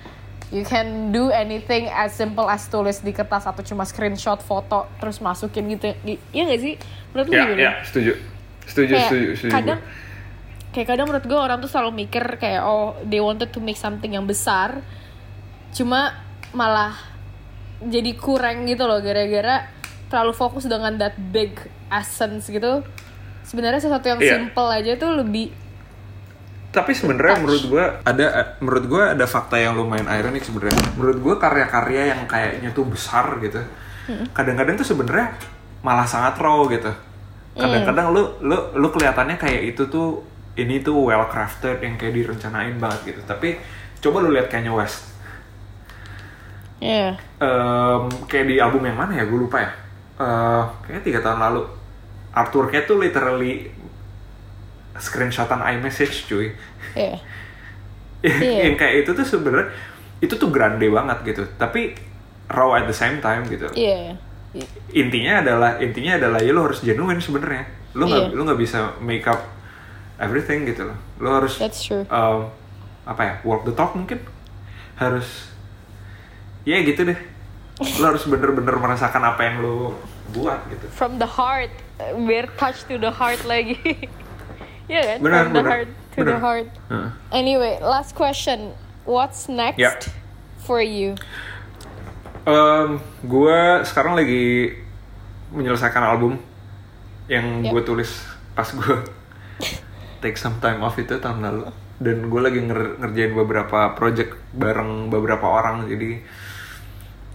you 0.53 0.61
can 0.61 1.09
do 1.09 1.33
anything 1.33 1.89
as 1.89 2.13
simple 2.13 2.45
as 2.45 2.65
tulis 2.69 3.01
di 3.01 3.09
kertas 3.09 3.49
atau 3.49 3.65
cuma 3.65 3.81
screenshot 3.83 4.37
foto 4.41 4.85
terus 5.01 5.17
masukin 5.17 5.65
gitu 5.73 5.93
iya 6.31 6.43
gak 6.45 6.61
sih 6.61 6.73
menurut 7.13 7.27
lo 7.27 7.33
ya 7.33 7.43
gimana? 7.49 7.61
ya 7.61 7.71
setuju 7.81 8.13
setuju 8.65 8.93
kayak 8.93 9.09
setuju 9.09 9.27
setuju 9.37 9.51
kadang 9.53 9.79
gue. 9.81 10.71
kayak 10.73 10.87
kadang 10.87 11.05
menurut 11.09 11.25
gue 11.25 11.39
orang 11.39 11.57
tuh 11.61 11.69
selalu 11.69 12.05
mikir 12.05 12.23
kayak 12.37 12.61
oh 12.61 12.93
they 13.01 13.17
wanted 13.17 13.49
to 13.49 13.57
make 13.57 13.77
something 13.79 14.13
yang 14.13 14.25
besar 14.29 14.81
cuma 15.73 16.13
malah 16.53 16.93
jadi 17.81 18.15
kurang 18.15 18.69
gitu 18.69 18.87
loh 18.87 19.01
gara-gara 19.03 19.67
terlalu 20.07 20.33
fokus 20.37 20.69
dengan 20.69 20.95
that 20.95 21.17
big 21.33 21.57
essence 21.89 22.47
gitu 22.47 22.85
sebenarnya 23.43 23.81
sesuatu 23.81 24.07
yang 24.07 24.21
Iya. 24.21 24.31
simple 24.39 24.69
aja 24.71 24.91
tuh 24.95 25.11
lebih 25.19 25.51
tapi 26.75 26.91
sebenarnya 26.91 27.39
menurut 27.39 27.63
gue 27.71 27.85
ada 28.03 28.59
menurut 28.59 28.85
gue 28.91 29.03
ada 29.15 29.23
fakta 29.23 29.55
yang 29.55 29.79
lumayan 29.79 30.11
ironik 30.11 30.43
sebenarnya. 30.43 30.75
Menurut 30.99 31.23
gue 31.23 31.35
karya-karya 31.39 32.11
yang 32.11 32.27
kayaknya 32.27 32.75
tuh 32.75 32.83
besar 32.83 33.39
gitu 33.39 33.63
kadang-kadang 34.31 34.77
tuh 34.77 34.87
sebenarnya 34.87 35.33
malah 35.81 36.05
sangat 36.05 36.37
raw 36.37 36.61
gitu. 36.69 36.91
Kadang-kadang 37.55 38.11
lu 38.11 38.23
lu 38.43 38.57
lu 38.75 38.87
kelihatannya 38.91 39.39
kayak 39.39 39.75
itu 39.75 39.87
tuh 39.87 40.21
ini 40.59 40.83
tuh 40.83 40.95
well 41.09 41.25
crafted 41.27 41.81
yang 41.81 41.95
kayak 41.97 42.13
direncanain 42.13 42.75
banget 42.77 43.15
gitu. 43.15 43.21
Tapi 43.25 43.57
coba 44.03 44.21
lu 44.21 44.35
lihat 44.35 44.51
Kanye 44.51 44.71
West. 44.71 45.15
Ya 46.83 47.15
Em, 47.39 48.03
kayak 48.27 48.45
di 48.51 48.55
album 48.59 48.83
yang 48.83 48.99
mana 48.99 49.15
ya? 49.15 49.23
Gue 49.25 49.47
lupa 49.47 49.63
ya. 49.63 49.71
Eh, 50.19 50.63
kayaknya 50.85 51.01
tiga 51.01 51.19
tahun 51.23 51.39
lalu. 51.41 51.63
Artworknya 52.35 52.83
tuh 52.83 52.99
literally 52.99 53.71
screenshotan 54.97 55.59
iMessage 55.61 56.25
cuy. 56.25 56.51
Ya 56.95 57.19
Iya. 58.25 58.63
yang 58.65 58.75
kayak 58.75 59.05
itu 59.05 59.11
tuh 59.13 59.27
sebenarnya 59.27 59.69
itu 60.17 60.33
tuh 60.33 60.49
grande 60.49 60.87
banget 60.89 61.17
gitu. 61.27 61.43
Tapi 61.55 61.93
raw 62.47 62.73
at 62.73 62.89
the 62.89 62.95
same 62.95 63.19
time 63.19 63.45
gitu. 63.45 63.69
Iya. 63.73 64.17
Intinya 64.95 65.43
adalah 65.43 65.71
intinya 65.77 66.15
adalah 66.17 66.39
ya 66.39 66.55
lo 66.55 66.65
harus 66.65 66.81
genuine 66.81 67.19
sebenarnya. 67.19 67.67
Lo 67.93 68.07
nggak 68.07 68.31
Iya. 68.31 68.33
lo 68.33 68.41
nggak 68.47 68.59
bisa 68.59 68.79
make 68.97 69.27
up 69.27 69.45
everything 70.17 70.63
gitu 70.65 70.87
loh. 70.87 70.97
Lo 71.19 71.37
harus 71.37 71.59
that's 71.59 71.83
true. 71.83 72.07
um, 72.07 72.49
apa 73.05 73.21
ya 73.21 73.33
walk 73.43 73.61
the 73.67 73.75
talk 73.75 73.93
mungkin. 73.93 74.17
Harus 74.95 75.51
ya 76.63 76.79
gitu 76.81 77.05
deh. 77.05 77.19
Lo 77.99 78.09
harus 78.09 78.23
bener-bener 78.25 78.73
merasakan 78.79 79.21
apa 79.21 79.41
yang 79.43 79.59
lo 79.61 79.99
buat 80.31 80.65
gitu. 80.71 80.87
From 80.89 81.19
the 81.19 81.27
heart 81.27 81.69
biar 81.99 82.49
touch 82.57 82.87
to 82.87 82.97
the 82.97 83.11
heart 83.11 83.43
lagi 83.45 83.77
ya 84.87 85.01
kan 85.03 85.17
Benar, 85.19 85.41
from 85.41 85.49
the 85.49 85.57
benar, 85.57 85.71
heart 85.71 85.87
to 85.87 86.17
the 86.17 86.23
benar. 86.23 86.39
heart. 86.39 86.67
Heeh. 86.87 87.09
anyway 87.31 87.73
last 87.79 88.13
question. 88.13 88.73
What's 89.03 89.45
next 89.45 89.77
Ya. 89.77 89.93
for 90.59 90.79
you? 90.79 91.13
Em, 92.43 92.97
gue 93.21 93.59
sekarang 93.83 94.13
lagi 94.13 94.73
menyelesaikan 95.49 96.01
album 96.01 96.37
yang 97.25 97.61
Yep. 97.61 97.71
gue 97.71 97.81
tulis 97.83 98.11
pas 98.51 98.65
gue 98.65 98.95
take 100.21 100.35
some 100.35 100.57
time 100.59 100.81
off 100.81 100.93
itu 100.95 101.15
tahun 101.15 101.41
lalu. 101.41 101.69
Dan 101.95 102.27
gue 102.27 102.41
lagi 102.41 102.59
nger- 102.59 102.97
ngerjain 102.99 103.31
beberapa 103.31 103.93
project 103.93 104.35
bareng 104.51 105.07
beberapa 105.07 105.47
orang 105.47 105.85
jadi 105.85 106.21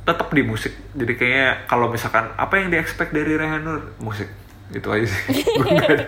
tetap 0.03 0.31
di 0.31 0.43
musik. 0.43 0.75
Jadi 0.93 1.13
kayaknya 1.15 1.49
kalau 1.65 1.87
misalkan 1.87 2.35
apa 2.35 2.55
yang 2.57 2.69
di 2.69 2.77
expect 2.77 3.11
dari 3.11 3.35
Rehanur? 3.35 3.95
Musik 3.99 4.27
gitu 4.71 4.89
aja 4.91 5.07
sih 5.07 5.25
nggak 5.61 5.89
ada 5.91 6.07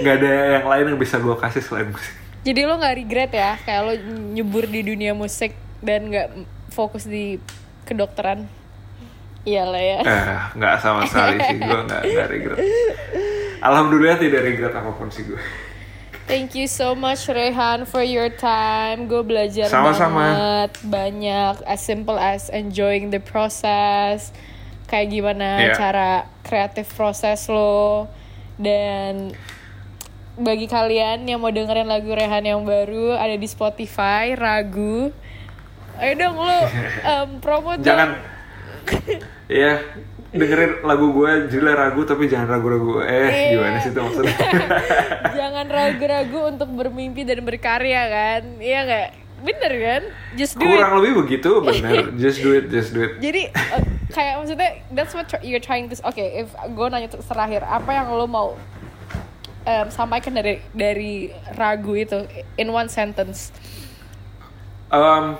nggak 0.00 0.14
ada 0.20 0.32
yang 0.58 0.66
lain 0.66 0.84
yang 0.94 0.98
bisa 0.98 1.16
gue 1.18 1.36
kasih 1.36 1.62
selain 1.62 1.88
musik 1.88 2.14
Jadi 2.38 2.64
lo 2.64 2.80
nggak 2.80 2.96
regret 2.96 3.32
ya 3.34 3.60
kayak 3.60 3.82
lo 3.84 3.92
nyebur 4.32 4.64
di 4.64 4.80
dunia 4.80 5.12
musik 5.12 5.52
dan 5.84 6.08
nggak 6.08 6.28
fokus 6.70 7.04
di 7.04 7.36
kedokteran? 7.84 8.46
Iyalah 9.44 9.82
ya. 9.82 9.98
eh 10.00 10.38
nggak 10.56 10.74
sama 10.80 11.04
sekali 11.04 11.36
sih 11.44 11.56
gue 11.58 11.80
nggak 11.84 12.02
nggak 12.14 12.28
regret 12.30 12.58
alhamdulillah 13.60 14.16
tidak 14.16 14.40
regret 14.44 14.72
apa 14.72 14.90
pun 14.92 15.08
sih 15.08 15.24
gue 15.24 15.40
Thank 16.28 16.52
you 16.52 16.68
so 16.68 16.92
much 16.92 17.24
Rehan 17.24 17.88
for 17.88 18.04
your 18.04 18.28
time. 18.28 19.08
Gue 19.08 19.24
belajar 19.24 19.72
Sama-sama. 19.72 20.20
banget 20.28 20.72
banyak 20.84 21.56
as 21.64 21.80
simple 21.80 22.20
as 22.20 22.52
enjoying 22.52 23.08
the 23.08 23.16
process. 23.16 24.28
Kayak 24.88 25.08
gimana 25.10 25.48
Iya. 25.62 25.74
cara 25.74 26.10
kreatif 26.40 26.88
proses 26.90 27.44
lo 27.46 28.08
dan 28.56 29.30
bagi 30.34 30.64
kalian 30.64 31.22
yang 31.22 31.38
mau 31.38 31.50
dengerin 31.50 31.84
lagu 31.84 32.08
Rehan 32.08 32.42
yang 32.42 32.62
baru 32.62 33.12
ada 33.12 33.34
di 33.34 33.44
Spotify 33.44 34.32
Ragu. 34.32 35.12
Ayo 35.94 36.12
dong 36.14 36.36
lo 36.36 36.56
um, 37.10 37.28
promo 37.38 37.76
jangan 37.76 38.16
ya 39.46 39.82
dengerin 40.28 40.80
lagu 40.82 41.10
gue 41.10 41.48
judulnya 41.48 41.76
ragu 41.78 42.04
tapi 42.04 42.28
jangan 42.28 42.48
ragu-ragu 42.50 43.00
eh 43.00 43.28
Iya. 43.28 43.50
gimana 43.50 43.76
sih 43.78 43.90
itu 43.90 43.98
maksudnya 43.98 44.36
Jangan 45.38 45.66
ragu-ragu 45.66 46.40
untuk 46.48 46.68
bermimpi 46.70 47.22
dan 47.22 47.40
berkarya 47.42 48.02
kan. 48.06 48.42
Iya 48.58 48.78
nggak? 48.84 49.08
Bener 49.38 49.72
kan? 49.72 50.02
Just 50.34 50.54
do 50.54 50.64
it. 50.64 50.74
kurang 50.74 50.98
lebih 50.98 51.12
begitu 51.20 51.50
bener 51.64 52.10
just 52.14 52.38
do 52.38 52.50
it 52.52 52.66
just 52.66 52.90
do 52.90 53.00
it 53.00 53.18
Jadi 53.18 53.48
eh, 53.48 53.82
kayak 54.08 54.34
maksudnya 54.36 54.70
that's 54.90 55.12
what 55.12 55.26
you're 55.40 55.60
trying 55.60 55.86
to 55.86 55.94
Oke, 56.02 56.18
if 56.18 56.48
gue 56.50 56.86
nanya 56.88 57.06
ter- 57.06 57.22
terakhir, 57.22 57.62
apa 57.62 57.90
yang 57.92 58.10
lo 58.10 58.24
mau 58.24 58.48
um, 59.60 59.86
sampaikan 59.88 60.32
dari 60.32 60.58
dari 60.70 61.28
ragu 61.54 61.94
itu 61.94 62.26
in 62.54 62.68
one 62.68 62.88
sentence 62.88 63.54
Em, 64.88 65.36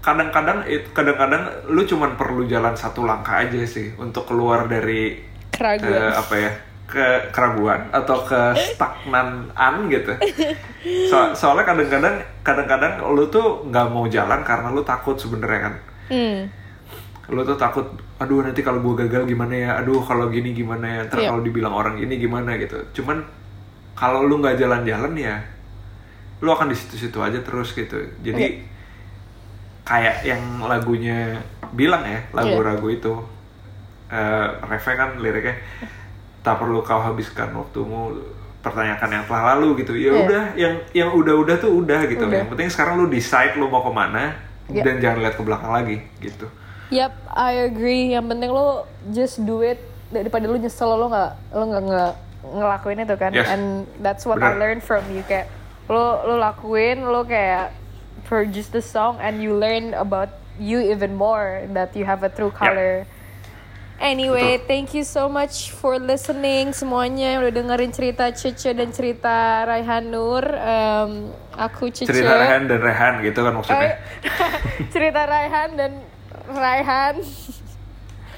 kadang-kadang 0.00 0.62
it- 0.64 0.86
kadang-kadang 0.92 1.42
lu 1.66 1.82
cuman 1.82 2.14
perlu 2.14 2.46
jalan 2.46 2.72
satu 2.72 3.02
langkah 3.02 3.42
aja 3.42 3.58
sih 3.66 3.90
untuk 3.96 4.24
keluar 4.24 4.64
dari 4.64 5.18
Keraguan. 5.50 5.90
eh, 5.90 6.12
apa 6.14 6.34
ya 6.36 6.52
ke 6.86 7.02
keraguan 7.30 7.90
atau 7.90 8.22
ke 8.22 8.40
stagnanan 8.56 9.90
gitu. 9.90 10.14
So- 11.10 11.34
soalnya 11.34 11.66
kadang-kadang 11.66 12.14
kadang-kadang 12.40 13.02
lu 13.10 13.26
tuh 13.26 13.66
nggak 13.66 13.86
mau 13.90 14.06
jalan 14.06 14.40
karena 14.40 14.70
lu 14.70 14.82
takut 14.82 15.14
sebenarnya 15.14 15.60
kan. 15.70 15.74
Hmm. 16.06 16.40
lu 17.26 17.42
tuh 17.42 17.58
takut 17.58 17.82
aduh 18.22 18.38
nanti 18.38 18.62
kalau 18.62 18.78
gue 18.78 19.02
gagal 19.02 19.26
gimana 19.26 19.50
ya? 19.50 19.70
Aduh 19.82 19.98
kalau 19.98 20.30
gini 20.30 20.54
gimana 20.54 20.86
ya? 20.86 21.00
Ntar 21.10 21.18
Iya. 21.18 21.28
kalau 21.34 21.42
dibilang 21.42 21.74
orang 21.74 21.98
ini 21.98 22.14
gimana? 22.16 22.54
gitu. 22.54 22.78
Cuman 22.94 23.18
kalau 23.98 24.22
lu 24.22 24.38
nggak 24.38 24.54
jalan-jalan 24.54 25.10
ya 25.18 25.42
lu 26.38 26.46
akan 26.48 26.70
di 26.70 26.78
situ-situ 26.78 27.18
aja 27.18 27.42
terus 27.42 27.74
gitu. 27.74 27.98
Jadi 28.22 28.62
kayak 29.82 30.22
yang 30.22 30.42
lagunya 30.62 31.34
bilang 31.74 32.06
ya 32.06 32.22
lagu 32.30 32.58
Iya. 32.58 32.66
ragu 32.70 32.88
itu 32.90 33.12
eh 34.06 34.46
refnya 34.62 34.94
kan 34.94 35.10
liriknya 35.18 35.58
tak 36.46 36.62
perlu 36.62 36.78
kau 36.80 37.02
habiskan 37.02 37.50
waktumu 37.52 38.14
pertanyakan 38.62 39.10
yang 39.12 39.24
telah 39.26 39.42
lalu 39.54 39.82
gitu 39.82 39.92
ya 39.94 40.10
Iya. 40.10 40.22
udah 40.22 40.44
yang 40.54 40.74
yang 40.92 41.10
udah-udah 41.10 41.56
tuh 41.58 41.70
udah 41.76 42.06
gitu 42.06 42.22
Udah. 42.22 42.38
yang 42.38 42.48
penting 42.48 42.70
sekarang 42.70 42.98
lu 42.98 43.06
decide 43.06 43.54
lu 43.54 43.66
mau 43.66 43.82
ke 43.82 43.90
mana 43.90 44.38
Iya. 44.66 44.82
dan 44.82 44.94
jangan 44.98 45.18
lihat 45.20 45.34
ke 45.34 45.42
belakang 45.42 45.72
lagi 45.72 45.96
gitu 46.18 46.46
Yap, 46.86 47.18
I 47.34 47.66
agree. 47.66 48.14
Yang 48.14 48.30
penting 48.30 48.50
lo 48.54 48.86
just 49.10 49.42
do 49.42 49.58
it 49.58 49.82
daripada 50.06 50.46
lo 50.46 50.54
nyesel 50.54 50.86
lo 50.86 51.10
nggak 51.10 51.32
lo 51.50 51.64
nggak 51.66 51.82
nggak 51.82 52.12
ngelakuin 52.46 52.98
itu 53.02 53.16
kan. 53.18 53.30
Yes. 53.34 53.46
And 53.50 53.64
that's 53.98 54.22
what 54.22 54.38
I 54.38 54.54
Benar. 54.54 54.58
learned 54.62 54.82
from 54.86 55.02
you 55.10 55.26
kayak 55.26 55.50
lo 55.90 56.22
lo 56.22 56.38
lakuin 56.38 57.02
lo 57.02 57.26
kayak 57.26 57.74
produce 58.22 58.70
the 58.70 58.78
song 58.78 59.18
and 59.18 59.42
you 59.42 59.50
learn 59.50 59.98
about 59.98 60.30
you 60.62 60.78
even 60.78 61.18
more 61.18 61.66
that 61.74 61.90
you 61.90 62.06
have 62.06 62.22
a 62.22 62.30
true 62.30 62.54
color. 62.54 63.02
Anyway, 63.96 64.60
Betul. 64.60 64.68
thank 64.68 64.88
you 64.92 65.02
so 65.02 65.24
much 65.24 65.72
for 65.72 65.96
listening 65.96 66.68
semuanya 66.70 67.32
yang 67.32 67.40
udah 67.48 67.54
dengerin 67.54 67.90
cerita 67.90 68.28
Cece 68.28 68.76
dan 68.76 68.92
cerita 68.92 69.64
Raihan 69.64 70.12
Nur. 70.12 70.44
Um, 70.44 71.32
aku 71.56 71.88
Cece. 71.88 72.12
cerita 72.12 72.36
Rehan 72.36 72.68
dan 72.68 72.80
Rehan 72.84 73.14
gitu 73.24 73.40
kan 73.40 73.52
maksudnya 73.56 73.96
Oh, 73.96 74.52
cerita 74.92 75.24
Raihan 75.24 75.70
dan 75.74 75.92
Raihan 76.46 77.16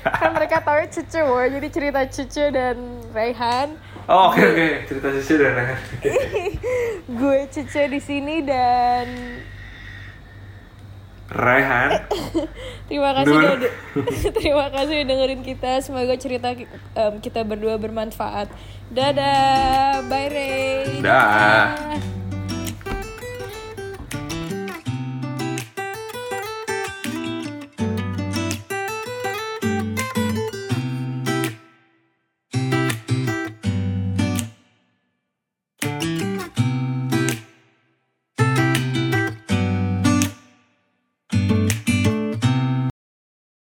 kan 0.23 0.31
mereka 0.31 0.63
tahu 0.63 0.87
Cece 0.87 1.21
boy 1.27 1.51
jadi 1.51 1.69
cerita 1.69 2.01
Cece 2.07 2.45
dan 2.55 2.77
Raihan 3.11 3.75
oh 4.07 4.31
oke 4.31 4.39
oke 4.39 4.67
cerita 4.87 5.09
Sisi 5.19 5.35
dan 5.37 5.53
Rehan 5.59 5.79
gue 7.19 7.39
Cece 7.51 7.83
di 7.91 7.99
sini 7.99 8.47
dan 8.47 9.07
Rehan. 11.29 12.09
Terima 12.89 13.13
kasih 13.13 13.35
Nur. 13.37 13.45
udah 13.61 13.73
terima 14.41 14.67
kasih 14.73 15.05
udah 15.05 15.09
dengerin 15.13 15.43
kita. 15.45 15.71
Semoga 15.85 16.17
cerita 16.17 16.57
um, 16.97 17.21
kita 17.21 17.45
berdua 17.45 17.77
bermanfaat. 17.77 18.49
Dadah. 18.89 20.09
Bye 20.09 20.29
Ray 20.33 21.05
Dah. 21.05 22.28